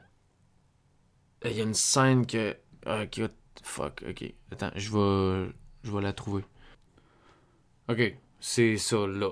il 1.46 1.54
y 1.54 1.62
a 1.62 1.64
une 1.64 1.74
scène 1.74 2.28
que 2.28 2.56
Ok, 2.86 3.22
fuck, 3.64 4.04
ok. 4.08 4.34
Attends, 4.52 4.72
je 4.76 4.92
vais, 4.92 5.54
je 5.84 5.92
vais 5.92 6.02
la 6.02 6.14
trouver. 6.14 6.44
Ok, 7.88 8.16
c'est 8.40 8.78
ça, 8.78 9.06
là. 9.08 9.30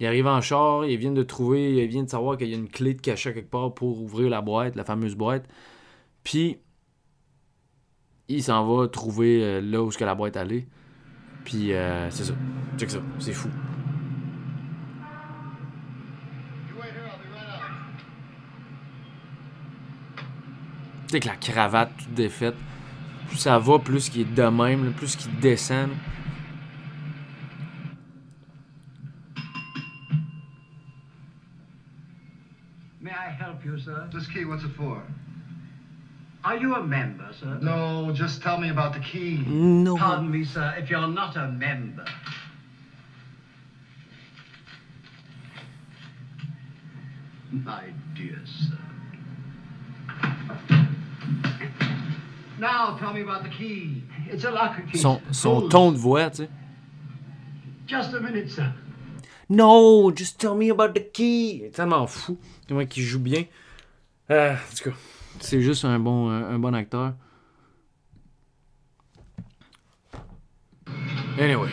Il 0.00 0.06
arrive 0.06 0.26
en 0.28 0.40
char, 0.40 0.86
il 0.86 0.96
vient 0.96 1.10
de 1.10 1.22
trouver, 1.22 1.74
il 1.82 1.88
vient 1.88 2.04
de 2.04 2.08
savoir 2.08 2.36
qu'il 2.36 2.48
y 2.48 2.54
a 2.54 2.56
une 2.56 2.68
clé 2.68 2.94
de 2.94 3.00
cachet 3.00 3.34
quelque 3.34 3.50
part 3.50 3.74
pour 3.74 4.00
ouvrir 4.00 4.30
la 4.30 4.40
boîte, 4.40 4.76
la 4.76 4.84
fameuse 4.84 5.16
boîte. 5.16 5.48
Puis, 6.22 6.58
il 8.28 8.42
s'en 8.42 8.64
va 8.66 8.86
trouver 8.86 9.42
euh, 9.42 9.60
là 9.60 9.82
où 9.82 9.88
est-ce 9.88 9.98
que 9.98 10.04
la 10.04 10.14
boîte 10.14 10.36
allait. 10.36 10.68
Puis, 11.44 11.72
euh, 11.72 12.08
c'est 12.10 12.24
ça. 12.24 12.34
Check 12.76 12.90
ça, 12.90 12.98
c'est 13.18 13.32
fou. 13.32 13.48
Tu 21.08 21.12
sais 21.12 21.20
que 21.20 21.26
la 21.26 21.36
cravate 21.36 21.90
toute 21.96 22.12
défaite, 22.12 22.54
plus 23.28 23.38
ça 23.38 23.58
va, 23.58 23.78
plus 23.78 24.10
qu'il 24.10 24.20
est 24.20 24.24
de 24.34 24.42
même, 24.42 24.92
plus 24.92 25.16
qu'il 25.16 25.34
descend. 25.40 25.88
You, 33.68 33.78
sir? 33.78 34.08
This 34.12 34.26
key, 34.28 34.44
what's 34.44 34.64
it 34.64 34.70
for? 34.76 35.02
Are 36.44 36.56
you 36.56 36.74
a 36.74 36.82
member, 36.84 37.28
sir? 37.38 37.58
No, 37.60 38.10
just 38.14 38.40
tell 38.42 38.58
me 38.58 38.70
about 38.70 38.94
the 38.94 39.00
key. 39.00 39.42
No. 39.46 39.96
Pardon 39.96 40.30
me, 40.30 40.44
sir, 40.44 40.74
if 40.78 40.88
you're 40.88 41.06
not 41.06 41.36
a 41.36 41.48
member. 41.48 42.04
My 47.50 47.84
dear 48.14 48.40
sir. 48.44 48.78
Now 52.58 52.96
tell 52.98 53.12
me 53.12 53.22
about 53.22 53.42
the 53.44 53.48
key. 53.48 54.02
It's 54.26 54.44
a 54.44 54.50
locker 54.50 54.82
key. 54.90 54.98
Son, 54.98 55.20
son 55.32 55.52
Closed. 55.60 55.70
ton 55.72 55.92
de 55.92 55.98
voix, 55.98 56.28
tu 56.30 56.36
sais. 56.44 56.50
Just 57.86 58.12
a 58.12 58.20
minute, 58.20 58.50
sir. 58.50 58.72
No, 59.48 60.12
just 60.14 60.38
tell 60.38 60.54
me 60.54 60.70
about 60.70 60.92
the 60.92 61.10
key. 61.12 61.56
Il 61.56 61.64
est 61.64 61.70
tellement 61.70 62.06
fou. 62.06 62.38
Comment 62.68 62.84
qu'il 62.86 63.02
joue 63.02 63.20
bien. 63.20 63.44
Euh, 64.30 64.54
en 64.54 64.76
tout 64.76 64.90
cas, 64.90 64.96
c'est 65.40 65.62
juste 65.62 65.84
un 65.84 65.98
bon, 65.98 66.28
un, 66.28 66.54
un 66.54 66.58
bon 66.58 66.74
acteur. 66.74 67.14
Anyway. 71.38 71.70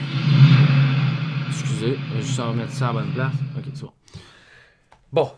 Excusez, 1.49 1.97
je 1.97 2.13
vais 2.13 2.21
juste 2.21 2.39
remettre 2.39 2.71
ça 2.71 2.89
à 2.89 2.93
la 2.93 3.01
bonne 3.01 3.13
place. 3.13 3.33
Ok, 3.57 3.63
c'est 3.73 3.81
bon. 3.81 3.93
Bon. 5.11 5.31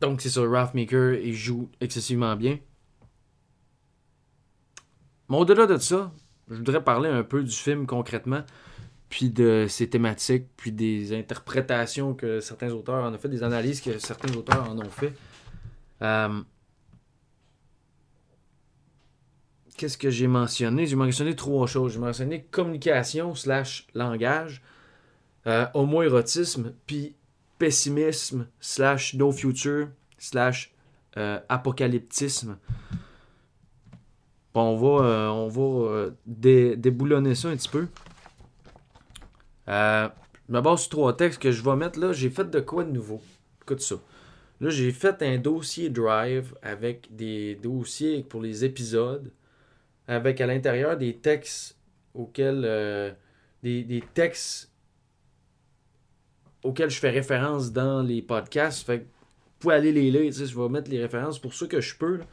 Donc, 0.00 0.20
c'est 0.20 0.30
ça, 0.30 0.42
Ralph 0.46 0.74
Maker, 0.74 1.14
il 1.14 1.34
joue 1.34 1.68
excessivement 1.80 2.36
bien. 2.36 2.58
Mais 5.28 5.36
au-delà 5.36 5.66
de 5.66 5.76
ça, 5.76 6.12
je 6.48 6.54
voudrais 6.54 6.84
parler 6.84 7.08
un 7.08 7.24
peu 7.24 7.42
du 7.42 7.50
film 7.50 7.86
concrètement, 7.86 8.42
puis 9.08 9.30
de 9.30 9.66
ses 9.68 9.88
thématiques, 9.88 10.46
puis 10.56 10.72
des 10.72 11.16
interprétations 11.16 12.14
que 12.14 12.40
certains 12.40 12.70
auteurs 12.70 13.04
en 13.04 13.14
ont 13.14 13.18
fait, 13.18 13.28
des 13.28 13.42
analyses 13.42 13.80
que 13.80 13.98
certains 13.98 14.32
auteurs 14.36 14.68
en 14.68 14.78
ont 14.78 14.90
fait. 14.90 15.12
Euh, 16.02 16.40
Qu'est-ce 19.76 19.98
que 19.98 20.08
j'ai 20.08 20.26
mentionné? 20.26 20.86
J'ai 20.86 20.96
mentionné 20.96 21.36
trois 21.36 21.66
choses. 21.66 21.92
J'ai 21.92 21.98
mentionné 21.98 22.44
communication 22.50 23.34
slash 23.34 23.86
langage, 23.94 24.62
euh, 25.46 25.66
homoérotisme, 25.74 26.72
puis 26.86 27.14
pessimisme 27.58 28.46
slash 28.58 29.12
no 29.14 29.30
future 29.32 29.88
slash 30.18 30.72
euh, 31.18 31.38
apocalyptisme. 31.50 32.56
Bon, 34.54 34.62
on 34.62 34.76
va, 34.76 35.04
euh, 35.04 35.28
on 35.28 35.48
va 35.48 36.06
dé- 36.24 36.76
déboulonner 36.76 37.34
ça 37.34 37.48
un 37.48 37.56
petit 37.56 37.68
peu. 37.68 37.86
Euh, 39.68 40.08
je 40.48 40.52
me 40.52 40.60
base 40.60 40.80
sur 40.82 40.90
trois 40.90 41.16
textes 41.16 41.40
que 41.40 41.50
je 41.50 41.62
vais 41.62 41.76
mettre 41.76 41.98
là. 41.98 42.12
J'ai 42.12 42.30
fait 42.30 42.48
de 42.48 42.60
quoi 42.60 42.84
de 42.84 42.90
nouveau? 42.90 43.20
Écoute 43.62 43.80
ça. 43.80 43.96
Là, 44.60 44.70
j'ai 44.70 44.92
fait 44.92 45.20
un 45.22 45.38
dossier 45.38 45.90
Drive 45.90 46.54
avec 46.62 47.14
des 47.14 47.56
dossiers 47.56 48.22
pour 48.22 48.40
les 48.40 48.64
épisodes, 48.64 49.30
avec 50.08 50.40
à 50.40 50.46
l'intérieur 50.46 50.96
des 50.96 51.16
textes 51.16 51.76
auxquels. 52.14 52.62
euh, 52.64 53.12
des, 53.62 53.82
des 53.82 54.02
textes 54.14 54.70
auxquels 56.62 56.90
je 56.90 56.98
fais 56.98 57.10
référence 57.10 57.72
dans 57.72 58.02
les 58.02 58.22
podcasts. 58.22 58.86
Fait 58.86 59.00
que 59.00 59.04
vous 59.04 59.58
pouvez 59.58 59.74
aller 59.74 59.92
les 59.92 60.10
lire. 60.10 60.32
Je 60.32 60.58
vais 60.58 60.68
mettre 60.68 60.90
les 60.90 61.00
références 61.00 61.38
pour 61.38 61.52
ceux 61.54 61.66
que 61.66 61.80
je 61.80 61.96
peux. 61.96 62.18
là. 62.18 62.24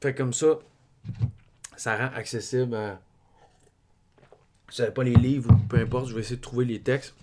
Fait 0.00 0.14
comme 0.14 0.32
ça, 0.32 0.58
ça 1.76 1.96
rend 1.96 2.14
accessible. 2.14 2.76
Vous 4.70 4.82
n'avez 4.82 4.94
pas 4.94 5.04
les 5.04 5.14
livres 5.14 5.50
ou 5.52 5.56
peu 5.68 5.78
importe, 5.78 6.08
je 6.08 6.14
vais 6.14 6.20
essayer 6.20 6.36
de 6.36 6.40
trouver 6.40 6.64
les 6.64 6.80
textes. 6.80 7.14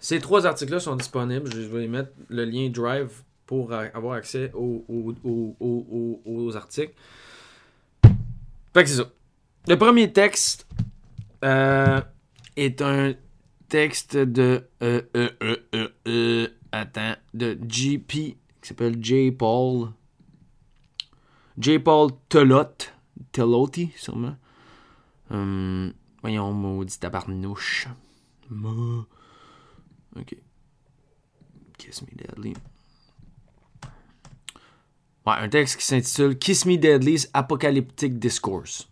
Ces 0.00 0.20
trois 0.20 0.46
articles-là 0.46 0.80
sont 0.80 0.96
disponibles. 0.96 1.50
Je 1.52 1.60
vais 1.60 1.88
mettre 1.88 2.10
le 2.28 2.44
lien 2.44 2.68
Drive 2.68 3.22
pour 3.46 3.72
avoir 3.72 4.14
accès 4.14 4.50
aux, 4.54 4.84
aux- 4.88 5.14
aux- 5.60 6.20
aux- 6.24 6.56
articles. 6.56 6.94
Fait 8.02 8.82
que 8.82 8.86
c'est 8.88 8.96
ça. 8.96 9.10
Le 9.68 9.76
premier 9.78 10.12
texte 10.12 10.66
euh, 11.44 12.00
est 12.56 12.82
un 12.82 13.14
texte 13.68 14.16
de. 14.16 14.64
euh, 14.82 15.02
euh, 16.06 16.48
attends. 16.72 17.14
De 17.32 17.58
JP, 17.68 18.08
qui 18.08 18.36
s'appelle 18.62 18.96
J. 19.02 19.30
Paul. 19.32 19.88
J. 21.58 21.78
Paul 21.78 22.10
Telot. 22.28 22.64
Teloti, 23.32 23.90
sûrement. 23.96 24.36
Hum, 25.30 25.92
voyons, 26.24 26.54
maudit 26.54 26.98
tabarnouche. 26.98 27.86
Ok. 30.16 30.36
Kiss 31.76 32.00
Me 32.02 32.08
Deadly. 32.16 32.54
Ouais, 35.26 35.34
un 35.38 35.48
texte 35.50 35.76
qui 35.76 35.84
s'intitule 35.84 36.38
Kiss 36.38 36.64
Me 36.64 36.78
Deadly's 36.78 37.28
Apocalyptic 37.34 38.18
Discourse. 38.18 38.88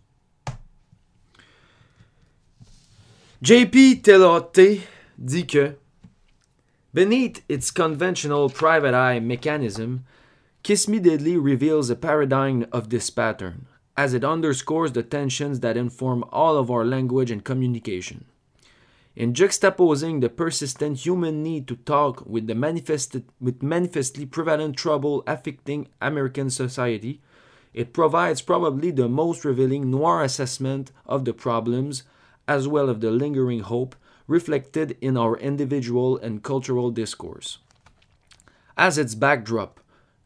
JP 3.41 4.03
Telote 4.03 4.81
dit 5.17 5.47
que 5.47 5.75
Beneath 6.93 7.43
its 7.49 7.71
conventional 7.71 8.47
private 8.47 8.93
eye 8.93 9.19
mechanism, 9.19 10.03
Kiss 10.61 10.87
Me 10.87 10.99
Deadly 10.99 11.35
reveals 11.37 11.89
a 11.89 11.95
paradigm 11.95 12.67
of 12.71 12.89
this 12.89 13.09
pattern, 13.09 13.65
as 13.95 14.13
it 14.13 14.23
underscores 14.23 14.91
the 14.93 15.03
tensions 15.03 15.59
that 15.59 15.77
inform 15.77 16.23
all 16.31 16.57
of 16.57 16.71
our 16.71 16.85
language 16.85 17.29
and 17.29 17.43
communication. 17.43 18.25
In 19.15 19.33
juxtaposing 19.33 20.21
the 20.21 20.29
persistent 20.29 21.05
human 21.05 21.43
need 21.43 21.67
to 21.67 21.75
talk 21.75 22.25
with 22.25 22.47
the 22.47 22.55
manifested, 22.55 23.25
with 23.39 23.61
manifestly 23.61 24.25
prevalent 24.25 24.75
trouble 24.75 25.23
affecting 25.27 25.87
American 26.01 26.49
society, 26.49 27.21
it 27.75 27.93
provides 27.93 28.41
probably 28.41 28.89
the 28.89 29.07
most 29.07 29.45
revealing 29.45 29.91
noir 29.91 30.23
assessment 30.23 30.91
of 31.05 31.25
the 31.25 31.33
problems, 31.33 32.03
as 32.47 32.67
well 32.67 32.89
as 32.89 32.99
the 32.99 33.11
lingering 33.11 33.59
hope 33.59 33.95
reflected 34.27 34.97
in 34.99 35.15
our 35.15 35.37
individual 35.37 36.17
and 36.17 36.43
cultural 36.43 36.89
discourse. 36.89 37.59
As 38.75 38.97
its 38.97 39.13
backdrop, 39.13 39.79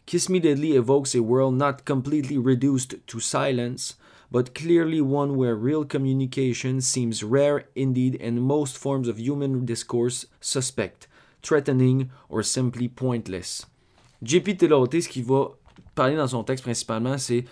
Kiss 0.08 0.30
Me 0.30 0.40
Deadly 0.40 0.72
evokes 0.72 1.14
a 1.14 1.22
world 1.22 1.56
not 1.56 1.84
completely 1.84 2.38
reduced 2.38 2.96
to 3.08 3.20
silence, 3.20 3.96
but 4.32 4.56
clearly 4.56 5.02
one 5.02 5.36
where 5.36 5.54
real 5.54 5.84
communication 5.84 6.80
seems 6.80 7.26
rare 7.26 7.66
indeed 7.76 8.18
and 8.22 8.42
most 8.42 8.78
forms 8.78 9.10
of 9.10 9.20
human 9.20 9.66
discourse 9.66 10.26
suspect, 10.40 11.10
threatening, 11.44 12.10
or 12.30 12.42
simply 12.42 12.88
pointless. 12.88 13.66
JP 14.24 14.58
Telote, 14.58 15.02
ce 15.02 15.10
qu'il 15.10 15.26
va 15.26 15.50
parler 15.94 16.16
dans 16.16 16.28
son 16.28 16.46
texte 16.46 16.64
principalement, 16.64 17.18
c'est 17.18 17.44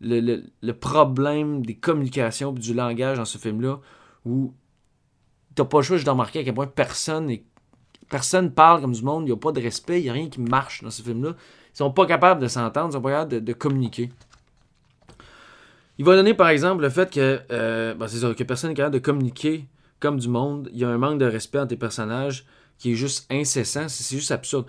le, 0.00 0.72
problème 0.72 1.66
des 1.66 1.74
communications 1.74 2.54
et 2.54 2.60
du 2.60 2.74
langage 2.74 3.18
dans 3.18 3.24
ce 3.24 3.38
film-là, 3.38 3.80
où 4.24 4.54
t'as 5.56 5.64
pas 5.64 5.78
le 5.78 5.82
choix 5.82 5.98
de 5.98 6.08
remarquer 6.08 6.38
à 6.38 6.44
quel 6.44 6.54
point 6.54 6.68
personne 6.68 7.28
est 7.28 7.44
personne 8.08 8.52
parle 8.52 8.80
comme 8.80 8.92
du 8.92 9.02
monde, 9.02 9.24
il 9.24 9.26
n'y 9.26 9.32
a 9.32 9.36
pas 9.36 9.50
de 9.50 9.60
respect, 9.60 10.00
il 10.00 10.04
n'y 10.04 10.10
a 10.10 10.12
rien 10.12 10.28
qui 10.28 10.40
marche 10.40 10.82
dans 10.82 10.90
ce 10.90 11.02
film-là. 11.02 11.34
Ils 11.74 11.78
sont 11.78 11.90
pas 11.90 12.06
capables 12.06 12.40
de 12.40 12.46
s'entendre, 12.46 12.90
ils 12.90 12.92
sont 12.92 13.02
pas 13.02 13.10
capables 13.10 13.44
de, 13.44 13.52
communiquer. 13.52 14.10
Il 15.98 16.04
va 16.04 16.14
donner 16.14 16.34
par 16.34 16.48
exemple 16.48 16.82
le 16.82 16.88
fait 16.88 17.12
que, 17.12 17.40
euh, 17.50 17.94
ben, 17.94 18.06
que 18.06 18.44
personne 18.44 18.70
n'est 18.70 18.76
capable 18.76 18.94
de 18.94 19.00
communiquer 19.00 19.66
comme 19.98 20.18
du 20.20 20.28
monde. 20.28 20.70
Il 20.72 20.78
y 20.78 20.84
a 20.84 20.88
un 20.88 20.98
manque 20.98 21.18
de 21.18 21.24
respect 21.24 21.58
entre 21.58 21.68
tes 21.68 21.76
personnages 21.76 22.46
qui 22.78 22.92
est 22.92 22.94
juste 22.94 23.26
incessant. 23.30 23.88
C'est 23.88 24.16
juste 24.16 24.30
absurde. 24.30 24.66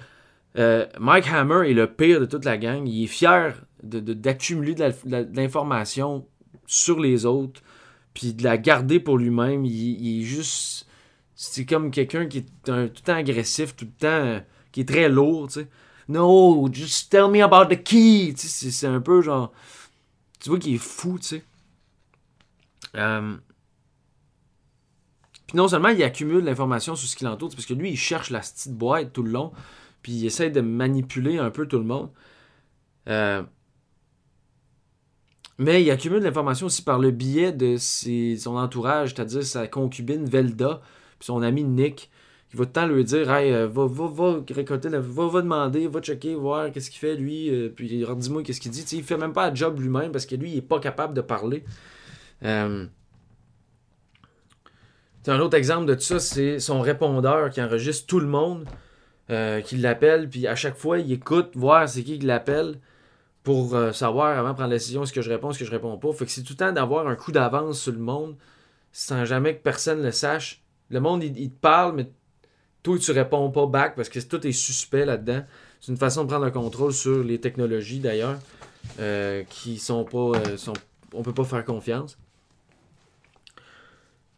Euh, 0.57 0.87
Mike 0.99 1.27
Hammer 1.31 1.69
est 1.69 1.73
le 1.73 1.87
pire 1.87 2.19
de 2.19 2.25
toute 2.25 2.45
la 2.45 2.57
gang. 2.57 2.87
Il 2.87 3.03
est 3.03 3.07
fier 3.07 3.53
d'accumuler 3.83 4.73
de, 4.73 4.91
de 5.05 5.35
l'information 5.35 6.25
sur 6.65 6.99
les 6.99 7.25
autres, 7.25 7.61
puis 8.15 8.33
de 8.33 8.43
la 8.43 8.57
garder 8.57 8.99
pour 8.99 9.17
lui-même. 9.17 9.63
Il, 9.65 10.21
est 10.21 10.23
juste. 10.23 10.87
C'est 11.35 11.65
comme 11.65 11.91
quelqu'un 11.91 12.25
qui 12.27 12.39
est 12.39 12.45
tout 12.63 12.71
le 12.71 12.89
temps 12.89 13.15
agressif, 13.15 13.75
tout 13.75 13.85
le 13.85 13.91
temps. 13.91 14.07
euh, 14.07 14.39
qui 14.71 14.81
est 14.81 14.85
très 14.89 15.07
lourd, 15.07 15.47
tu 15.47 15.61
sais. 15.61 15.67
No, 16.07 16.69
just 16.71 17.09
tell 17.11 17.29
me 17.29 17.41
about 17.41 17.65
the 17.73 17.81
key. 17.83 18.33
Tu 18.37 18.47
sais, 18.47 18.71
c'est- 18.71 18.87
un 18.87 19.01
peu 19.01 19.21
genre. 19.21 19.51
Tu 20.39 20.49
vois 20.49 20.59
qu'il 20.59 20.75
est 20.75 20.77
fou, 20.77 21.17
tu 21.19 21.25
sais. 21.27 21.43
Euh, 22.95 23.37
Puis 25.47 25.57
non 25.57 25.67
seulement 25.67 25.89
il 25.89 26.01
accumule 26.03 26.43
l'information 26.43 26.95
sur 26.95 27.07
ce 27.07 27.15
qui 27.15 27.23
l'entoure, 27.23 27.49
parce 27.49 27.65
que 27.65 27.73
lui, 27.73 27.91
il 27.91 27.97
cherche 27.97 28.29
la 28.31 28.39
petite 28.39 28.73
boîte 28.73 29.13
tout 29.13 29.21
le 29.23 29.31
long, 29.31 29.51
puis 30.01 30.13
il 30.13 30.25
essaie 30.25 30.49
de 30.49 30.61
manipuler 30.61 31.37
un 31.37 31.51
peu 31.51 31.67
tout 31.67 31.77
le 31.77 31.83
monde. 31.85 32.09
Euh, 33.09 33.43
Mais 35.57 35.81
il 35.83 35.89
accumule 35.91 36.21
l'information 36.21 36.65
aussi 36.67 36.81
par 36.81 36.99
le 36.99 37.11
biais 37.11 37.51
de 37.53 37.77
ses- 37.77 38.37
son 38.37 38.55
entourage, 38.57 39.13
c'est-à-dire 39.15 39.43
sa 39.43 39.67
concubine 39.67 40.25
Velda, 40.25 40.81
puis 41.19 41.25
son 41.27 41.41
ami 41.41 41.63
Nick, 41.63 42.09
qui 42.55 42.59
va 42.59 42.65
temps 42.65 42.87
lui 42.87 43.03
dire 43.03 43.29
Hey, 43.31 43.51
euh, 43.51 43.67
va, 43.67 43.85
va, 43.85 44.07
va 44.07 44.39
récolter, 44.49 44.89
va, 44.89 45.27
va 45.27 45.41
demander, 45.41 45.87
va 45.87 45.99
checker, 45.99 46.35
voir 46.35 46.71
qu'est-ce 46.71 46.89
qu'il 46.89 46.99
fait 46.99 47.15
lui, 47.15 47.49
euh, 47.49 47.69
puis 47.69 48.05
dis-moi 48.17 48.43
qu'est-ce 48.43 48.61
qu'il 48.61 48.71
dit. 48.71 48.83
Tu 48.83 48.87
sais, 48.87 48.95
il 48.97 49.03
fait 49.03 49.17
même 49.17 49.33
pas 49.33 49.49
le 49.49 49.55
job 49.55 49.79
lui-même 49.79 50.11
parce 50.11 50.25
que 50.25 50.35
lui, 50.35 50.51
il 50.51 50.57
est 50.57 50.61
pas 50.61 50.79
capable 50.79 51.13
de 51.13 51.21
parler. 51.21 51.63
Euh, 52.43 52.85
un 55.27 55.39
autre 55.39 55.57
exemple 55.57 55.85
de 55.85 55.95
tout 55.95 56.01
ça, 56.01 56.19
c'est 56.19 56.59
son 56.59 56.81
répondeur 56.81 57.49
qui 57.49 57.61
enregistre 57.61 58.05
tout 58.05 58.19
le 58.19 58.27
monde, 58.27 58.65
euh, 59.31 59.61
qui 59.61 59.77
l'appelle, 59.77 60.29
puis 60.29 60.47
à 60.47 60.55
chaque 60.55 60.77
fois, 60.77 60.99
il 60.99 61.11
écoute, 61.11 61.51
voir 61.55 61.89
c'est 61.89 62.03
qui 62.03 62.19
qui 62.19 62.25
l'appelle 62.25 62.79
pour 63.43 63.77
savoir 63.93 64.39
avant 64.39 64.49
de 64.49 64.53
prendre 64.55 64.71
la 64.71 64.77
décision 64.77 65.03
est-ce 65.03 65.13
que 65.13 65.21
je 65.21 65.29
réponds, 65.29 65.51
est-ce 65.51 65.59
que 65.59 65.65
je 65.65 65.71
réponds 65.71 65.97
pas. 65.97 66.11
Fait 66.13 66.25
que 66.25 66.31
c'est 66.31 66.41
tout 66.41 66.53
le 66.53 66.57
temps 66.57 66.71
d'avoir 66.71 67.07
un 67.07 67.15
coup 67.15 67.31
d'avance 67.31 67.79
sur 67.79 67.91
le 67.91 67.99
monde 67.99 68.35
sans 68.91 69.23
jamais 69.23 69.55
que 69.55 69.61
personne 69.61 70.01
le 70.01 70.11
sache. 70.11 70.63
Le 70.89 70.99
monde, 70.99 71.23
il, 71.23 71.37
il 71.37 71.51
te 71.51 71.59
parle, 71.59 71.95
mais 71.95 72.07
toi, 72.85 72.99
tu 72.99 73.11
réponds 73.11 73.49
pas 73.49 73.65
back 73.65 73.95
parce 73.95 74.09
que 74.09 74.19
tout 74.19 74.45
est 74.45 74.51
suspect 74.51 75.05
là-dedans. 75.05 75.43
C'est 75.81 75.91
une 75.91 75.97
façon 75.97 76.23
de 76.23 76.29
prendre 76.29 76.45
le 76.45 76.51
contrôle 76.51 76.93
sur 76.93 77.23
les 77.23 77.41
technologies 77.41 77.99
d'ailleurs, 77.99 78.37
euh, 78.99 79.43
qui 79.49 79.79
sont 79.79 80.03
pas. 80.03 80.37
euh, 80.37 80.55
sont, 80.55 80.73
on 81.11 81.23
peut 81.23 81.33
pas 81.33 81.45
faire 81.45 81.65
confiance. 81.65 82.15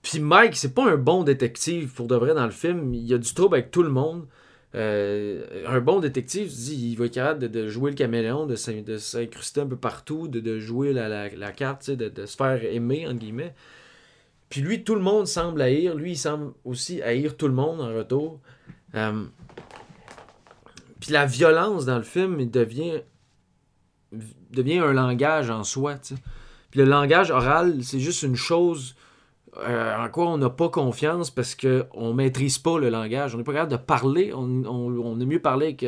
Puis 0.02 0.22
Mike, 0.22 0.56
c'est 0.56 0.74
pas 0.74 0.90
un 0.90 0.96
bon 0.96 1.24
détective 1.24 1.92
pour 1.94 2.08
de 2.08 2.16
vrai 2.16 2.34
dans 2.34 2.46
le 2.46 2.52
film. 2.52 2.94
Il 2.94 3.06
y 3.06 3.14
a 3.14 3.18
du 3.18 3.34
trouble 3.34 3.56
avec 3.56 3.70
tout 3.70 3.84
le 3.84 3.90
monde. 3.90 4.26
Euh, 4.76 5.66
un 5.68 5.82
bon 5.82 6.00
détective, 6.00 6.50
il 6.70 6.96
va 6.96 7.06
être 7.08 7.16
capable 7.16 7.50
de, 7.52 7.68
jouer 7.68 7.92
le 7.92 7.98
caméléon, 7.98 8.46
de 8.46 8.56
s'in- 8.56 8.82
de 8.82 8.98
s'incruster 8.98 9.60
un 9.62 9.68
peu 9.68 9.76
partout, 9.76 10.30
de, 10.30 10.60
jouer 10.60 10.94
la, 10.94 11.52
carte, 11.52 11.92
de, 11.92 12.08
de 12.08 12.26
se 12.26 12.38
faire 12.38 12.64
aimer, 12.64 13.08
entre 13.08 13.20
guillemets. 13.20 13.54
Puis 14.50 14.62
lui, 14.62 14.84
tout 14.84 14.96
le 14.96 15.02
monde 15.02 15.28
semble 15.28 15.62
haïr. 15.62 15.96
Lui, 15.96 16.12
il 16.12 16.18
semble 16.18 16.54
aussi 16.64 17.02
haïr 17.02 17.36
tout 17.36 17.48
le 17.48 17.54
monde 17.54 17.82
en 17.82 17.94
retour. 17.94 18.40
Euh, 18.96 19.26
puis 21.00 21.12
la 21.12 21.26
violence 21.26 21.86
dans 21.86 21.98
le 21.98 22.04
film 22.04 22.40
il 22.40 22.50
devient, 22.50 23.02
devient 24.52 24.80
un 24.80 24.94
langage 24.94 25.50
en 25.50 25.64
soi. 25.64 25.96
tu 25.96 26.16
sais. 26.16 26.22
Puis 26.72 26.80
le 26.80 26.86
langage 26.86 27.32
oral, 27.32 27.84
c'est 27.84 28.00
juste 28.00 28.24
une 28.24 28.36
chose 28.36 28.96
euh, 29.58 29.98
en 29.98 30.10
quoi 30.10 30.28
on 30.28 30.38
n'a 30.38 30.50
pas 30.50 30.70
confiance 30.70 31.32
parce 31.32 31.56
qu'on 31.56 32.10
ne 32.10 32.14
maîtrise 32.14 32.58
pas 32.58 32.80
le 32.80 32.90
langage. 32.90 33.36
On 33.36 33.38
n'est 33.38 33.44
pas 33.44 33.54
capable 33.54 33.72
de 33.72 33.78
parler. 33.78 34.32
On, 34.34 34.64
on, 34.66 35.20
est 35.20 35.26
mieux 35.26 35.42
parler 35.42 35.68
avec, 35.68 35.86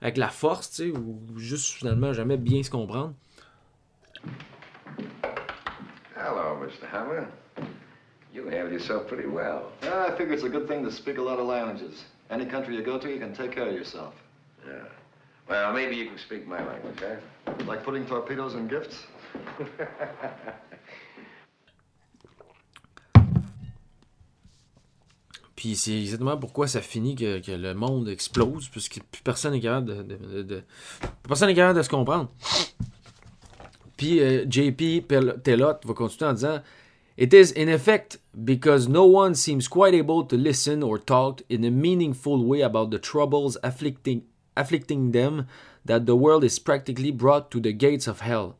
avec 0.00 0.16
la 0.16 0.28
force, 0.28 0.80
ou 0.80 1.20
juste 1.36 1.72
finalement 1.72 2.12
jamais 2.12 2.36
bien 2.36 2.62
se 2.62 2.70
comprendre. 2.70 3.14
Hello, 6.16 6.56
Mr. 6.60 6.86
Hammer. 6.92 7.26
You 8.32 8.46
handle 8.48 8.72
yourself 8.72 9.06
pretty 9.08 9.28
well. 9.28 9.72
Yeah, 9.82 10.06
I 10.08 10.16
figure 10.16 10.32
it's 10.32 10.44
a 10.44 10.48
good 10.48 10.66
thing 10.66 10.82
to 10.84 10.90
speak 10.90 11.18
a 11.18 11.22
lot 11.22 11.38
of 11.38 11.46
languages. 11.46 12.04
Any 12.30 12.46
country 12.46 12.74
you 12.76 12.82
go 12.82 12.98
to, 12.98 13.08
you 13.10 13.18
can 13.18 13.34
take 13.34 13.52
care 13.52 13.68
of 13.68 13.74
yourself. 13.74 14.14
Yeah. 14.66 14.84
Well, 15.48 15.72
maybe 15.74 15.96
you 15.96 16.06
can 16.06 16.16
speak 16.18 16.46
my 16.46 16.58
language, 16.64 16.98
huh? 17.00 17.52
Like 17.66 17.84
putting 17.84 18.06
torpedoes 18.06 18.54
in 18.54 18.68
gifts? 18.68 19.06
Puis 25.56 25.76
c'est 25.76 26.00
exactement 26.00 26.36
pourquoi 26.38 26.66
ça 26.66 26.80
finit 26.80 27.14
que, 27.14 27.38
que 27.40 27.52
le 27.52 27.74
monde 27.74 28.08
explose, 28.08 28.68
puisque 28.68 29.00
plus 29.10 29.22
personne 29.22 29.52
n'est 29.52 29.60
capable 29.60 29.86
de, 29.86 30.02
de- 30.02 30.16
de- 30.16 30.42
de- 30.42 30.62
personne 31.28 31.48
n'est 31.48 31.54
capable 31.54 31.78
de 31.78 31.82
se 31.82 31.88
comprendre. 31.88 32.30
Puis 33.96 34.20
euh, 34.20 34.44
JP 34.48 35.06
Telot 35.44 35.74
va 35.84 35.94
continuer 35.94 36.30
en 36.30 36.32
disant 36.32 36.60
It 37.16 37.34
is 37.34 37.52
in 37.52 37.68
effect 37.68 38.18
because 38.44 38.88
no 38.88 39.04
one 39.04 39.34
seems 39.34 39.68
quite 39.68 39.94
able 39.94 40.24
to 40.24 40.36
listen 40.36 40.82
or 40.82 40.98
talk 40.98 41.42
in 41.48 41.64
a 41.64 41.70
meaningful 41.70 42.44
way 42.44 42.62
about 42.62 42.90
the 42.90 42.98
troubles 42.98 43.58
afflicting, 43.62 44.22
afflicting 44.56 45.12
them 45.12 45.46
that 45.84 46.06
the 46.06 46.16
world 46.16 46.42
is 46.42 46.58
practically 46.58 47.10
brought 47.10 47.50
to 47.50 47.60
the 47.60 47.72
gates 47.72 48.06
of 48.06 48.20
hell, 48.20 48.56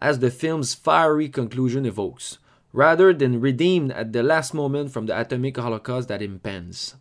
as 0.00 0.18
the 0.18 0.30
film's 0.30 0.74
fiery 0.74 1.28
conclusion 1.28 1.86
evokes, 1.86 2.38
rather 2.72 3.14
than 3.14 3.40
redeemed 3.40 3.92
at 3.92 4.12
the 4.12 4.22
last 4.22 4.52
moment 4.52 4.90
from 4.90 5.06
the 5.06 5.18
atomic 5.18 5.56
holocaust 5.56 6.08
that 6.08 6.20
impends. 6.20 6.94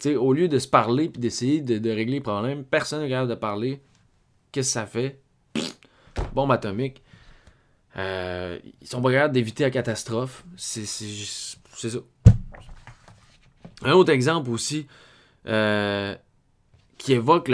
Tu 0.00 0.10
sais, 0.10 0.16
au 0.16 0.32
lieu 0.32 0.48
de 0.48 0.58
se 0.58 0.68
parler 0.68 1.04
et 1.04 1.18
d'essayer 1.18 1.60
de, 1.60 1.78
de 1.78 1.90
régler 1.90 2.14
les 2.14 2.20
problèmes, 2.20 2.64
personne 2.64 3.02
n'est 3.02 3.08
capable 3.08 3.30
de 3.30 3.34
parler. 3.34 3.80
Qu'est-ce 4.52 4.68
que 4.68 4.72
ça 4.72 4.86
fait? 4.86 5.20
Bombe 6.32 6.52
atomique. 6.52 7.02
Euh, 7.98 8.58
ils 8.80 8.86
sont 8.86 9.02
pas 9.02 9.10
capables 9.10 9.34
d'éviter 9.34 9.64
la 9.64 9.70
catastrophe. 9.70 10.44
C'est 10.56 10.86
ça. 10.86 11.98
Un 13.82 13.92
autre 13.92 14.12
exemple 14.12 14.50
aussi 14.50 14.86
euh, 15.46 16.14
qui 16.96 17.12
évoque 17.12 17.50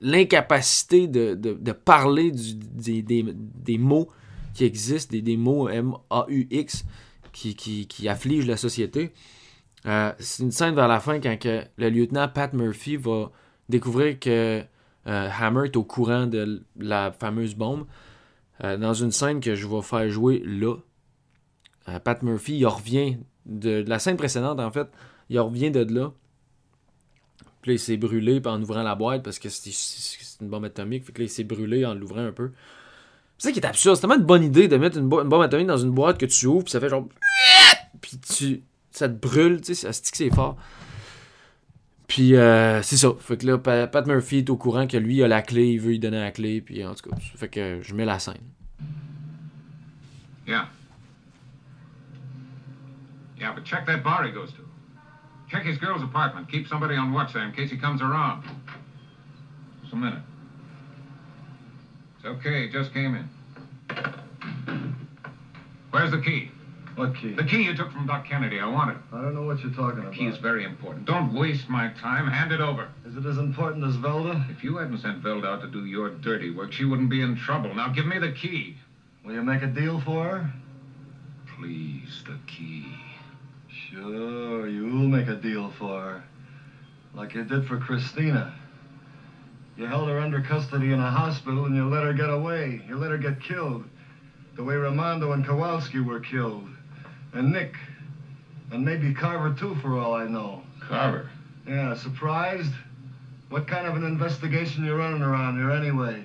l'incapacité 0.00 1.06
de, 1.06 1.72
parler 1.72 2.32
des, 2.32 3.78
mots 3.78 4.08
qui 4.54 4.64
existent, 4.64 5.16
des, 5.16 5.36
mots 5.36 5.68
M-A-U-X 5.68 6.84
qui, 7.32 8.08
affligent 8.08 8.46
la 8.46 8.56
société. 8.56 9.12
Euh, 9.86 10.12
c'est 10.18 10.42
une 10.42 10.50
scène 10.50 10.74
vers 10.74 10.88
la 10.88 11.00
fin 11.00 11.20
quand 11.20 11.36
le 11.44 11.88
lieutenant 11.88 12.28
Pat 12.28 12.52
Murphy 12.52 12.96
va 12.96 13.30
découvrir 13.68 14.18
que 14.18 14.62
Hammer 15.04 15.64
est 15.64 15.76
au 15.76 15.84
courant 15.84 16.26
de 16.26 16.62
la 16.78 17.12
fameuse 17.12 17.54
bombe. 17.54 17.86
Euh, 18.62 18.76
dans 18.76 18.94
une 18.94 19.10
scène 19.10 19.40
que 19.40 19.54
je 19.54 19.66
vais 19.66 19.82
faire 19.82 20.08
jouer 20.10 20.42
là, 20.44 20.76
euh, 21.88 21.98
Pat 21.98 22.22
Murphy, 22.22 22.58
il 22.58 22.66
revient 22.66 23.18
de, 23.46 23.84
la 23.86 23.98
scène 23.98 24.16
précédente, 24.16 24.60
en 24.60 24.70
fait, 24.70 24.88
il 25.28 25.38
revient 25.40 25.70
de 25.70 25.80
là. 25.92 26.12
Puis 27.62 27.70
là, 27.70 27.74
il 27.74 27.78
s'est 27.78 27.96
brûlé 27.96 28.40
en 28.44 28.60
ouvrant 28.62 28.82
la 28.82 28.94
boîte 28.94 29.22
parce 29.22 29.38
que 29.38 29.48
c'est 29.48 29.70
une 30.40 30.48
bombe 30.48 30.64
atomique. 30.64 31.04
Fait 31.04 31.12
que 31.12 31.18
là, 31.20 31.24
il 31.26 31.30
s'est 31.30 31.44
brûlé 31.44 31.84
en 31.84 31.94
l'ouvrant 31.94 32.24
un 32.24 32.32
peu. 32.32 32.52
C'est 33.36 33.48
ça 33.48 33.52
qui 33.52 33.60
est 33.60 33.66
absurde. 33.66 33.96
C'est 33.96 34.02
tellement 34.02 34.16
une 34.16 34.24
bonne 34.24 34.42
idée 34.42 34.66
de 34.66 34.76
mettre 34.76 34.96
une, 34.96 35.04
une 35.04 35.28
bombe 35.28 35.42
atomique 35.42 35.66
dans 35.66 35.76
une 35.76 35.90
boîte 35.90 36.18
que 36.18 36.26
tu 36.26 36.46
ouvres, 36.46 36.64
puis 36.64 36.70
ça 36.70 36.80
fait 36.80 36.88
genre. 36.88 37.06
Puis 38.00 38.18
tu, 38.18 38.62
ça 38.90 39.08
te 39.08 39.14
brûle, 39.14 39.60
tu 39.60 39.74
sais, 39.74 39.92
ça 39.92 40.00
que 40.10 40.16
c'est 40.16 40.30
fort. 40.30 40.56
Puis 42.10 42.34
euh, 42.34 42.82
c'est 42.82 42.96
ça. 42.96 43.10
Fait 43.20 43.36
que 43.36 43.46
là, 43.46 43.56
Pa- 43.56 43.86
Pat 43.86 44.04
Murphy 44.04 44.38
est 44.38 44.50
au 44.50 44.56
courant 44.56 44.88
que 44.88 44.96
lui 44.96 45.22
a 45.22 45.28
la 45.28 45.42
clé, 45.42 45.68
il 45.74 45.78
veut 45.78 45.90
lui 45.90 46.00
donner 46.00 46.18
la 46.18 46.32
clé, 46.32 46.60
puis 46.60 46.84
en 46.84 46.92
tout 46.92 47.08
cas, 47.08 47.16
fait 47.36 47.48
que 47.48 47.78
je 47.82 47.94
mets 47.94 48.04
la 48.04 48.18
scène. 48.18 48.34
Yeah. 50.44 50.66
Yeah, 53.38 53.52
but 53.54 53.64
check 53.64 53.86
that 53.86 54.02
bar 54.02 54.24
he 54.26 54.32
goes 54.32 54.50
to. 54.54 54.62
Check 55.52 55.64
his 55.64 55.78
girl's 55.78 56.02
apartment. 56.02 56.50
Keep 56.50 56.66
somebody 56.66 56.96
on 56.96 57.12
watch 57.12 57.32
there 57.32 57.44
in 57.44 57.52
case 57.52 57.70
he 57.70 57.78
comes 57.78 58.02
around. 58.02 58.42
Just 59.82 59.92
a 59.92 59.96
minute. 59.96 60.22
It's 62.18 62.26
okay, 62.26 62.68
just 62.72 62.92
came 62.92 63.14
in. 63.14 63.28
Where's 65.92 66.10
the 66.10 66.20
key? 66.20 66.50
What 66.96 67.14
key? 67.14 67.34
The 67.34 67.44
key 67.44 67.62
you 67.62 67.74
took 67.74 67.92
from 67.92 68.06
Doc 68.06 68.26
Kennedy. 68.26 68.58
I 68.60 68.66
want 68.66 68.90
it. 68.90 68.96
I 69.12 69.22
don't 69.22 69.34
know 69.34 69.42
what 69.42 69.60
you're 69.60 69.72
talking 69.72 69.96
The 69.96 70.02
about. 70.02 70.12
The 70.12 70.18
key 70.18 70.26
is 70.26 70.38
very 70.38 70.64
important. 70.64 71.06
Don't 71.06 71.32
waste 71.32 71.68
my 71.68 71.88
time. 72.00 72.26
Hand 72.26 72.52
it 72.52 72.60
over. 72.60 72.88
Is 73.06 73.16
it 73.16 73.24
as 73.24 73.38
important 73.38 73.84
as 73.84 73.96
Velda? 73.96 74.50
If 74.50 74.64
you 74.64 74.76
hadn't 74.76 74.98
sent 74.98 75.22
Velda 75.22 75.46
out 75.46 75.60
to 75.62 75.68
do 75.68 75.86
your 75.86 76.10
dirty 76.10 76.50
work, 76.50 76.72
she 76.72 76.84
wouldn't 76.84 77.10
be 77.10 77.22
in 77.22 77.36
trouble. 77.36 77.74
Now 77.74 77.88
give 77.88 78.06
me 78.06 78.18
the 78.18 78.32
key. 78.32 78.76
Will 79.24 79.34
you 79.34 79.42
make 79.42 79.62
a 79.62 79.66
deal 79.66 80.00
for 80.00 80.24
her? 80.24 80.52
Please, 81.56 82.22
the 82.26 82.38
key. 82.46 82.86
Sure, 83.68 84.68
you'll 84.68 85.08
make 85.08 85.28
a 85.28 85.36
deal 85.36 85.72
for 85.78 86.00
her. 86.00 86.24
Like 87.14 87.34
you 87.34 87.44
did 87.44 87.66
for 87.66 87.78
Christina. 87.78 88.54
You 89.76 89.86
held 89.86 90.08
her 90.08 90.18
under 90.18 90.42
custody 90.42 90.92
in 90.92 91.00
a 91.00 91.10
hospital 91.10 91.64
and 91.64 91.74
you 91.74 91.88
let 91.88 92.04
her 92.04 92.12
get 92.12 92.30
away. 92.30 92.82
You 92.86 92.96
let 92.96 93.10
her 93.10 93.18
get 93.18 93.40
killed. 93.40 93.84
The 94.56 94.62
way 94.64 94.74
Ramondo 94.74 95.32
and 95.32 95.44
Kowalski 95.44 96.00
were 96.00 96.20
killed. 96.20 96.68
And 97.32 97.52
Nick. 97.52 97.74
And 98.70 98.84
maybe 98.84 99.14
Carver, 99.14 99.54
too, 99.54 99.74
for 99.76 99.98
all 99.98 100.14
I 100.14 100.26
know. 100.26 100.62
Carver. 100.80 101.30
Yeah, 101.66 101.94
surprised? 101.94 102.72
What 103.48 103.66
kind 103.66 103.86
of 103.86 103.96
an 103.96 104.04
investigation 104.04 104.84
you 104.84 104.94
running 104.94 105.22
around 105.22 105.56
here 105.56 105.70
anyway? 105.70 106.24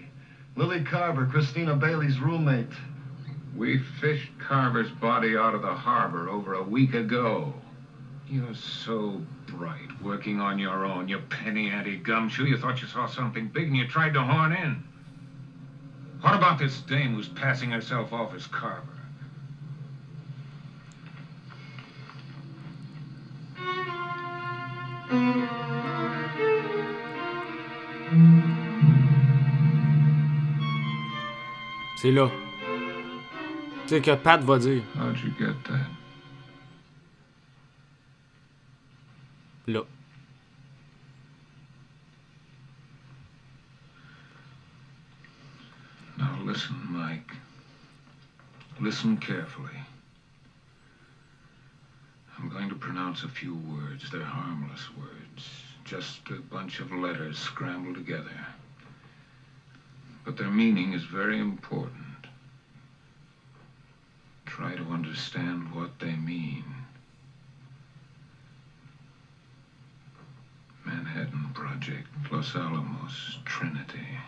Lily 0.55 0.83
Carver, 0.83 1.25
Christina 1.25 1.75
Bailey's 1.75 2.19
roommate. 2.19 2.71
We 3.55 3.79
fished 3.99 4.31
Carver's 4.39 4.91
body 4.91 5.35
out 5.35 5.55
of 5.55 5.61
the 5.61 5.73
harbor 5.73 6.29
over 6.29 6.53
a 6.53 6.63
week 6.63 6.93
ago. 6.93 7.53
You're 8.27 8.55
so 8.55 9.21
bright, 9.47 10.01
working 10.01 10.39
on 10.41 10.59
your 10.59 10.85
own, 10.85 11.07
you 11.07 11.19
penny 11.29 11.69
ante 11.69 11.97
gumshoe. 11.97 12.45
You 12.45 12.57
thought 12.57 12.81
you 12.81 12.87
saw 12.87 13.07
something 13.07 13.47
big 13.47 13.67
and 13.67 13.75
you 13.75 13.87
tried 13.87 14.13
to 14.13 14.23
horn 14.23 14.53
in. 14.53 14.83
What 16.21 16.35
about 16.35 16.57
this 16.57 16.81
dame 16.81 17.15
who's 17.15 17.27
passing 17.27 17.71
herself 17.71 18.11
off 18.13 18.33
as 18.33 18.47
Carver? 18.47 18.94
C'est 31.97 32.11
là. 32.11 32.29
Sais 33.87 34.01
que 34.01 34.15
Pat 34.15 34.41
va 34.43 34.59
dire. 34.59 34.83
How'd 34.95 35.17
you 35.19 35.31
get 35.39 35.53
that? 35.63 35.89
Là. 39.67 39.81
Now 46.17 46.37
listen, 46.45 46.75
Mike. 46.89 47.31
Listen 48.79 49.17
carefully. 49.17 49.84
I'm 52.45 52.51
going 52.51 52.69
to 52.69 52.75
pronounce 52.75 53.23
a 53.23 53.27
few 53.27 53.55
words. 53.55 54.11
They're 54.11 54.21
harmless 54.21 54.95
words. 54.95 55.49
Just 55.83 56.29
a 56.29 56.35
bunch 56.35 56.79
of 56.79 56.91
letters 56.91 57.39
scrambled 57.39 57.95
together. 57.95 58.45
But 60.23 60.37
their 60.37 60.51
meaning 60.51 60.93
is 60.93 61.03
very 61.05 61.39
important. 61.39 62.27
Try 64.45 64.75
to 64.75 64.83
understand 64.83 65.73
what 65.73 65.97
they 65.97 66.13
mean. 66.13 66.65
Manhattan 70.85 71.49
Project, 71.55 72.09
Los 72.31 72.55
Alamos, 72.55 73.39
Trinity. 73.43 74.19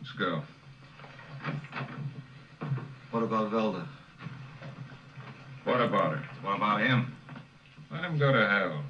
Let's 0.00 0.12
go. 0.12 0.42
What 3.10 3.17
about 3.28 3.50
Velda? 3.50 3.86
What 5.64 5.82
about 5.82 6.12
her? 6.12 6.24
What 6.40 6.56
about 6.56 6.80
him? 6.80 7.14
Let 7.90 8.02
him 8.04 8.18
go 8.18 8.32
to 8.32 8.48
hell. 8.48 8.82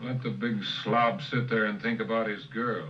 Let 0.00 0.22
the 0.22 0.30
big 0.30 0.64
slob 0.82 1.20
sit 1.20 1.50
there 1.50 1.66
and 1.66 1.80
think 1.80 2.00
about 2.00 2.26
his 2.26 2.44
girl. 2.46 2.88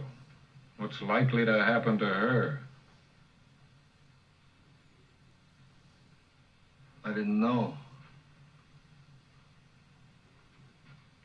What's 0.77 1.03
likely 1.03 1.45
to 1.45 1.65
happen 1.65 1.99
to 1.99 2.07
her? 2.07 2.61
I 7.05 7.09
didn't 7.09 7.41
know. 7.41 7.75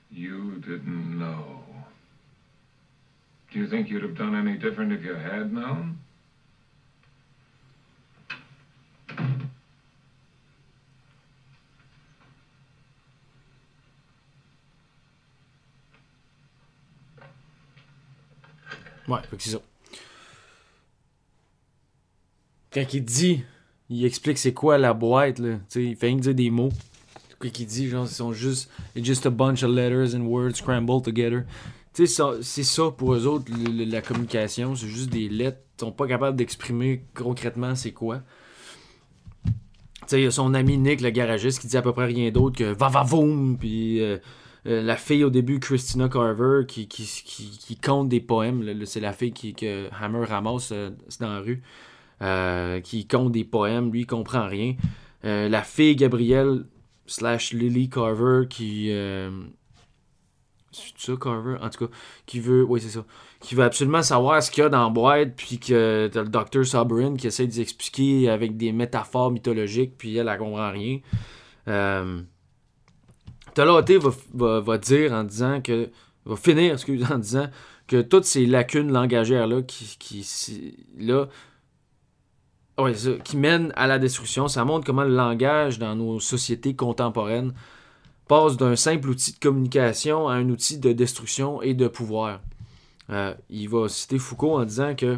You 0.09 0.57
didn't 0.57 1.19
know. 1.19 1.59
Do 3.51 3.59
you 3.59 3.67
think 3.67 3.89
you'd 3.89 4.01
have 4.01 4.17
done 4.17 4.33
any 4.33 4.57
different 4.57 4.91
if 4.91 5.03
you 5.03 5.13
had 5.13 5.53
known? 5.53 5.99
Ouais, 19.07 19.19
c'est 19.37 19.51
ça. 19.51 19.59
Quand 22.73 22.93
il 22.93 23.05
dit, 23.05 23.43
il 23.89 24.05
explique 24.05 24.37
c'est 24.37 24.53
quoi 24.53 24.77
la 24.77 24.93
boîte, 24.93 25.39
là. 25.39 25.55
Tu 25.55 25.63
sais, 25.69 25.83
il 25.83 25.95
fait 25.95 26.07
rien 26.07 26.17
que 26.17 26.21
dire 26.21 26.35
des 26.35 26.49
mots. 26.49 26.71
Quoi 27.39 27.49
qu'il 27.49 27.67
dit, 27.67 27.87
genre, 27.87 28.05
ils 28.05 28.13
sont 28.13 28.33
juste. 28.33 28.69
It's 28.95 29.05
just 29.05 29.25
a 29.25 29.29
bunch 29.29 29.63
of 29.63 29.71
letters 29.71 30.15
and 30.15 30.21
words 30.21 30.55
scrambled 30.55 31.03
together. 31.03 31.43
Tu 31.93 32.07
sais, 32.07 32.23
c'est 32.41 32.63
ça 32.63 32.91
pour 32.91 33.13
eux 33.13 33.25
autres, 33.25 33.45
la 33.49 34.01
communication. 34.01 34.75
C'est 34.75 34.87
juste 34.87 35.09
des 35.09 35.29
lettres. 35.29 35.59
Ils 35.77 35.81
sont 35.81 35.91
pas 35.91 36.07
capables 36.07 36.37
d'exprimer 36.37 37.03
concrètement 37.13 37.75
c'est 37.75 37.91
quoi. 37.91 38.21
Tu 39.45 39.51
sais, 40.07 40.21
il 40.21 40.23
y 40.25 40.27
a 40.27 40.31
son 40.31 40.53
ami 40.53 40.77
Nick, 40.77 41.01
le 41.01 41.09
garagiste, 41.09 41.59
qui 41.59 41.67
dit 41.67 41.77
à 41.77 41.81
peu 41.81 41.93
près 41.93 42.05
rien 42.05 42.31
d'autre 42.31 42.57
que 42.57 42.65
va 42.65 42.89
va 42.89 43.03
voum, 43.03 43.57
puis 43.57 44.01
euh, 44.01 44.17
euh, 44.67 44.81
la 44.81 44.95
fille 44.95 45.23
au 45.23 45.29
début, 45.29 45.59
Christina 45.59 46.09
Carver, 46.09 46.65
qui, 46.67 46.87
qui, 46.87 47.05
qui, 47.05 47.75
compte 47.77 48.09
des 48.09 48.19
poèmes. 48.19 48.85
c'est 48.85 48.99
la 48.99 49.13
fille 49.13 49.31
qui, 49.31 49.53
que 49.53 49.89
Hammer 50.01 50.25
ramasse 50.25 50.71
euh, 50.71 50.89
dans 51.19 51.33
la 51.33 51.39
rue. 51.39 51.61
euh, 52.21 52.79
qui 52.81 53.07
compte 53.07 53.31
des 53.31 53.43
poèmes. 53.43 53.91
Lui, 53.91 54.01
il 54.01 54.07
comprend 54.07 54.47
rien. 54.47 54.75
La 55.23 55.63
fille 55.63 55.95
Gabrielle 55.95 56.65
slash 57.07 57.51
Lily 57.51 57.89
Carver 57.89 58.43
qui. 58.47 58.89
c'est 60.71 60.93
ça, 60.97 61.13
Carver? 61.19 61.57
En 61.61 61.69
tout 61.69 61.87
cas, 61.87 61.93
qui 62.27 62.39
veut. 62.39 62.63
Oui, 62.63 62.79
c'est 62.79 62.89
ça. 62.89 63.05
Qui 63.39 63.55
veut 63.55 63.63
absolument 63.63 64.03
savoir 64.03 64.41
ce 64.43 64.51
qu'il 64.51 64.63
y 64.63 64.65
a 64.65 64.69
dans 64.69 64.83
la 64.83 64.89
boîte, 64.89 65.35
puis 65.35 65.57
que 65.57 66.09
t'as 66.13 66.21
le 66.21 66.29
Dr. 66.29 66.65
Soberin 66.65 67.15
qui 67.15 67.27
essaie 67.27 67.47
d'expliquer 67.47 68.29
avec 68.29 68.55
des 68.55 68.71
métaphores 68.71 69.31
mythologiques, 69.31 69.97
puis 69.97 70.15
elle, 70.15 70.27
elle 70.27 70.37
comprend 70.37 70.71
rien. 70.71 70.99
Toloté 73.55 73.97
va, 73.97 74.11
va, 74.33 74.59
va 74.59 74.77
dire 74.77 75.13
en 75.13 75.23
disant 75.23 75.61
que. 75.61 75.89
va 76.25 76.35
finir, 76.35 76.77
en 77.11 77.17
disant 77.17 77.47
que 77.87 78.01
toutes 78.01 78.25
ces 78.25 78.45
lacunes 78.45 78.91
langagères-là 78.91 79.61
qui, 79.63 79.95
qui 79.99 80.77
là, 80.97 81.27
ouais, 82.77 82.93
qui 83.23 83.37
mènent 83.37 83.71
à 83.75 83.87
la 83.87 83.99
destruction, 83.99 84.47
ça 84.47 84.65
montre 84.65 84.85
comment 84.85 85.03
le 85.03 85.15
langage 85.15 85.79
dans 85.79 85.95
nos 85.95 86.19
sociétés 86.19 86.75
contemporaines 86.75 87.53
passe 88.27 88.57
d'un 88.57 88.75
simple 88.75 89.09
outil 89.09 89.33
de 89.33 89.39
communication 89.39 90.27
à 90.27 90.33
un 90.33 90.49
outil 90.49 90.79
de 90.79 90.93
destruction 90.93 91.61
et 91.61 91.73
de 91.73 91.87
pouvoir. 91.87 92.41
Euh, 93.11 93.35
il 93.49 93.69
va 93.69 93.87
citer 93.87 94.17
Foucault 94.17 94.57
en 94.57 94.65
disant 94.65 94.95
que 94.95 95.17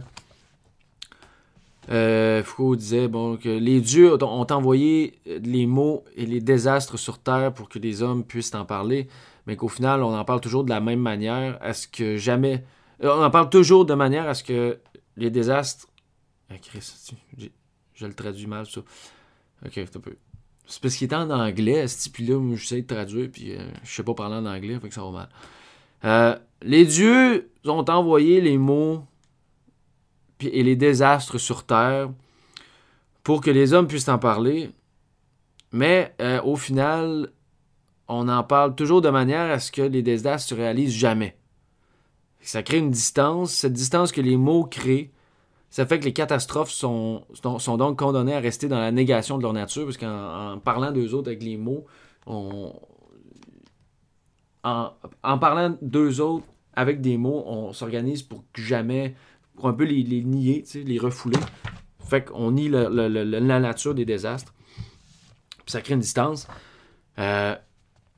euh, 1.90 2.44
Foucault 2.44 2.76
disait 2.76 3.08
bon, 3.08 3.38
que 3.38 3.50
les 3.50 3.80
dieux 3.82 4.14
ont, 4.24 4.48
envoyé 4.52 5.20
les 5.26 5.66
mots 5.66 6.04
et 6.16 6.26
les 6.26 6.42
désastres 6.42 6.98
sur 7.00 7.20
Terre 7.20 7.54
pour 7.54 7.70
que 7.70 7.80
les 7.80 8.02
hommes 8.02 8.24
puissent 8.24 8.54
en 8.56 8.66
parler, 8.66 9.08
mais 9.46 9.56
qu'au 9.56 9.68
final, 9.70 10.04
on 10.04 10.14
en 10.16 10.26
parle 10.26 10.42
toujours 10.42 10.64
de 10.64 10.70
la 10.70 10.80
même 10.82 11.00
manière 11.00 11.58
à 11.62 11.74
ce 11.74 11.88
que 11.88 12.18
jamais. 12.18 12.64
euh, 13.04 13.10
On 13.18 13.24
en 13.24 13.30
parle 13.32 13.50
toujours 13.50 13.86
de 13.86 13.94
manière 13.94 14.28
à 14.28 14.34
ce 14.34 14.44
que 14.44 14.80
les 15.16 15.30
désastres. 15.30 15.88
Ah, 16.50 16.56
Chris, 16.62 16.94
j'ai- 17.38 17.52
je 17.94 18.06
le 18.06 18.14
traduis 18.14 18.48
mal, 18.48 18.66
ça. 18.66 18.82
Ok, 19.66 19.78
un 19.78 20.00
peu. 20.00 20.16
C'est 20.68 20.82
parce 20.82 20.96
qu'il 20.96 21.10
est 21.10 21.16
en 21.16 21.30
anglais, 21.30 21.88
ce 21.88 22.10
puis 22.10 22.26
là, 22.26 22.38
moi, 22.38 22.58
j'essaie 22.58 22.82
de 22.82 22.88
traduire, 22.88 23.30
puis 23.32 23.54
euh, 23.54 23.60
je 23.84 23.92
sais 23.96 24.04
pas 24.04 24.14
parler 24.14 24.36
en 24.36 24.46
anglais, 24.46 24.78
fait 24.80 24.90
que 24.90 24.94
ça 24.94 25.02
va 25.02 25.12
mal. 25.12 25.30
Euh, 26.04 26.36
les 26.62 26.86
dieux 26.86 27.50
ont 27.66 27.86
envoyé 27.90 28.42
les 28.42 28.58
mots 28.58 29.04
et 30.42 30.64
les 30.64 30.76
désastres 30.76 31.40
sur 31.40 31.66
Terre 31.66 32.10
pour 33.24 33.42
que 33.42 33.52
les 33.52 33.74
hommes 33.74 33.88
puissent 33.88 34.10
en 34.10 34.20
parler, 34.20 34.72
Mais 35.74 36.16
euh, 36.22 36.42
au 36.44 36.56
final, 36.56 37.32
on 38.08 38.30
en 38.30 38.44
parle 38.44 38.74
toujours 38.74 39.02
de 39.02 39.10
manière 39.10 39.52
à 39.52 39.60
ce 39.60 39.72
que 39.72 39.82
les 39.82 40.02
désastres 40.02 40.50
se 40.50 40.56
réalisent 40.56 40.94
jamais. 40.94 41.38
Ça 42.40 42.64
crée 42.64 42.78
une 42.78 42.92
distance. 42.92 43.52
Cette 43.52 43.74
distance 43.74 44.14
que 44.14 44.22
les 44.22 44.38
mots 44.38 44.64
créent, 44.64 45.12
ça 45.70 45.86
fait 45.86 46.00
que 46.00 46.06
les 46.06 46.14
catastrophes 46.14 46.72
sont, 46.72 47.26
sont, 47.34 47.78
donc 47.78 48.00
condamnées 48.00 48.34
à 48.34 48.40
rester 48.40 48.70
dans 48.70 48.80
la 48.80 48.92
négation 48.94 49.38
de 49.38 49.44
leur 49.44 49.52
nature, 49.52 49.84
parce 49.84 49.98
qu'en 49.98 50.54
en 50.54 50.60
parlant 50.60 50.92
d'eux 50.92 51.14
autres 51.14 51.28
avec 51.28 51.44
les 51.44 51.58
mots, 51.58 51.86
on, 52.26 52.74
en, 54.64 54.92
en 55.24 55.38
parlant 55.38 55.76
d'eux 55.82 56.22
autres 56.22 56.46
avec 56.74 57.02
des 57.02 57.18
mots, 57.18 57.44
on 57.46 57.74
s'organise 57.74 58.24
pour 58.24 58.44
que 58.54 58.62
jamais, 58.62 59.16
pour 59.58 59.68
un 59.68 59.74
peu 59.74 59.84
les, 59.84 60.24
nier, 60.24 60.64
les 60.74 61.00
refouler. 61.00 61.40
Fait 62.08 62.24
qu'on 62.24 62.52
nie 62.52 62.70
la 62.70 63.60
nature 63.60 63.94
des 63.94 64.06
désastres. 64.06 64.54
Puis 65.66 65.74
ça 65.74 65.82
crée 65.82 65.96
une 65.96 66.00
distance. 66.00 66.48
Euh, 67.20 67.56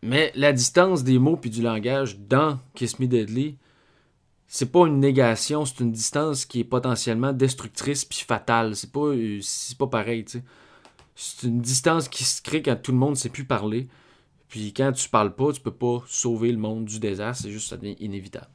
mais 0.03 0.31
la 0.35 0.53
distance 0.53 1.03
des 1.03 1.17
mots 1.17 1.37
puis 1.37 1.49
du 1.49 1.61
langage 1.61 2.19
dans 2.19 2.59
Kiss 2.75 2.99
Me 2.99 3.07
Deadly, 3.07 3.57
c'est 4.47 4.71
pas 4.71 4.87
une 4.87 4.99
négation, 4.99 5.65
c'est 5.65 5.79
une 5.79 5.91
distance 5.91 6.45
qui 6.45 6.59
est 6.59 6.65
potentiellement 6.65 7.33
destructrice 7.33 8.05
puis 8.05 8.19
fatale. 8.19 8.75
C'est 8.75 8.91
pas, 8.91 9.07
euh, 9.07 9.39
pas 9.77 9.87
pareil, 9.87 10.25
tu 10.25 10.39
sais. 10.39 10.43
C'est 11.15 11.47
une 11.47 11.59
distance 11.59 12.07
qui 12.07 12.23
se 12.23 12.41
crée 12.41 12.61
quand 12.61 12.81
tout 12.81 12.91
le 12.91 12.97
monde 12.97 13.11
ne 13.11 13.15
sait 13.15 13.29
plus 13.29 13.45
parler. 13.45 13.87
Puis 14.47 14.73
quand 14.73 14.91
tu 14.91 15.09
parles 15.09 15.35
pas, 15.35 15.51
tu 15.51 15.61
peux 15.61 15.73
pas 15.73 16.03
sauver 16.07 16.51
le 16.51 16.57
monde 16.57 16.85
du 16.85 16.99
désastre, 16.99 17.43
c'est 17.43 17.51
juste 17.51 17.69
ça 17.69 17.77
devient 17.77 17.97
inévitable. 17.99 18.47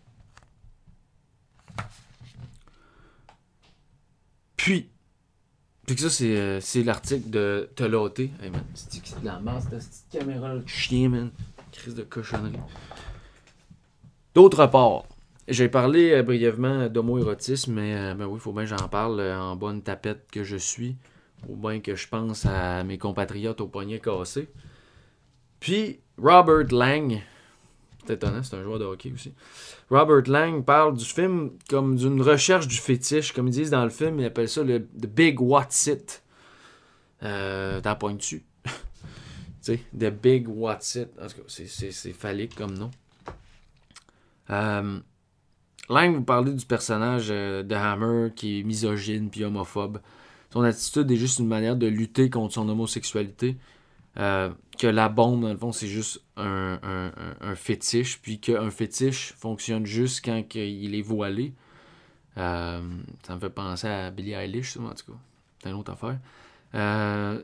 Puis, 4.65 4.89
puis 5.87 5.95
que 5.95 6.01
ça, 6.01 6.09
c'est, 6.09 6.39
euh, 6.39 6.85
l'article 6.87 7.29
de 7.29 7.69
Teloté. 7.77 8.31
Hey 8.43 8.49
man, 8.49 8.65
c'est 8.73 9.21
de 9.21 9.27
la 9.27 9.39
masse, 9.39 9.65
cette 9.79 10.09
caméra 10.11 10.55
de 10.55 10.67
chien, 10.67 11.11
man. 11.11 11.31
Crise 11.71 11.95
de 11.95 12.03
cochonnerie. 12.03 12.59
D'autre 14.35 14.65
part, 14.69 15.05
j'ai 15.49 15.69
parlé 15.69 16.12
euh, 16.12 16.23
brièvement 16.23 16.89
d'homoérotisme, 16.89 17.75
mais 17.75 17.95
euh, 17.95 18.15
ben 18.15 18.25
oui, 18.25 18.41
faut 18.41 18.53
bien 18.53 18.62
que 18.62 18.71
j'en 18.71 18.89
parle 18.89 19.21
euh, 19.21 19.39
en 19.39 19.55
bonne 19.55 19.83
tapette 19.83 20.31
que 20.33 20.45
je 20.45 20.57
suis. 20.57 20.97
Ou 21.47 21.57
bien 21.57 21.81
que 21.81 21.95
je 21.95 22.09
pense 22.09 22.47
à 22.47 22.85
mes 22.85 22.97
compatriotes 22.97 23.61
au 23.61 23.67
poignet 23.67 24.01
cassé. 24.01 24.49
Puis, 25.61 26.01
Robert 26.17 26.73
Lang, 26.73 27.21
c'est 28.07 28.22
c'est 28.44 28.57
un 28.57 28.62
joueur 28.62 28.78
de 28.78 28.84
hockey 28.84 29.12
aussi. 29.12 29.32
Robert 29.90 30.22
Lang 30.26 30.64
parle 30.64 30.96
du 30.96 31.05
film 31.05 31.52
comme 31.68 31.96
d'une 31.96 32.20
recherche 32.22 32.66
du 32.68 32.76
fétiche. 32.76 33.32
Comme 33.32 33.48
ils 33.48 33.52
disent 33.52 33.70
dans 33.70 33.84
le 33.84 33.90
film, 33.90 34.20
ils 34.20 34.26
appellent 34.26 34.48
ça 34.48 34.62
le 34.62 34.80
The 34.84 35.07
Big 35.07 35.40
What's 35.40 35.86
It. 35.86 36.22
Euh, 37.22 37.80
T'en 37.80 37.96
poignes 37.96 38.16
dessus. 38.18 38.44
tu 38.64 38.70
sais, 39.61 39.80
The 39.98 40.11
Big 40.11 40.46
What's 40.48 40.94
It. 40.96 41.09
En 41.20 41.26
tout 41.26 41.36
cas, 41.36 41.42
c'est- 41.48 41.66
c'est 41.68 41.90
c'est 41.92 42.12
phallique 42.12 42.55
comme 42.55 42.76
nom. 42.76 42.90
Euh, 44.50 44.98
Lang 45.88 46.14
vous 46.14 46.22
parlez 46.24 46.52
du 46.52 46.64
personnage 46.66 47.28
euh, 47.30 47.62
de 47.62 47.74
Hammer 47.74 48.30
qui 48.34 48.61
est 48.61 48.62
misogyne 48.62 49.30
puis 49.30 49.44
homophobe. 49.44 50.00
Son 50.52 50.62
attitude 50.62 51.11
est 51.11 51.16
juste 51.16 51.38
une 51.40 51.48
manière 51.48 51.76
de 51.76 51.86
lutter 51.86 52.30
contre 52.30 52.55
son 52.55 52.68
homosexualité. 52.68 53.57
Euh, 54.19 54.51
que 54.79 54.87
la 54.87 55.09
bombe, 55.09 55.43
dans 55.43 55.53
le 55.53 55.57
fond, 55.57 55.73
c'est 55.73 55.89
juste 55.89 56.23
un, 56.37 57.11
fétiche, 57.57 58.21
puis 58.21 58.39
qu'un 58.39 58.71
fétiche 58.71 59.33
fonctionne 59.35 59.87
juste 59.87 60.25
quand 60.25 60.43
il 60.55 60.95
est 60.95 61.03
voilé. 61.03 61.53
Euh, 62.37 62.81
ça 63.27 63.35
me 63.35 63.41
fait 63.41 63.51
penser 63.51 63.89
à 63.89 64.11
Billie 64.11 64.33
Eilish, 64.33 64.77
en 64.77 64.91
tout 64.91 65.12
cas. 65.12 65.19
C'est 65.62 65.71
une 65.71 65.77
autre 65.77 65.93
affaire. 65.93 66.19
Euh, 66.75 67.41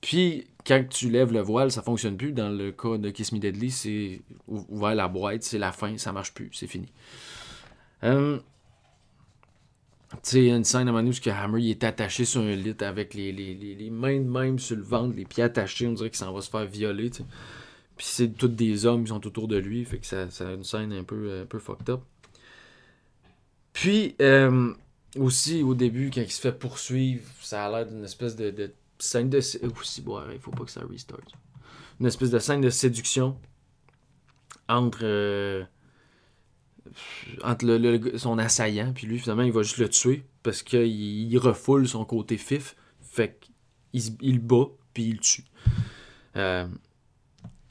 puis, 0.00 0.46
quand 0.64 0.84
tu 0.88 1.10
lèves 1.10 1.32
le 1.32 1.40
voile, 1.40 1.70
ça 1.70 1.82
fonctionne 1.82 2.16
plus. 2.16 2.32
Dans 2.32 2.48
le 2.48 2.72
cas 2.72 2.96
de 2.96 3.10
Kiss 3.10 3.32
Me 3.32 3.38
Deadly, 3.38 3.70
c'est 3.70 4.22
ou- 4.48 4.64
ouvert 4.68 4.94
la 4.94 5.08
boîte, 5.08 5.42
c'est 5.42 5.58
la 5.58 5.72
fin, 5.72 5.96
ça 5.98 6.12
marche 6.12 6.32
plus, 6.32 6.50
c'est 6.52 6.66
fini. 6.66 6.88
Sais, 10.22 10.48
une 10.48 10.64
scène 10.64 10.88
à 10.88 10.90
un 10.90 10.94
moment 10.94 11.08
où 11.08 11.28
Hammer 11.30 11.62
il 11.62 11.70
est 11.70 11.84
attaché 11.84 12.24
sur 12.24 12.40
un 12.40 12.54
lit 12.54 12.74
avec 12.80 13.14
les, 13.14 13.32
les, 13.32 13.54
les, 13.54 13.90
mains 13.90 14.18
de 14.18 14.28
même 14.28 14.58
sur 14.58 14.76
le 14.76 14.82
ventre, 14.82 15.14
les 15.16 15.24
pieds 15.24 15.44
attachés, 15.44 15.86
on 15.86 15.92
dirait 15.92 16.10
qu'il 16.10 16.18
s'en 16.18 16.32
va 16.32 16.40
se 16.40 16.50
faire 16.50 16.66
violer. 16.66 17.10
Puis 17.10 18.06
c'est 18.08 18.28
tous 18.28 18.48
des 18.48 18.86
hommes 18.86 19.04
qui 19.04 19.10
sont 19.10 19.26
autour 19.26 19.46
de 19.46 19.56
lui, 19.56 19.84
fait 19.84 19.98
que 19.98 20.06
ça, 20.06 20.30
ça 20.30 20.48
a 20.48 20.52
une 20.52 20.64
scène 20.64 20.92
un 20.92 21.04
peu, 21.04 21.42
un 21.42 21.46
peu 21.46 21.58
fucked 21.58 21.90
up. 21.90 22.00
Puis, 23.72 24.16
euh, 24.20 24.72
aussi, 25.16 25.62
au 25.62 25.74
début, 25.74 26.10
quand 26.12 26.22
il 26.22 26.30
se 26.30 26.40
fait 26.40 26.58
poursuivre, 26.58 27.22
ça 27.40 27.66
a 27.66 27.70
l'air 27.70 27.86
d'une 27.86 28.04
espèce 28.04 28.36
de, 28.36 28.50
de 28.50 28.72
scène 28.98 29.30
de... 29.30 29.38
Aussi, 29.38 30.04
il 30.32 30.40
faut 30.40 30.50
pas 30.50 30.64
que 30.64 30.70
ça 30.70 30.82
restart. 30.90 31.20
Une 32.00 32.06
espèce 32.06 32.30
de 32.30 32.38
scène 32.38 32.60
de 32.60 32.70
séduction 32.70 33.38
entre... 34.68 35.00
euh, 35.02 35.64
entre 37.42 37.66
le, 37.66 38.18
son 38.18 38.38
assaillant, 38.38 38.92
puis 38.92 39.06
lui, 39.06 39.18
finalement, 39.18 39.42
il 39.42 39.52
va 39.52 39.62
juste 39.62 39.78
le 39.78 39.88
tuer 39.88 40.24
parce 40.42 40.62
qu'il 40.62 40.86
il 40.86 41.38
refoule 41.38 41.88
son 41.88 42.04
côté 42.04 42.36
fif. 42.36 42.76
Fait 43.00 43.38
qu'il 43.90 44.02
il 44.20 44.38
bat, 44.38 44.66
puis 44.94 45.04
il 45.04 45.20
tue. 45.20 45.44
Euh, 46.36 46.66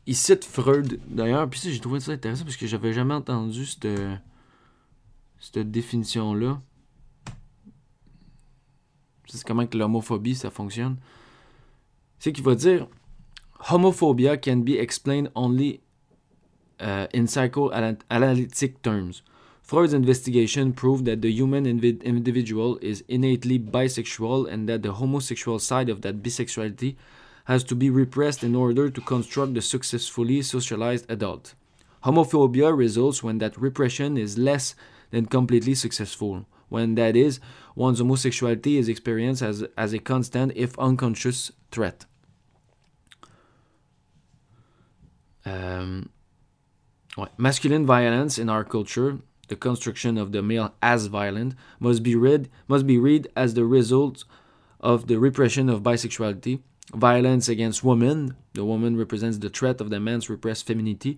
il 0.05 0.15
cite 0.15 0.43
Freud, 0.43 0.99
d'ailleurs, 1.07 1.49
puis 1.49 1.59
ça, 1.59 1.69
j'ai 1.69 1.79
trouvé 1.79 1.99
ça 1.99 2.11
intéressant 2.11 2.43
parce 2.43 2.57
que 2.57 2.67
j'avais 2.67 2.93
jamais 2.93 3.13
entendu 3.13 3.65
cette, 3.65 3.87
cette 5.39 5.71
définition-là. 5.71 6.61
C'est 9.27 9.43
comment 9.43 9.67
que 9.67 9.77
l'homophobie, 9.77 10.35
ça 10.35 10.49
fonctionne. 10.49 10.97
C'est 12.17 12.33
qu'il 12.33 12.43
va 12.43 12.55
dire 12.55 12.87
Homophobia 13.69 14.37
can 14.37 14.57
be 14.57 14.71
explained 14.71 15.29
only 15.35 15.81
uh, 16.79 17.07
in 17.13 17.27
psychoanalytic 17.27 18.81
terms. 18.81 19.21
Freud's 19.61 19.93
investigation 19.93 20.73
proved 20.73 21.05
that 21.05 21.21
the 21.21 21.31
human 21.31 21.67
individual 21.67 22.79
is 22.81 23.03
innately 23.07 23.59
bisexual 23.59 24.51
and 24.51 24.67
that 24.67 24.81
the 24.81 24.93
homosexual 24.93 25.59
side 25.59 25.89
of 25.89 26.01
that 26.01 26.23
bisexuality 26.23 26.95
has 27.45 27.63
to 27.63 27.75
be 27.75 27.89
repressed 27.89 28.43
in 28.43 28.55
order 28.55 28.89
to 28.89 29.01
construct 29.01 29.53
the 29.53 29.61
successfully 29.61 30.41
socialized 30.41 31.05
adult. 31.09 31.53
Homophobia 32.03 32.75
results 32.75 33.21
when 33.21 33.39
that 33.39 33.57
repression 33.57 34.17
is 34.17 34.37
less 34.37 34.73
than 35.11 35.25
completely 35.25 35.75
successful, 35.75 36.45
when 36.69 36.95
that 36.95 37.15
is, 37.15 37.39
one's 37.75 37.99
homosexuality 37.99 38.77
is 38.77 38.87
experienced 38.87 39.41
as, 39.41 39.63
as 39.77 39.93
a 39.93 39.99
constant, 39.99 40.51
if 40.55 40.77
unconscious, 40.79 41.51
threat. 41.71 42.05
Um, 45.45 46.09
Masculine 47.37 47.85
violence 47.85 48.37
in 48.37 48.49
our 48.49 48.63
culture, 48.63 49.17
the 49.47 49.55
construction 49.55 50.17
of 50.17 50.31
the 50.31 50.41
male 50.41 50.73
as 50.81 51.07
violent, 51.07 51.53
must 51.79 52.01
be 52.03 52.15
read 52.15 52.49
must 52.67 52.85
be 52.85 52.97
read 52.97 53.27
as 53.35 53.53
the 53.55 53.65
result 53.65 54.23
of 54.79 55.07
the 55.07 55.17
repression 55.17 55.69
of 55.69 55.81
bisexuality. 55.83 56.59
Violence 56.93 57.49
against 57.49 57.83
women, 57.83 58.35
the 58.53 58.63
woman 58.63 58.95
represents 58.97 59.37
the 59.39 59.49
threat 59.49 59.81
of 59.81 59.89
the 59.89 59.99
man's 59.99 60.29
repressed 60.29 60.65
femininity. 60.65 61.17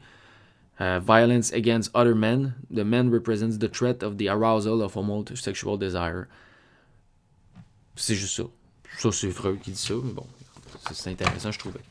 Uh, 0.79 0.99
violence 0.99 1.51
against 1.51 1.91
other 1.93 2.15
men, 2.15 2.55
the 2.69 2.83
man 2.83 3.11
represents 3.11 3.57
the 3.59 3.67
threat 3.69 4.01
of 4.01 4.17
the 4.17 4.27
arousal 4.27 4.81
of 4.81 4.95
homosexual 4.95 5.77
desire. 5.77 6.27
C'est 7.95 8.15
juste 8.15 8.35
ça. 8.35 8.43
Ça, 8.97 9.11
c'est 9.11 9.29
Freud 9.31 9.59
qui 9.61 9.71
dit 9.71 9.77
ça, 9.77 9.93
mais 10.03 10.11
bon, 10.13 10.25
c'est- 10.87 10.95
c'est 10.95 11.11
intéressant, 11.11 11.51
je 11.51 11.59
trouvais. 11.59 11.81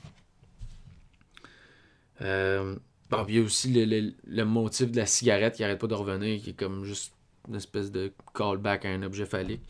Euh, 2.23 2.77
Bon, 3.11 3.25
il 3.29 3.35
y 3.35 3.39
a 3.39 3.43
aussi 3.43 3.73
le, 3.73 3.85
le- 3.85 4.15
le 4.27 4.45
motif 4.45 4.91
de 4.93 4.97
la 4.97 5.07
cigarette 5.07 5.57
qui 5.57 5.65
arrête 5.65 5.81
pas 5.81 5.89
de 5.89 5.95
revenir, 5.95 6.41
qui 6.41 6.51
est 6.51 6.53
comme 6.55 6.85
juste 6.85 7.13
une 7.49 7.57
espèce 7.57 7.91
de 7.91 8.13
callback 8.35 8.85
à 8.85 8.91
un 8.91 9.03
objet 9.03 9.27
phallique. 9.27 9.63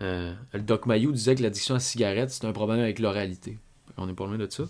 Euh, 0.00 0.34
le 0.54 0.60
Doc 0.60 0.86
Mayou 0.86 1.12
disait 1.12 1.34
que 1.34 1.42
l'addiction 1.42 1.74
à 1.74 1.78
la 1.78 1.80
cigarette, 1.80 2.30
c'est 2.30 2.46
un 2.46 2.52
problème 2.52 2.80
avec 2.80 2.98
l'oralité. 2.98 3.58
On 3.96 4.06
n'est 4.06 4.14
pas 4.14 4.26
loin 4.26 4.38
de 4.38 4.48
ça. 4.50 4.64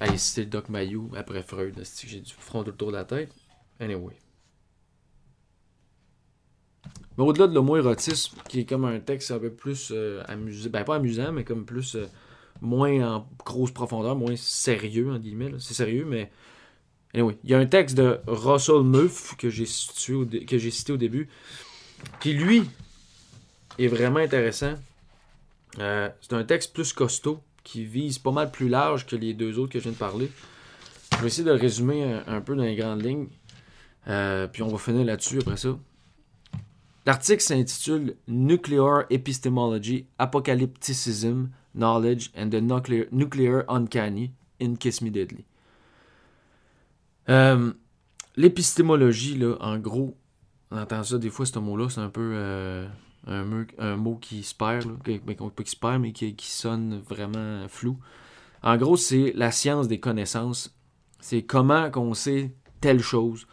Allez, 0.00 0.16
c'était 0.18 0.42
le 0.42 0.46
Doc 0.48 0.68
Mayou 0.68 1.10
après 1.16 1.42
Freud. 1.42 1.80
J'ai 2.06 2.20
du 2.20 2.32
front 2.32 2.64
tout 2.64 2.70
le 2.70 2.76
tour 2.76 2.88
de 2.88 2.96
la 2.96 3.04
tête. 3.04 3.32
Anyway. 3.78 4.16
Mais 7.18 7.24
au-delà 7.24 7.46
de 7.46 7.54
l'homo-érotisme, 7.54 8.38
qui 8.48 8.60
est 8.60 8.64
comme 8.64 8.84
un 8.86 8.98
texte 8.98 9.30
un 9.30 9.38
peu 9.38 9.50
plus 9.50 9.90
euh, 9.92 10.22
amusant, 10.26 10.70
ben 10.70 10.84
pas 10.84 10.96
amusant, 10.96 11.32
mais 11.32 11.44
comme 11.44 11.64
plus 11.66 11.96
euh, 11.96 12.06
moins 12.62 13.16
en 13.16 13.28
grosse 13.44 13.72
profondeur, 13.72 14.16
moins 14.16 14.36
sérieux, 14.36 15.12
en 15.12 15.18
guillemets. 15.18 15.52
C'est 15.58 15.74
sérieux, 15.74 16.06
mais 16.06 16.30
Anyway, 17.14 17.36
il 17.44 17.50
y 17.50 17.54
a 17.54 17.58
un 17.58 17.66
texte 17.66 17.96
de 17.96 18.20
Russell 18.26 18.82
Muff 18.82 19.36
que 19.36 19.50
j'ai 19.50 19.66
cité 19.66 20.92
au 20.92 20.96
début, 20.96 21.28
qui 22.20 22.34
lui 22.34 22.62
est 23.78 23.88
vraiment 23.88 24.20
intéressant. 24.20 24.74
Euh, 25.78 26.08
c'est 26.20 26.34
un 26.34 26.44
texte 26.44 26.72
plus 26.72 26.92
costaud 26.92 27.40
qui 27.64 27.84
vise 27.84 28.18
pas 28.18 28.32
mal 28.32 28.50
plus 28.50 28.68
large 28.68 29.06
que 29.06 29.16
les 29.16 29.34
deux 29.34 29.58
autres 29.58 29.72
que 29.72 29.78
je 29.78 29.84
viens 29.84 29.92
de 29.92 29.96
parler. 29.96 30.30
Je 31.12 31.18
vais 31.18 31.26
essayer 31.26 31.44
de 31.44 31.50
le 31.50 31.58
résumer 31.58 32.04
un, 32.04 32.24
un 32.26 32.40
peu 32.40 32.54
dans 32.54 32.62
les 32.62 32.76
grandes 32.76 33.04
lignes. 33.04 33.28
Euh, 34.08 34.46
puis 34.46 34.62
on 34.62 34.68
va 34.68 34.78
finir 34.78 35.04
là-dessus 35.04 35.38
après 35.40 35.56
ça. 35.56 35.76
L'article 37.06 37.42
s'intitule 37.42 38.16
Nuclear 38.28 39.04
Epistemology, 39.10 40.06
Apocalypticism, 40.18 41.48
Knowledge 41.74 42.30
and 42.36 42.50
the 42.50 42.60
Nuclear, 42.60 43.06
nuclear 43.10 43.64
Uncanny 43.68 44.32
in 44.60 44.74
Kiss 44.76 45.00
Me 45.00 45.10
Deadly. 45.10 45.44
Euh, 47.30 47.72
L'épistémologie, 48.36 49.36
là, 49.36 49.56
en 49.60 49.78
gros, 49.78 50.16
on 50.70 50.78
entend 50.78 51.02
ça 51.02 51.18
des 51.18 51.30
fois, 51.30 51.46
ce 51.46 51.58
mot-là, 51.58 51.88
c'est 51.90 52.00
un 52.00 52.08
peu 52.08 52.32
euh, 52.34 52.86
un, 53.26 53.96
mot, 53.96 54.16
qui 54.16 54.42
se 54.42 54.54
perd, 54.54 54.86
là, 54.86 55.14
pas 55.80 55.98
mais 55.98 56.12
qui, 56.12 56.34
qui 56.34 56.46
sonne 56.46 57.00
vraiment 57.08 57.66
flou. 57.68 57.98
En 58.62 58.76
gros, 58.76 58.96
c'est 58.96 59.32
la 59.36 59.50
science 59.50 59.88
des 59.88 60.00
connaissances. 60.00 60.74
C'est 61.18 61.42
comment 61.42 61.90
qu'on 61.90 62.14
sait 62.14 62.54
telle 62.80 63.00
chose. 63.00 63.46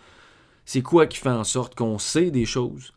C'est 0.66 0.82
quoi 0.82 1.08
qui 1.08 1.18
fait 1.18 1.30
en 1.30 1.44
sorte 1.44 1.76
qu'on 1.76 1.98
sait 1.98 2.32
des 2.32 2.46
choses. 2.46 2.94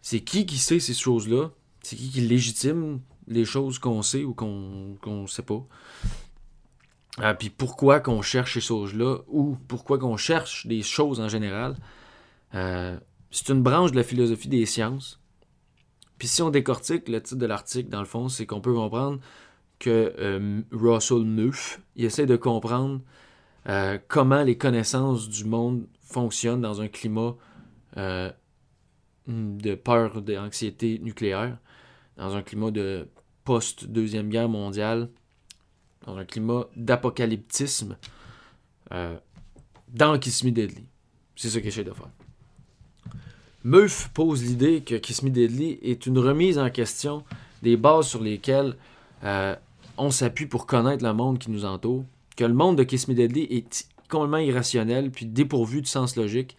C'est 0.00 0.20
qui 0.20 0.46
qui 0.46 0.58
sait 0.58 0.80
ces 0.80 0.94
choses-là. 0.94 1.50
C'est 1.82 1.96
qui 1.96 2.10
qui 2.10 2.20
légitime 2.22 3.00
les 3.26 3.44
choses 3.44 3.78
qu'on 3.78 4.02
sait 4.02 4.24
ou 4.24 4.34
qu'on 4.34 4.96
ne 5.06 5.26
sait 5.26 5.42
pas. 5.42 5.64
Ah, 7.18 7.34
puis 7.34 7.50
pourquoi 7.50 8.00
qu'on 8.00 8.22
cherche 8.22 8.54
ces 8.54 8.60
choses-là 8.60 9.18
ou 9.28 9.56
pourquoi 9.68 9.98
qu'on 9.98 10.16
cherche 10.16 10.66
des 10.66 10.82
choses 10.82 11.20
en 11.20 11.28
général. 11.28 11.76
Euh, 12.54 12.98
c'est 13.30 13.48
une 13.48 13.62
branche 13.62 13.92
de 13.92 13.96
la 13.96 14.04
philosophie 14.04 14.48
des 14.48 14.66
sciences. 14.66 15.20
Puis 16.18 16.28
si 16.28 16.42
on 16.42 16.50
décortique 16.50 17.08
le 17.08 17.22
titre 17.22 17.40
de 17.40 17.46
l'article, 17.46 17.88
dans 17.88 18.00
le 18.00 18.06
fond, 18.06 18.28
c'est 18.28 18.46
qu'on 18.46 18.60
peut 18.60 18.74
comprendre 18.74 19.20
que 19.78 20.14
euh, 20.18 20.60
Russell 20.70 21.22
Neuf, 21.22 21.80
il 21.96 22.04
essaie 22.04 22.26
de 22.26 22.36
comprendre 22.36 23.00
euh, 23.68 23.98
comment 24.08 24.42
les 24.42 24.56
connaissances 24.56 25.28
du 25.28 25.44
monde 25.44 25.86
fonctionnent 26.02 26.60
dans 26.60 26.80
un 26.80 26.88
climat 26.88 27.34
euh, 27.96 28.30
de 29.26 29.74
peur, 29.74 30.22
d'anxiété 30.22 30.98
nucléaire, 30.98 31.56
dans 32.16 32.36
un 32.36 32.42
climat 32.42 32.70
de 32.70 33.08
post-deuxième 33.44 34.28
guerre 34.28 34.48
mondiale, 34.48 35.08
dans 36.06 36.16
un 36.16 36.24
climat 36.24 36.66
d'apocalyptisme, 36.76 37.96
dans 38.90 40.18
Kiss 40.18 40.44
Me 40.44 40.50
Deadly. 40.50 40.84
C'est 41.36 41.48
ce 41.48 41.58
qu'il 41.58 41.68
essaie 41.68 41.84
de 41.84 41.92
faire. 41.92 42.10
Meuf 43.62 44.08
pose 44.14 44.42
l'idée 44.42 44.80
que 44.80 44.94
Kiss 44.94 45.22
Me 45.22 45.30
Deadly 45.30 45.78
est 45.82 46.06
une 46.06 46.18
remise 46.18 46.58
en 46.58 46.70
question 46.70 47.24
des 47.62 47.76
bases 47.76 48.08
sur 48.08 48.22
lesquelles 48.22 48.76
on 49.98 50.10
s'appuie 50.10 50.46
pour 50.46 50.66
connaître 50.66 51.04
le 51.04 51.12
monde 51.12 51.38
qui 51.38 51.50
nous 51.50 51.64
entoure, 51.64 52.04
que 52.36 52.44
le 52.44 52.54
monde 52.54 52.78
de 52.78 52.84
Kiss 52.84 53.08
Me 53.08 53.14
Deadly 53.14 53.42
est 53.50 53.86
complètement 54.08 54.38
irrationnel, 54.38 55.10
puis 55.10 55.26
dépourvu 55.26 55.82
de 55.82 55.86
sens 55.86 56.16
logique. 56.16 56.56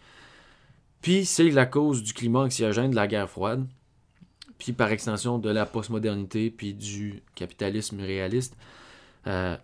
Puis 1.00 1.26
c'est 1.26 1.50
la 1.50 1.66
cause 1.66 2.04
du 2.04 2.12
climat 2.12 2.40
anxiogène 2.40 2.92
de 2.92 2.96
la 2.96 3.08
guerre 3.08 3.28
froide, 3.28 3.66
puis 4.58 4.72
par 4.72 4.92
extension 4.92 5.38
de 5.38 5.50
la 5.50 5.66
postmodernité, 5.66 6.50
puis 6.50 6.72
du 6.72 7.22
capitalisme 7.34 8.00
réaliste. 8.00 8.56
Euh, 9.26 9.56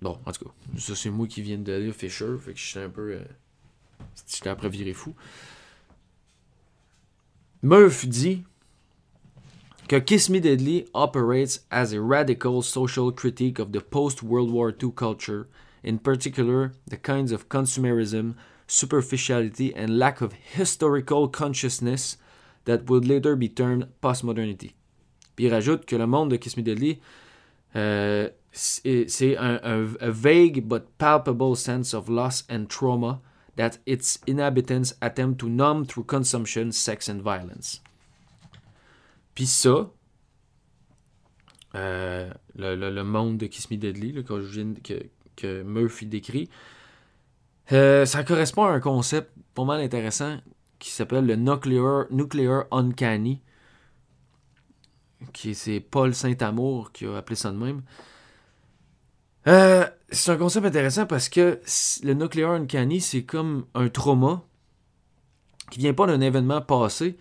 bon, 0.00 0.18
en 0.24 0.32
tout 0.32 0.46
cas, 0.46 0.50
ça 0.78 0.94
c'est 0.94 1.10
moi 1.10 1.26
qui 1.26 1.42
viens 1.42 1.58
de 1.58 1.72
lire 1.72 1.94
Fisher, 1.94 2.36
fait 2.40 2.52
que 2.52 2.58
je 2.58 2.66
suis 2.66 2.78
un 2.78 2.90
peu. 2.90 3.12
Euh... 3.12 3.24
J'étais 4.28 4.50
après 4.50 4.68
virer 4.68 4.92
fou. 4.92 5.14
Murph 7.62 8.06
dit 8.06 8.44
que 9.88 9.96
Kiss 9.96 10.28
Me 10.28 10.38
Deadly 10.38 10.86
operates 10.94 11.60
as 11.70 11.92
a 11.92 12.00
radical 12.00 12.62
social 12.62 13.10
critique 13.10 13.58
of 13.58 13.72
the 13.72 13.80
post-World 13.80 14.50
War 14.50 14.70
II 14.70 14.92
culture, 14.92 15.48
in 15.82 15.98
particular 15.98 16.72
the 16.88 16.96
kinds 16.96 17.32
of 17.32 17.48
consumerism, 17.48 18.34
superficiality, 18.66 19.74
and 19.74 19.98
lack 19.98 20.20
of 20.20 20.34
historical 20.34 21.26
consciousness 21.26 22.16
that 22.64 22.88
would 22.88 23.08
later 23.08 23.34
be 23.34 23.48
termed 23.48 23.88
postmodernity. 24.00 24.74
Puis 25.34 25.46
il 25.46 25.50
rajoute 25.50 25.86
que 25.86 25.96
le 25.96 26.06
monde 26.06 26.30
de 26.30 26.36
Kiss 26.36 26.56
Me 26.56 26.62
Deadly, 26.62 27.00
euh, 27.76 28.28
c'est 28.52 29.36
un, 29.36 29.60
a 30.00 30.10
vague 30.10 30.64
but 30.64 30.84
palpable 30.98 31.56
sense 31.56 31.94
of 31.94 32.08
loss 32.08 32.44
and 32.50 32.66
trauma 32.68 33.20
that 33.56 33.78
its 33.86 34.20
inhabitants 34.26 34.94
attempt 35.00 35.38
to 35.40 35.48
numb 35.48 35.84
through 35.84 36.04
consumption, 36.04 36.70
sex, 36.72 37.08
and 37.08 37.22
violence. 37.22 37.82
Puis 39.34 39.46
ça, 39.46 39.90
euh, 41.74 42.30
le, 42.56 43.02
monde 43.02 43.38
de 43.38 43.46
Kiss 43.46 43.70
Me 43.70 43.76
Deadly, 43.76 44.24
que, 44.24 45.10
que, 45.36 45.62
Murphy 45.62 46.06
décrit, 46.06 46.48
euh, 47.72 48.06
ça 48.06 48.24
correspond 48.24 48.64
à 48.64 48.70
un 48.70 48.80
concept 48.80 49.30
pas 49.54 49.64
mal 49.64 49.80
intéressant 49.80 50.38
qui 50.78 50.90
s'appelle 50.90 51.26
le 51.26 51.36
nuclear, 51.36 52.06
nuclear 52.10 52.64
Uncanny. 52.70 53.42
Qui 55.32 55.54
c'est 55.54 55.80
Paul 55.80 56.14
Saint-Amour 56.14 56.92
qui 56.92 57.06
a 57.06 57.16
appelé 57.16 57.36
ça 57.36 57.50
de 57.50 57.56
même. 57.56 57.82
Euh, 59.46 59.86
c'est 60.10 60.30
un 60.30 60.36
concept 60.36 60.66
intéressant 60.66 61.06
parce 61.06 61.28
que 61.28 61.60
le 62.02 62.14
nuclear 62.14 62.52
uncanny, 62.52 63.00
c'est 63.00 63.24
comme 63.24 63.66
un 63.74 63.88
trauma 63.88 64.44
qui 65.70 65.80
vient 65.80 65.94
pas 65.94 66.06
d'un 66.06 66.20
événement 66.20 66.60
passé, 66.60 67.18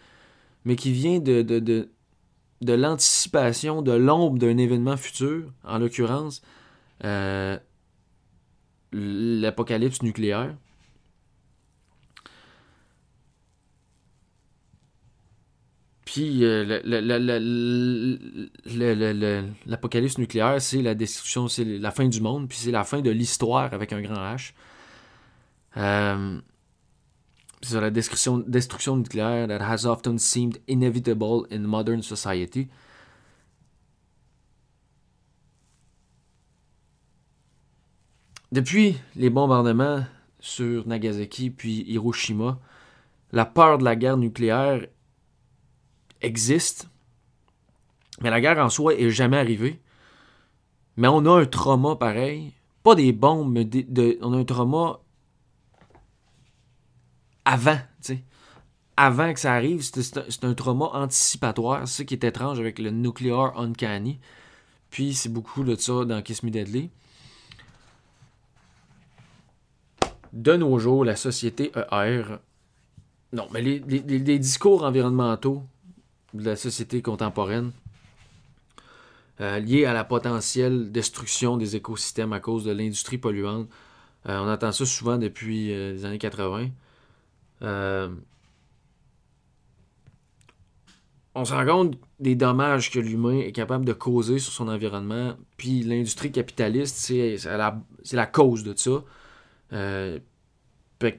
mais 0.66 0.76
qui 0.76 0.92
vient 0.92 1.20
de, 1.20 1.42
de 1.42 2.74
l'anticipation 2.74 3.82
de 3.82 3.92
l'ombre 3.92 4.38
d'un 4.38 4.58
événement 4.58 4.98
futur, 4.98 5.52
en 5.64 5.78
l'occurrence 5.80 6.42
euh, 7.04 7.58
l'apocalypse 8.92 10.02
nucléaire. 10.02 10.56
L'apocalypse 19.66 20.18
nucléaire, 20.18 20.62
c'est 20.62 20.82
la 20.82 20.96
destruction, 20.96 21.48
c'est 21.48 21.66
la 21.66 21.92
fin 21.92 22.08
du 22.08 22.22
monde, 22.22 22.48
puis 22.48 22.58
c'est 22.58 22.72
la 22.72 22.84
fin 22.84 23.02
de 23.02 23.12
l'histoire 23.12 23.74
avec 23.74 23.94
un 23.94 24.02
grand 24.02 24.16
H. 24.16 24.54
Euh, 25.78 26.40
c'est 27.62 27.82
la 27.82 27.90
destruction, 27.90 28.38
destruction 28.40 28.98
nucléaire 28.98 29.48
that 29.48 29.62
has 29.62 29.86
often 29.86 30.18
seemed 30.18 30.60
inevitable 30.68 31.46
in 31.52 31.60
modern 31.60 32.02
society. 32.02 32.68
Depuis 38.52 38.98
les 39.16 39.30
bombardements 39.30 40.06
sur 40.40 40.88
Nagasaki 40.88 41.50
puis 41.50 41.84
Hiroshima, 41.88 42.60
la 43.34 43.46
peur 43.46 43.78
de 43.78 43.84
la 43.84 43.96
guerre 43.96 44.18
nucléaire 44.18 44.88
existe, 46.22 46.90
mais 48.22 48.30
la 48.30 48.42
guerre 48.42 48.60
en 48.60 48.70
soi 48.70 48.96
est 48.96 49.10
jamais 49.10 49.38
arrivée. 49.38 49.82
Mais 50.96 51.08
on 51.08 51.26
a 51.26 51.42
un 51.42 51.46
trauma 51.46 51.96
pareil, 51.96 52.54
pas 52.84 52.96
des 52.96 53.12
bombes, 53.12 53.52
mais 53.52 54.18
on 54.22 54.34
a 54.34 54.38
un 54.38 54.46
trauma 54.46 55.00
avant, 57.46 57.80
tu. 58.04 58.20
Avant 58.98 59.32
que 59.32 59.40
ça 59.40 59.54
arrive, 59.54 59.84
c'est 59.84 60.44
un, 60.44 60.54
trauma 60.56 60.88
anticipatoire. 60.94 61.88
C'est 61.88 62.00
ce 62.00 62.04
qui 62.04 62.16
est 62.16 62.24
étrange 62.24 62.60
avec 62.60 62.80
le 62.80 62.90
Nuclear 62.90 63.58
Uncanny. 63.58 64.20
Puis 64.90 65.14
c'est 65.14 65.30
beaucoup 65.30 65.64
de 65.64 65.76
ça 65.76 66.04
dans 66.04 66.22
Kiss 66.24 66.42
Me 66.42 66.50
Deadly. 66.50 66.90
De 70.34 70.56
nos 70.56 70.80
jours, 70.80 71.06
la 71.06 71.16
société 71.16 71.72
ER. 71.92 72.24
Non, 73.34 73.48
mais 73.54 73.62
les, 73.62 74.40
discours 74.40 74.84
environnementaux 74.84 75.64
de 76.34 76.44
la 76.44 76.56
société 76.56 77.02
contemporaine 77.02 77.72
euh, 79.40 79.60
liés 79.60 79.86
à 79.86 79.94
la 79.94 80.04
potentielle 80.04 80.92
destruction 80.92 81.58
des 81.58 81.76
écosystèmes 81.76 82.34
à 82.34 82.40
cause 82.40 82.64
de 82.64 82.72
l'industrie 82.72 83.18
polluante. 83.18 83.70
Euh, 84.28 84.40
on 84.40 84.50
entend 84.50 84.72
ça 84.72 84.86
souvent 84.86 85.18
depuis 85.18 85.72
euh, 85.72 85.94
les 85.94 86.06
années 86.06 86.18
80. 86.18 86.70
Euh, 87.62 88.10
on 91.36 91.46
se 91.46 91.54
rend 91.54 91.66
compte 91.66 92.00
des 92.20 92.36
dommages 92.36 92.92
que 92.92 93.00
l'humain 93.00 93.40
est 93.40 93.52
capable 93.52 93.86
de 93.86 93.94
causer 93.94 94.40
sur 94.40 94.52
son 94.52 94.68
environnement. 94.68 95.36
Puis 95.56 95.84
l'industrie 95.84 96.32
capitaliste, 96.32 96.96
c'est 96.98 97.38
la, 97.46 97.80
la, 98.12 98.26
cause 98.26 98.64
de 98.64 98.76
ça. 98.76 99.04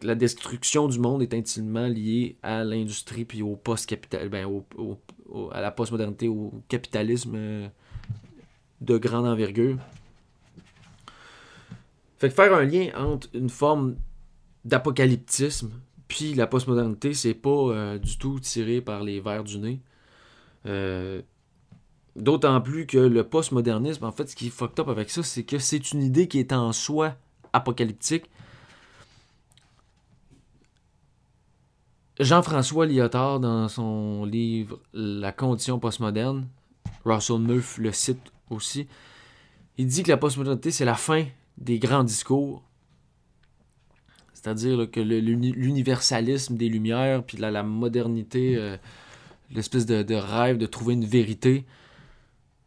La 0.02 0.14
destruction 0.14 0.88
du 0.88 0.98
monde 0.98 1.22
est 1.22 1.34
intimement 1.34 1.86
liée 1.86 2.36
à 2.42 2.64
l'industrie 2.64 3.24
puis 3.24 3.42
au 3.42 3.54
post-capital, 3.54 4.28
ben, 4.28 4.46
à 5.52 5.60
la 5.60 5.70
post-modernité, 5.70 6.26
au 6.26 6.52
capitalisme 6.68 7.34
euh, 7.36 7.68
de 8.80 8.98
grande 8.98 9.26
envergure. 9.26 9.78
Fait 12.18 12.28
que 12.28 12.34
faire 12.34 12.52
un 12.52 12.64
lien 12.64 12.90
entre 12.96 13.28
une 13.34 13.50
forme 13.50 13.96
d'apocalyptisme 14.64 15.70
puis 16.08 16.34
la 16.34 16.46
postmodernité, 16.46 17.12
c'est 17.12 17.34
pas 17.34 17.50
euh, 17.50 17.98
du 17.98 18.16
tout 18.16 18.40
tiré 18.40 18.80
par 18.80 19.04
les 19.04 19.20
verres 19.20 19.44
du 19.44 19.58
nez. 19.58 19.80
Euh, 20.66 21.22
d'autant 22.16 22.60
plus 22.60 22.86
que 22.86 22.98
le 22.98 23.24
postmodernisme, 23.24 24.04
en 24.04 24.12
fait, 24.12 24.28
ce 24.28 24.34
qui 24.34 24.46
est 24.46 24.50
fucked 24.50 24.80
up 24.80 24.88
avec 24.88 25.10
ça, 25.10 25.22
c'est 25.22 25.44
que 25.44 25.58
c'est 25.58 25.92
une 25.92 26.02
idée 26.02 26.26
qui 26.26 26.40
est 26.40 26.52
en 26.52 26.72
soi 26.72 27.14
apocalyptique. 27.52 28.24
Jean-François 32.20 32.86
Lyotard, 32.86 33.38
dans 33.38 33.68
son 33.68 34.24
livre 34.24 34.80
La 34.92 35.30
condition 35.30 35.78
postmoderne, 35.78 36.48
Russell 37.04 37.38
Neuf 37.38 37.78
le 37.78 37.92
cite 37.92 38.32
aussi, 38.50 38.88
il 39.76 39.86
dit 39.86 40.02
que 40.02 40.10
la 40.10 40.16
postmodernité, 40.16 40.72
c'est 40.72 40.84
la 40.84 40.96
fin 40.96 41.24
des 41.58 41.78
grands 41.78 42.02
discours. 42.02 42.64
C'est-à-dire 44.34 44.90
que 44.90 45.00
l'universalisme 45.00 46.56
des 46.56 46.68
Lumières, 46.68 47.22
puis 47.22 47.38
la, 47.38 47.62
modernité, 47.62 48.56
euh, 48.56 48.76
l'espèce 49.52 49.86
de, 49.86 50.14
rêve 50.14 50.58
de 50.58 50.66
trouver 50.66 50.94
une 50.94 51.04
vérité, 51.04 51.64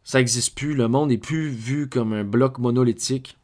ça 0.06 0.20
n'existe 0.20 0.56
plus. 0.56 0.76
Le 0.76 0.88
monde 0.88 1.10
n'est 1.10 1.18
plus 1.18 1.50
vu 1.50 1.90
comme 1.90 2.14
un 2.14 2.24
bloc 2.24 2.58
monolithique. 2.58 3.38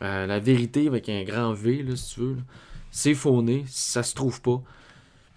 Euh, 0.00 0.26
la 0.26 0.38
vérité, 0.38 0.86
avec 0.86 1.10
un 1.10 1.24
grand 1.24 1.52
V, 1.52 1.82
là, 1.82 1.94
si 1.96 2.14
tu 2.14 2.20
veux, 2.20 2.36
c'est 2.90 3.14
fauné, 3.14 3.64
ça 3.66 4.02
se 4.02 4.14
trouve 4.14 4.40
pas. 4.40 4.62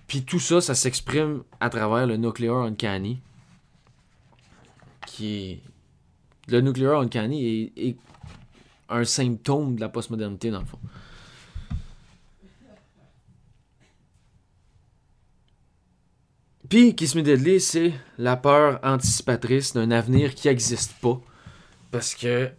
Puis 0.08 0.24
tout 0.24 0.39
ça, 0.39 0.62
ça 0.62 0.76
s'exprime 0.76 1.43
à 1.60 1.70
travers 1.70 2.06
le 2.06 2.18
Nuclear 2.18 2.58
Uncanny. 2.64 3.22
Qui. 5.08 5.62
Le 6.47 6.62
Nuclear 6.62 6.99
Uncanny 6.99 7.72
est, 7.76 7.89
est 7.89 7.97
un 8.89 9.06
symptôme 9.06 9.76
de 9.76 9.82
la 9.82 9.89
postmodernité, 9.89 10.51
dans 10.51 10.60
le 10.60 10.66
fond. 10.66 10.80
Puis, 16.70 16.95
Kiss 16.95 17.16
Me 17.16 17.22
Deadly, 17.22 17.62
c'est 17.62 17.93
la 18.18 18.36
peur 18.36 18.80
anticipatrice 18.84 19.74
d'un 19.74 19.91
avenir 19.91 20.34
qui 20.34 20.47
n'existe 20.47 20.93
pas. 20.93 21.22
Parce 21.91 22.16
que 22.16 22.51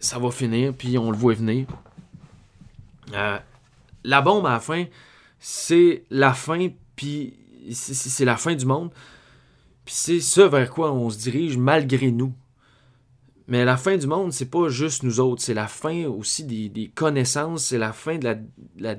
ça 0.00 0.18
va 0.18 0.30
finir, 0.30 0.72
puis 0.72 0.96
on 0.96 1.10
le 1.10 1.16
voit 1.16 1.34
venir. 1.34 1.66
Euh, 3.12 3.38
la 4.02 4.22
bombe 4.22 4.46
à 4.46 4.52
la 4.52 4.60
fin, 4.60 4.86
c'est 5.46 6.04
la 6.08 6.32
fin, 6.32 6.68
puis 6.96 7.34
c'est- 7.70 8.24
la 8.24 8.38
fin 8.38 8.54
du 8.54 8.64
monde. 8.64 8.90
C'est 9.84 10.20
ce 10.20 10.40
vers 10.40 10.70
quoi 10.70 10.90
on 10.94 11.10
se 11.10 11.18
dirige 11.18 11.58
malgré 11.58 12.10
nous. 12.10 12.32
Mais 13.46 13.66
la 13.66 13.76
fin 13.76 13.98
du 13.98 14.06
monde, 14.06 14.32
c'est 14.32 14.48
pas 14.50 14.70
juste 14.70 15.02
nous 15.02 15.20
autres, 15.20 15.42
c'est 15.42 15.52
la 15.52 15.68
fin 15.68 16.06
aussi 16.06 16.44
des, 16.44 16.70
des 16.70 16.88
connaissances, 16.88 17.66
c'est 17.66 17.76
la 17.76 17.92
fin 17.92 18.16
de 18.16 18.24
la. 18.78 18.96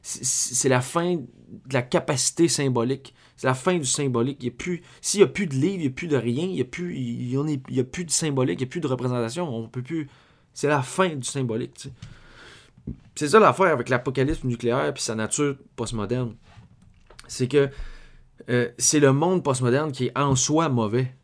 c'est- 0.00 0.68
la 0.70 0.80
fin 0.80 1.16
de 1.16 1.26
la 1.74 1.82
capacité 1.82 2.48
symbolique. 2.48 3.14
C'est 3.36 3.46
la 3.46 3.54
fin 3.54 3.76
du 3.76 3.84
symbolique. 3.84 4.56
Plus, 4.56 4.80
s'il 5.02 5.20
n'y 5.20 5.24
a 5.24 5.26
plus 5.26 5.46
de 5.46 5.54
livre, 5.54 5.74
il 5.74 5.80
n'y 5.80 5.86
a 5.88 5.90
plus 5.90 6.08
de 6.08 6.16
rien, 6.16 6.44
il 6.44 6.52
n'y 6.54 6.60
a, 6.62 6.64
plus- 6.64 6.96
il 6.96 7.30
y 7.70 7.80
a 7.80 7.84
plus 7.84 8.06
de 8.06 8.10
symbolique, 8.10 8.60
il 8.60 8.64
n'y 8.64 8.68
a 8.68 8.70
plus 8.70 8.80
de 8.80 8.86
représentation. 8.86 9.46
On 9.54 9.68
peut 9.68 9.82
plus. 9.82 10.08
C'est 10.54 10.68
la 10.68 10.80
fin 10.82 11.10
du 11.14 11.24
symbolique. 11.28 11.88
C'est 13.14 13.28
ça 13.28 13.38
l'affaire 13.38 13.66
avec 13.66 13.88
l'apocalypse 13.88 14.44
nucléaire 14.44 14.92
puis 14.94 15.02
sa 15.02 15.14
nature 15.14 15.56
postmoderne. 15.76 16.34
C'est 17.28 17.48
que 17.48 17.68
euh, 18.48 18.68
c'est 18.78 19.00
le 19.00 19.12
monde 19.12 19.44
postmoderne 19.44 19.92
qui 19.92 20.06
est 20.06 20.18
en 20.18 20.34
soi 20.34 20.68
mauvais. 20.68 21.14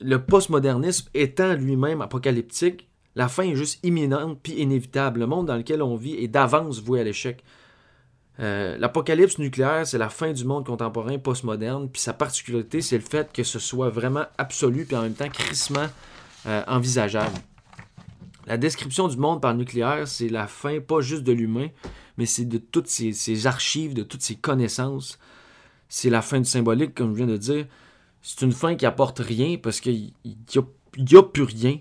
Le 0.00 0.16
postmodernisme 0.18 1.08
étant 1.14 1.54
lui-même 1.54 2.00
apocalyptique, 2.00 2.88
la 3.14 3.28
fin 3.28 3.44
est 3.44 3.56
juste 3.56 3.84
imminente 3.84 4.38
puis 4.42 4.52
inévitable. 4.54 5.20
Le 5.20 5.26
monde 5.26 5.46
dans 5.46 5.56
lequel 5.56 5.82
on 5.82 5.96
vit 5.96 6.14
est 6.14 6.28
d'avance 6.28 6.80
voué 6.80 7.00
à 7.00 7.04
l'échec. 7.04 7.44
Euh, 8.40 8.78
L'apocalypse 8.78 9.38
nucléaire, 9.38 9.86
c'est 9.86 9.98
la 9.98 10.08
fin 10.08 10.32
du 10.32 10.44
monde 10.44 10.64
contemporain 10.64 11.18
postmoderne, 11.18 11.88
puis 11.88 12.00
sa 12.00 12.12
particularité, 12.12 12.80
c'est 12.80 12.96
le 12.96 13.02
fait 13.02 13.32
que 13.32 13.42
ce 13.42 13.58
soit 13.58 13.90
vraiment 13.90 14.26
absolu, 14.38 14.84
puis 14.84 14.94
en 14.94 15.02
même 15.02 15.14
temps 15.14 15.28
crissement 15.28 15.86
euh, 16.46 16.62
envisageable. 16.68 17.36
La 18.48 18.56
description 18.56 19.08
du 19.08 19.18
monde 19.18 19.42
par 19.42 19.52
le 19.52 19.58
nucléaire, 19.58 20.08
c'est 20.08 20.30
la 20.30 20.46
fin 20.46 20.80
pas 20.80 21.02
juste 21.02 21.22
de 21.22 21.32
l'humain, 21.32 21.68
mais 22.16 22.24
c'est 22.24 22.46
de 22.46 22.56
toutes 22.56 22.86
ses, 22.86 23.12
ses 23.12 23.46
archives, 23.46 23.92
de 23.92 24.02
toutes 24.02 24.22
ses 24.22 24.36
connaissances. 24.36 25.18
C'est 25.90 26.08
la 26.08 26.22
fin 26.22 26.40
du 26.40 26.48
symbolique, 26.48 26.94
comme 26.94 27.12
je 27.12 27.18
viens 27.18 27.26
de 27.26 27.36
dire. 27.36 27.66
C'est 28.22 28.40
une 28.40 28.52
fin 28.52 28.74
qui 28.74 28.86
apporte 28.86 29.18
rien 29.18 29.58
parce 29.58 29.80
qu'il 29.80 30.12
n'y 30.24 30.38
a, 30.56 31.18
a 31.18 31.22
plus 31.22 31.42
rien. 31.42 31.78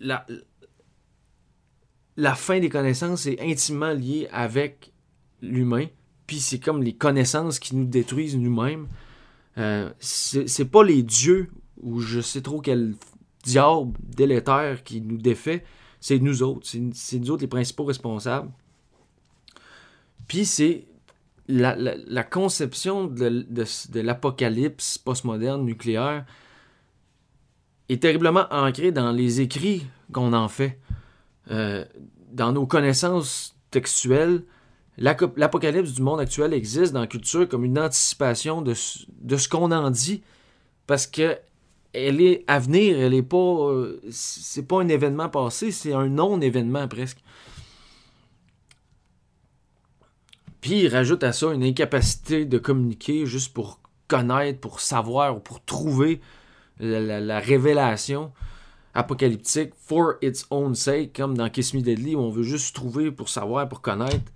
La, 0.00 0.26
fin 2.34 2.58
des 2.58 2.68
connaissances 2.68 3.26
est 3.26 3.40
intimement 3.40 3.92
liée 3.92 4.28
avec 4.32 4.92
l'humain, 5.42 5.86
puis 6.26 6.40
c'est 6.40 6.58
comme 6.58 6.82
les 6.82 6.94
connaissances 6.94 7.60
qui 7.60 7.76
nous 7.76 7.86
détruisent 7.86 8.36
nous-mêmes. 8.36 8.88
Euh, 9.58 9.92
c'est 10.00 10.70
pas 10.70 10.82
les 10.82 11.04
dieux 11.04 11.50
ou 11.80 12.00
je 12.00 12.20
sais 12.20 12.40
trop 12.40 12.60
quel 12.60 12.96
diable 13.46 13.92
délétère 14.02 14.82
qui 14.82 15.00
nous 15.00 15.16
défait, 15.16 15.64
c'est 16.00 16.18
nous 16.18 16.42
autres. 16.42 16.68
C'est 16.92 17.18
nous 17.18 17.30
autres 17.30 17.42
les 17.42 17.48
principaux 17.48 17.84
responsables. 17.84 18.50
Puis 20.28 20.44
c'est 20.44 20.84
la, 21.48 22.24
conception 22.24 23.06
de, 23.06 23.46
l'apocalypse 24.00 24.98
postmoderne 24.98 25.64
nucléaire 25.64 26.24
est 27.88 28.02
terriblement 28.02 28.46
ancrée 28.50 28.90
dans 28.90 29.12
les 29.12 29.40
écrits 29.40 29.86
qu'on 30.12 30.32
en 30.32 30.48
fait. 30.48 30.78
Euh, 31.52 31.84
dans 32.32 32.52
nos 32.52 32.66
connaissances 32.66 33.56
textuelles, 33.70 34.42
l'apocalypse 34.98 35.92
du 35.92 36.02
monde 36.02 36.18
actuel 36.18 36.52
existe 36.52 36.92
dans 36.92 37.00
la 37.00 37.06
culture 37.06 37.48
comme 37.48 37.64
une 37.64 37.78
anticipation 37.78 38.60
de, 38.60 38.74
de 39.20 39.36
ce 39.36 39.48
qu'on 39.48 39.70
en 39.70 39.90
dit. 39.90 40.22
Parce 40.88 41.06
que 41.06 41.38
elle 41.96 42.20
est 42.20 42.44
à 42.46 42.58
venir, 42.58 42.98
elle 42.98 43.14
est 43.14 43.22
pas. 43.22 43.70
c'est 44.10 44.66
pas 44.66 44.80
un 44.82 44.88
événement 44.88 45.28
passé, 45.28 45.70
c'est 45.72 45.92
un 45.92 46.08
non-événement 46.08 46.86
presque. 46.88 47.18
Puis 50.60 50.80
il 50.82 50.88
rajoute 50.88 51.22
à 51.22 51.32
ça 51.32 51.52
une 51.52 51.62
incapacité 51.62 52.44
de 52.44 52.58
communiquer 52.58 53.26
juste 53.26 53.52
pour 53.54 53.80
connaître, 54.08 54.60
pour 54.60 54.80
savoir, 54.80 55.36
ou 55.36 55.40
pour 55.40 55.64
trouver 55.64 56.20
la, 56.78 57.00
la- 57.00 57.20
la 57.20 57.38
révélation 57.40 58.32
apocalyptique 58.94 59.72
for 59.76 60.14
its 60.22 60.44
own 60.50 60.74
sake, 60.74 61.12
comme 61.14 61.36
dans 61.36 61.50
Kiss 61.50 61.74
Me 61.74 61.82
Deadly, 61.82 62.14
où 62.14 62.20
on 62.20 62.30
veut 62.30 62.42
juste 62.42 62.74
trouver 62.74 63.10
pour 63.10 63.28
savoir, 63.28 63.68
pour 63.68 63.80
connaître. 63.82 64.32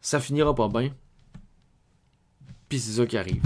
Ça 0.00 0.20
finira 0.20 0.54
pas 0.54 0.68
bien. 0.68 0.92
Puis 2.68 2.78
c'est 2.78 2.92
ça 2.92 3.06
qui 3.06 3.18
arrive. 3.18 3.42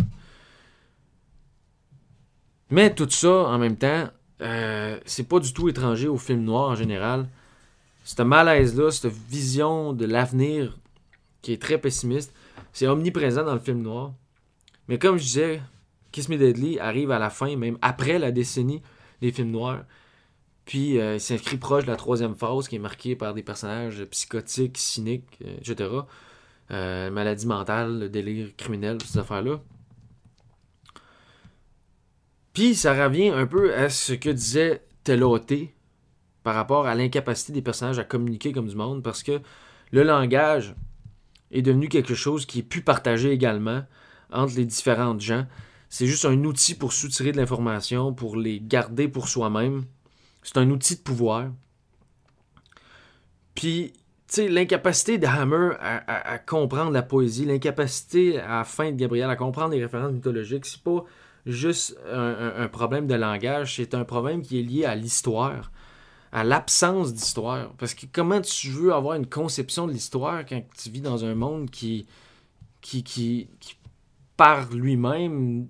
Mais 2.71 2.95
tout 2.95 3.09
ça, 3.11 3.29
en 3.29 3.59
même 3.59 3.77
temps, 3.77 4.09
euh, 4.41 4.99
c'est 5.05 5.29
pas 5.29 5.39
du 5.39 5.53
tout 5.53 5.69
étranger 5.69 6.09
au 6.09 6.19
film 6.19 6.43
noir 6.43 6.71
en 6.71 6.75
général. 6.75 7.29
Ce 8.05 8.21
malaise-là, 8.23 8.91
cette 8.91 9.13
vision 9.13 9.93
de 9.93 10.05
l'avenir 10.05 10.77
qui 11.43 11.53
est 11.53 11.61
très 11.61 11.79
pessimiste, 11.79 12.35
c'est 12.73 12.87
omniprésent 12.87 13.45
dans 13.45 13.55
le 13.55 13.61
film 13.61 13.83
noir. 13.83 14.13
Mais 14.89 14.99
comme 14.99 15.17
je 15.17 15.25
disais, 15.25 15.63
Kiss 16.13 16.29
Me 16.29 16.37
Deadly 16.37 16.79
arrive 16.79 17.11
à 17.11 17.19
la 17.19 17.31
fin, 17.31 17.57
même 17.57 17.79
après 17.83 18.19
la 18.19 18.31
décennie 18.31 18.83
des 19.21 19.33
films 19.33 19.51
noirs. 19.51 19.85
Puis 20.65 20.99
euh, 20.99 21.15
il 21.15 21.21
s'inscrit 21.21 21.57
proche 21.57 21.85
de 21.85 21.91
la 21.91 21.97
troisième 21.97 22.35
phase 22.35 22.69
qui 22.69 22.77
est 22.77 22.81
marquée 22.81 23.17
par 23.17 23.35
des 23.35 23.43
personnages 23.43 24.05
psychotiques, 24.07 24.79
cyniques, 24.79 25.39
euh, 25.45 25.57
etc. 25.59 25.91
Euh, 26.71 27.11
maladie 27.11 27.47
mentale, 27.47 27.99
le 27.99 28.09
délire 28.09 28.49
criminel, 28.57 28.99
ces 29.05 29.19
affaires-là. 29.19 29.61
Puis 32.55 32.77
ça 32.77 32.95
revient 33.05 33.29
un 33.29 33.47
peu 33.47 33.75
à 33.75 33.91
ce 33.91 34.13
que 34.13 34.31
disait 34.31 34.83
Teloté 35.03 35.75
par 36.45 36.55
rapport 36.55 36.87
à 36.87 36.95
l'incapacité 36.95 37.53
des 37.53 37.63
personnages 37.63 37.99
à 37.99 38.05
communiquer 38.05 38.53
comme 38.53 38.69
du 38.69 38.77
monde, 38.77 39.03
parce 39.03 39.23
que 39.23 39.41
le 39.91 40.03
langage 40.03 40.75
est 41.51 41.63
devenu 41.63 41.89
quelque 41.89 42.15
chose 42.15 42.47
qui 42.47 42.61
est 42.61 42.63
plus 42.63 42.83
partagé 42.83 43.33
également 43.33 43.83
entre 44.33 44.57
les 44.57 44.65
différentes 44.65 45.21
gens. 45.21 45.47
C'est 45.89 46.07
juste 46.07 46.25
un 46.25 46.45
outil 46.45 46.75
pour 46.75 46.93
soutirer 46.93 47.33
de 47.33 47.37
l'information, 47.37 48.13
pour 48.13 48.37
les 48.37 48.61
garder 48.61 49.09
pour 49.09 49.29
soi-même. 49.29 49.85
C'est 50.43 50.59
un 50.59 50.71
outil 50.71 50.97
de 50.97 51.01
pouvoir. 51.01 51.51
Puis, 53.55 53.93
tu 54.29 54.35
sais, 54.35 54.49
l'incapacité 54.49 55.19
de 55.19 55.27
Hammer 55.27 55.77
à, 55.81 56.39
comprendre 56.39 56.91
la 56.91 57.03
poésie, 57.03 57.45
l'incapacité 57.47 58.39
à 58.41 58.59
la 58.59 58.65
fin 58.65 58.91
de 58.91 58.97
Gabriel 58.97 59.31
à 59.31 59.37
comprendre 59.37 59.75
les 59.75 59.83
références 59.83 60.13
mythologiques, 60.13 60.67
c'est 60.67 60.83
pas 60.83 61.05
juste 61.47 61.97
un, 62.11 62.69
problème 62.69 63.07
de 63.07 63.15
langage, 63.15 63.77
c'est 63.77 63.95
un 63.95 64.05
problème 64.05 64.43
qui 64.43 64.59
est 64.59 64.63
lié 64.63 64.85
à 64.85 64.95
l'histoire, 64.95 65.71
à 66.33 66.45
l'absence 66.45 67.13
d'histoire. 67.13 67.73
Parce 67.79 67.95
que 67.95 68.07
comment 68.13 68.41
tu 68.41 68.69
veux 68.69 68.93
avoir 68.95 69.15
une 69.15 69.27
conception 69.27 69.87
de 69.87 69.93
l'histoire 69.93 70.45
quand 70.47 70.63
tu 70.77 70.91
vis 70.91 71.01
dans 71.01 71.25
un 71.25 71.35
monde 71.35 71.71
qui, 71.71 72.07
qui, 72.81 73.03
qui, 73.03 73.49
qui 73.61 73.77
par 74.37 74.73
lui-même, 74.73 75.69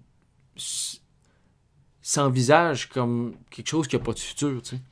s'envisage 2.02 2.88
comme 2.88 3.34
quelque 3.50 3.68
chose 3.68 3.88
qui 3.88 3.96
n'a 3.96 4.02
pas 4.02 4.12
de 4.12 4.18
futur, 4.18 4.62
tu 4.62 4.76
sais. 4.76 4.82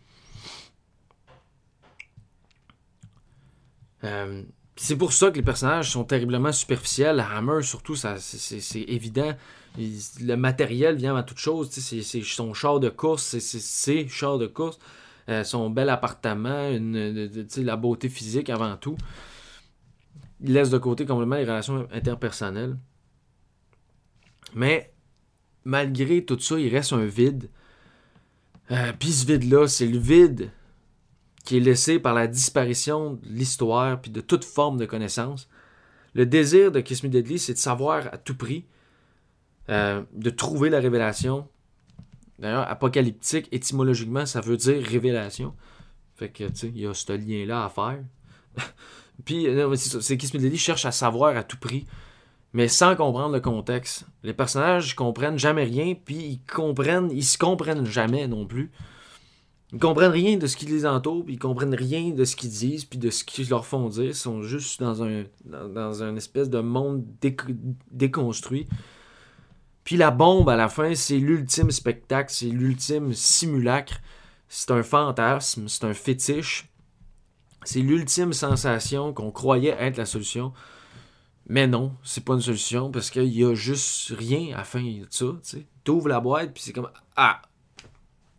Euh, 4.05 4.43
c'est 4.77 4.97
pour 4.97 5.13
ça 5.13 5.31
que 5.31 5.37
les 5.37 5.43
personnages 5.43 5.91
sont 5.91 6.05
terriblement 6.05 6.51
superficiels. 6.51 7.21
Hammer, 7.21 7.63
surtout, 7.63 7.95
c'est 7.95 8.81
évident. 8.89 9.37
Le 9.79 10.35
matériel 10.35 10.97
vient 10.97 11.13
avant 11.13 11.23
toute 11.23 11.39
chose. 11.39 11.71
C'est 11.71 12.03
son 12.23 12.55
char 12.55 12.81
de 12.81 12.89
course, 12.89 13.23
c'est 13.23 13.41
ses 13.41 14.09
chars 14.09 14.39
de 14.39 14.47
course, 14.47 14.79
euh, 15.29 15.45
son 15.45 15.71
bel 15.71 15.89
appartement, 15.89 16.71
la 17.57 17.77
beauté 17.77 18.09
physique 18.09 18.51
avant 18.51 18.77
tout. 18.77 18.97
il 20.41 20.53
laisse 20.53 20.71
de 20.71 20.79
côté 20.79 21.07
complètement 21.07 21.37
les 21.37 21.45
relations 21.45 21.87
interpersonnelles. 21.93 22.77
Mais 24.55 24.93
malgré 25.65 26.25
tout 26.25 26.39
ça, 26.39 26.59
il 26.59 26.69
reste 26.69 26.93
un 26.93 27.05
vide. 27.05 27.49
Euh, 28.71 28.93
puis 28.99 29.13
ce 29.13 29.27
vide-là, 29.27 29.69
c'est 29.69 29.87
le 29.87 29.99
vide 29.99 30.51
qui 31.45 31.57
est 31.57 31.61
laissé 31.61 31.99
par 31.99 32.15
la 32.15 32.27
disparition 32.27 33.15
de 33.15 33.29
l'histoire 33.29 34.01
puis 34.01 34.11
de 34.11 34.21
toute 34.21 34.45
forme 34.45 34.79
de 34.79 34.87
connaissance. 34.87 35.49
Le 36.15 36.27
désir 36.27 36.71
de 36.71 36.81
Kiss 36.81 37.03
Me 37.03 37.11
c'est 37.39 37.55
de 37.55 37.59
savoir 37.59 38.07
à 38.13 38.19
tout 38.19 38.37
prix, 38.37 38.65
euh, 39.69 40.03
de 40.13 40.31
trouver 40.31 40.71
la 40.71 40.81
révélation. 40.81 41.49
D'ailleurs, 42.39 42.69
apocalyptique, 42.69 43.49
étymologiquement, 43.53 44.27
ça 44.27 44.41
veut 44.41 44.57
dire 44.57 44.83
révélation. 44.83 45.55
Fait 46.17 46.29
que, 46.29 46.45
tu 46.45 46.57
sais, 46.57 46.69
il 46.69 46.81
y 46.81 46.87
a 46.87 46.95
ce 46.95 47.13
lien-là 47.13 47.65
à 47.65 47.69
faire. 47.69 48.01
Puis, 49.25 49.47
c'est 49.77 50.17
Deadly 50.17 50.59
cherche 50.59 50.85
à 50.85 50.91
savoir 50.91 51.37
à 51.37 51.45
tout 51.45 51.59
prix, 51.59 51.87
mais 52.53 52.69
sans 52.69 52.97
comprendre 52.97 53.35
le 53.35 53.41
contexte. 53.41 54.07
Les 54.23 54.33
personnages 54.33 54.95
comprennent 54.95 55.39
jamais 55.39 55.65
rien, 55.65 55.95
puis 55.95 56.17
ils 56.17 56.41
comprennent, 56.41 57.11
ils 57.11 57.25
se 57.25 57.39
comprennent 57.39 57.87
jamais 57.87 58.27
non 58.27 58.47
plus. 58.47 58.73
Ils 59.73 59.79
comprennent 59.79 60.13
rien 60.13 60.37
de 60.37 60.47
ce 60.47 60.57
qui 60.57 60.67
les 60.67 60.85
entoure, 60.85 61.25
puis 61.25 61.35
ils 61.35 61.39
comprennent 61.39 61.75
rien 61.75 62.11
de 62.11 62.25
ce 62.25 62.37
qu'ils 62.37 62.51
disent, 62.51 62.85
puis 62.85 62.99
de 62.99 63.09
ce 63.09 63.25
qu'ils 63.25 63.49
leur 63.49 63.65
font 63.65 63.89
dire. 63.89 64.05
Ils 64.05 64.15
sont 64.15 64.43
juste 64.43 64.81
dans 64.81 65.03
un, 65.03 65.25
dans, 65.45 66.03
un 66.03 66.15
espèce 66.17 66.51
de 66.51 66.61
monde 66.61 67.05
déconstruit. 67.91 68.69
Puis 69.85 69.97
la 69.97 70.11
bombe 70.11 70.49
à 70.49 70.57
la 70.57 70.69
fin, 70.69 70.95
c'est 70.95 71.19
l'ultime 71.19 71.71
spectacle, 71.71 72.33
c'est 72.33 72.47
l'ultime 72.47 73.13
simulacre. 73.13 74.01
C'est 74.49 74.71
un 74.71 74.83
fantasme, 74.83 75.69
c'est 75.69 75.85
un 75.85 75.95
fétiche. 75.95 76.69
C'est 77.65 77.81
l'ultime 77.81 78.33
sensation 78.33 79.13
qu'on 79.13 79.31
croyait 79.31 79.77
être 79.79 79.97
la 79.97 80.07
solution. 80.07 80.53
Mais 81.49 81.67
non, 81.67 81.95
c'est 82.03 82.25
pas 82.25 82.35
une 82.35 82.41
solution 82.41 82.91
parce 82.91 83.11
qu'il 83.11 83.25
y 83.25 83.45
a 83.45 83.55
juste 83.55 84.13
rien 84.17 84.55
à 84.55 84.59
la 84.59 84.65
fin 84.65 84.83
de 84.83 85.07
ça. 85.11 85.27
Tu 85.85 85.91
ouvres 85.91 86.09
la 86.09 86.21
boîte, 86.21 86.53
puis 86.53 86.63
c'est 86.63 86.73
comme 86.73 86.91
Ah, 87.17 87.43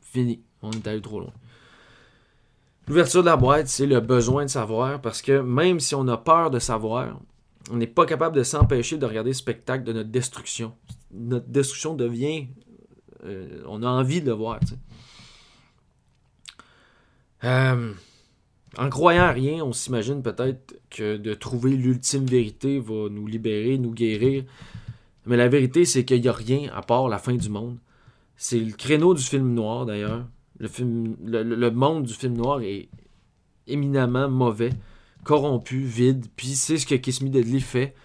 fini. 0.02 0.42
On 0.62 0.72
est 0.72 0.88
allé 0.88 1.02
trop 1.02 1.20
loin. 1.20 1.34
L'ouverture 2.88 3.22
de 3.22 3.28
la 3.28 3.38
boîte, 3.38 3.68
c'est 3.68 3.86
le 3.86 4.00
besoin 4.00 4.44
de 4.44 4.50
savoir 4.50 5.02
parce 5.02 5.22
que 5.22 5.40
même 5.40 5.80
si 5.80 5.96
on 5.96 6.08
a 6.08 6.18
peur 6.18 6.52
de 6.52 6.60
savoir, 6.60 7.20
on 7.72 7.78
n'est 7.78 7.88
pas 7.88 8.06
capable 8.06 8.36
de 8.36 8.44
s'empêcher 8.44 8.98
de 8.98 9.06
regarder 9.06 9.30
le 9.30 9.36
spectacle 9.36 9.84
de 9.84 9.94
notre 9.94 10.10
destruction. 10.10 10.76
Notre 11.14 11.48
destruction 11.48 11.94
devient. 11.96 12.48
Euh, 13.26 13.62
on 13.68 13.84
a 13.84 13.88
envie 13.88 14.22
de 14.22 14.28
le 14.28 14.34
voir. 14.34 14.60
Euh, 17.44 17.94
en 18.78 18.90
croyant 18.90 19.24
à 19.24 19.32
rien, 19.32 19.64
on 19.64 19.74
s'imagine 19.74 20.24
peut-être 20.24 20.80
que 20.90 21.18
de 21.18 21.34
trouver 21.34 21.72
l'ultime 21.72 22.26
vérité 22.26 22.80
va 22.80 23.10
nous 23.10 23.28
libérer, 23.28 23.78
nous 23.78 23.94
guérir. 23.94 24.44
Mais 25.26 25.38
la 25.38 25.48
vérité, 25.48 25.86
c'est 25.86 26.06
qu'il 26.06 26.22
n'y 26.22 26.28
a 26.28 26.34
rien 26.34 26.72
à 26.74 26.82
part 26.82 27.08
la 27.08 27.18
fin 27.18 27.36
du 27.36 27.50
monde. 27.50 27.78
C'est 28.36 28.60
le 28.60 28.74
créneau 28.74 29.14
du 29.14 29.22
film 29.22 29.54
noir, 29.54 29.86
d'ailleurs. 29.86 30.26
Le, 30.60 30.68
film, 30.68 31.16
le, 31.24 31.70
monde 31.70 32.04
du 32.04 32.14
film 32.14 32.36
noir 32.36 32.62
est 32.62 32.90
éminemment 33.68 34.30
mauvais, 34.30 34.72
corrompu, 35.24 35.80
vide. 35.80 36.26
Puis 36.36 36.56
c'est 36.56 36.78
ce 36.78 36.86
que 36.86 36.96
Kiss 36.96 37.22
Me 37.22 37.30
Deadly 37.30 37.62
fait. 37.62 37.96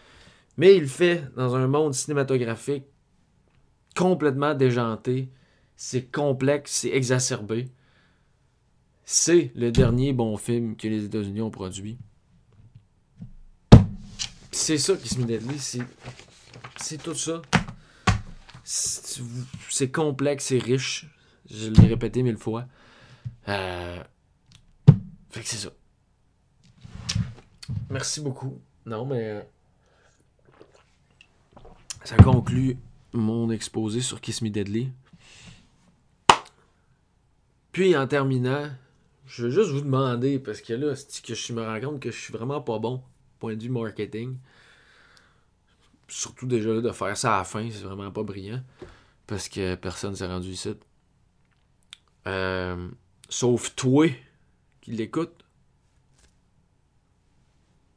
Mais 0.56 0.76
il 0.76 0.88
fait 0.88 1.24
dans 1.36 1.54
un 1.54 1.66
monde 1.66 1.94
cinématographique 1.94 2.84
complètement 3.98 4.54
déjanté. 4.54 5.28
C'est 5.74 6.04
complexe, 6.12 6.72
c'est 6.72 6.90
exacerbé. 6.90 7.68
C'est 9.04 9.50
le 9.56 9.72
dernier 9.72 10.12
bon 10.12 10.36
film 10.36 10.76
que 10.76 10.86
les 10.86 11.04
États-Unis 11.04 11.40
ont 11.40 11.50
produit. 11.50 11.98
C'est 14.52 14.78
ça 14.78 14.96
Kiss 14.96 15.18
Me 15.18 15.24
Deadly, 15.24 15.58
c'est 16.76 17.02
tout 17.02 17.14
ça. 17.14 17.42
C'est 18.64 19.90
complexe, 19.90 20.46
c'est 20.46 20.58
riche, 20.58 21.06
je 21.50 21.70
l'ai 21.70 21.88
répété 21.88 22.22
mille 22.22 22.36
fois. 22.36 22.66
Euh... 23.48 24.02
Fait 25.30 25.40
que 25.40 25.48
c'est 25.48 25.56
ça. 25.56 25.70
Merci 27.90 28.20
beaucoup. 28.20 28.60
Non, 28.86 29.06
mais. 29.06 29.24
Euh, 29.24 29.42
ça 32.04 32.16
conclut 32.16 32.78
mon 33.12 33.50
exposé 33.50 34.00
sur 34.00 34.20
Kiss 34.20 34.42
Me 34.42 34.50
Deadly. 34.50 34.90
Puis 37.72 37.96
en 37.96 38.06
terminant, 38.06 38.70
je 39.26 39.44
veux 39.44 39.50
juste 39.50 39.70
vous 39.70 39.82
demander, 39.82 40.38
parce 40.38 40.60
que 40.60 40.72
là, 40.72 40.94
c'est 40.96 41.24
que 41.24 41.34
je 41.34 41.52
me 41.52 41.62
rends 41.62 41.80
compte 41.80 42.00
que 42.00 42.10
je 42.10 42.18
suis 42.18 42.32
vraiment 42.32 42.60
pas 42.60 42.78
bon, 42.78 43.02
point 43.38 43.54
de 43.54 43.62
vue 43.62 43.68
marketing. 43.68 44.38
Surtout 46.08 46.46
déjà 46.46 46.80
de 46.80 46.90
faire 46.90 47.16
ça 47.16 47.36
à 47.36 47.38
la 47.38 47.44
fin, 47.44 47.68
c'est 47.70 47.84
vraiment 47.84 48.10
pas 48.10 48.22
brillant. 48.22 48.62
Parce 49.26 49.48
que 49.48 49.74
personne 49.74 50.16
s'est 50.16 50.26
rendu 50.26 50.48
ici. 50.48 50.74
Euh, 52.26 52.88
sauf 53.28 53.74
toi 53.74 54.08
qui 54.80 54.92
l'écoute. 54.92 55.44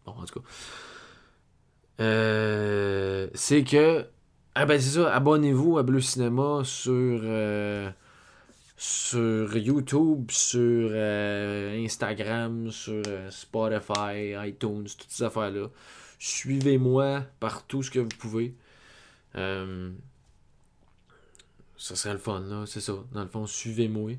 Bon, 0.05 0.11
en 0.11 0.25
tout 0.25 0.41
cas. 0.41 0.47
Euh, 2.01 3.29
c'est 3.33 3.63
que. 3.63 4.05
Ah 4.53 4.65
ben 4.65 4.79
c'est 4.79 4.99
ça, 4.99 5.13
abonnez-vous 5.13 5.77
à 5.77 5.83
Bleu 5.83 6.01
Cinéma 6.01 6.61
sur, 6.65 7.21
euh, 7.23 7.91
YouTube, 9.55 10.29
sur 10.29 10.91
Instagram, 10.91 12.69
sur 12.69 13.01
Spotify, 13.29 14.33
iTunes, 14.45 14.83
toutes 14.83 15.09
ces 15.09 15.23
affaires-là. 15.23 15.67
Suivez-moi 16.19 17.23
partout 17.39 17.81
ce 17.81 17.91
que 17.91 17.99
vous 17.99 18.09
pouvez. 18.19 18.53
Ça 21.81 21.95
serait 21.95 22.13
le 22.13 22.19
fun, 22.19 22.41
là, 22.41 22.65
c'est 22.67 22.79
ça. 22.79 22.93
Dans 23.11 23.23
le 23.23 23.27
fond, 23.27 23.47
suivez-moi 23.47 24.11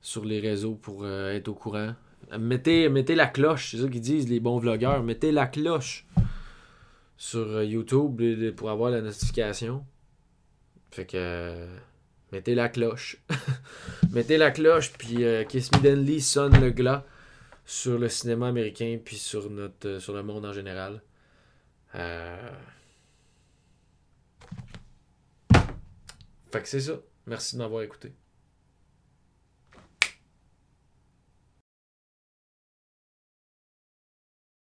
sur 0.00 0.24
les 0.24 0.38
réseaux 0.38 0.74
pour 0.74 1.02
euh, 1.02 1.32
être 1.32 1.48
au 1.48 1.54
courant. 1.54 1.94
Mettez, 2.38 2.88
mettez 2.88 3.16
la 3.16 3.26
cloche, 3.26 3.72
c'est 3.72 3.82
ça 3.82 3.88
qu'ils 3.88 4.00
disent, 4.00 4.28
les 4.28 4.38
bons 4.38 4.58
vlogueurs. 4.58 5.02
Mettez 5.02 5.32
la 5.32 5.46
cloche 5.46 6.06
sur 7.16 7.46
euh, 7.48 7.64
YouTube 7.64 8.20
pour 8.56 8.70
avoir 8.70 8.90
la 8.90 9.00
notification. 9.00 9.84
Fait 10.90 11.06
que. 11.06 11.16
Euh, 11.16 11.76
mettez 12.32 12.54
la 12.54 12.68
cloche. 12.68 13.18
mettez 14.12 14.38
la 14.38 14.50
cloche, 14.50 14.92
puis 14.92 15.24
Kiss 15.48 15.70
Me 15.72 16.18
sonne 16.20 16.60
le 16.60 16.70
glas 16.70 17.04
sur 17.64 17.98
le 17.98 18.08
cinéma 18.08 18.48
américain, 18.48 18.98
puis 19.02 19.16
sur, 19.16 19.50
notre, 19.50 19.98
sur 19.98 20.14
le 20.14 20.22
monde 20.22 20.44
en 20.44 20.52
général. 20.52 21.02
Euh. 21.94 22.50
Fait 26.50 26.62
que 26.62 26.68
c'est 26.68 26.80
ça. 26.80 26.98
Merci 27.26 27.56
de 27.56 27.60
m'avoir 27.62 27.82
écouté. 27.82 28.12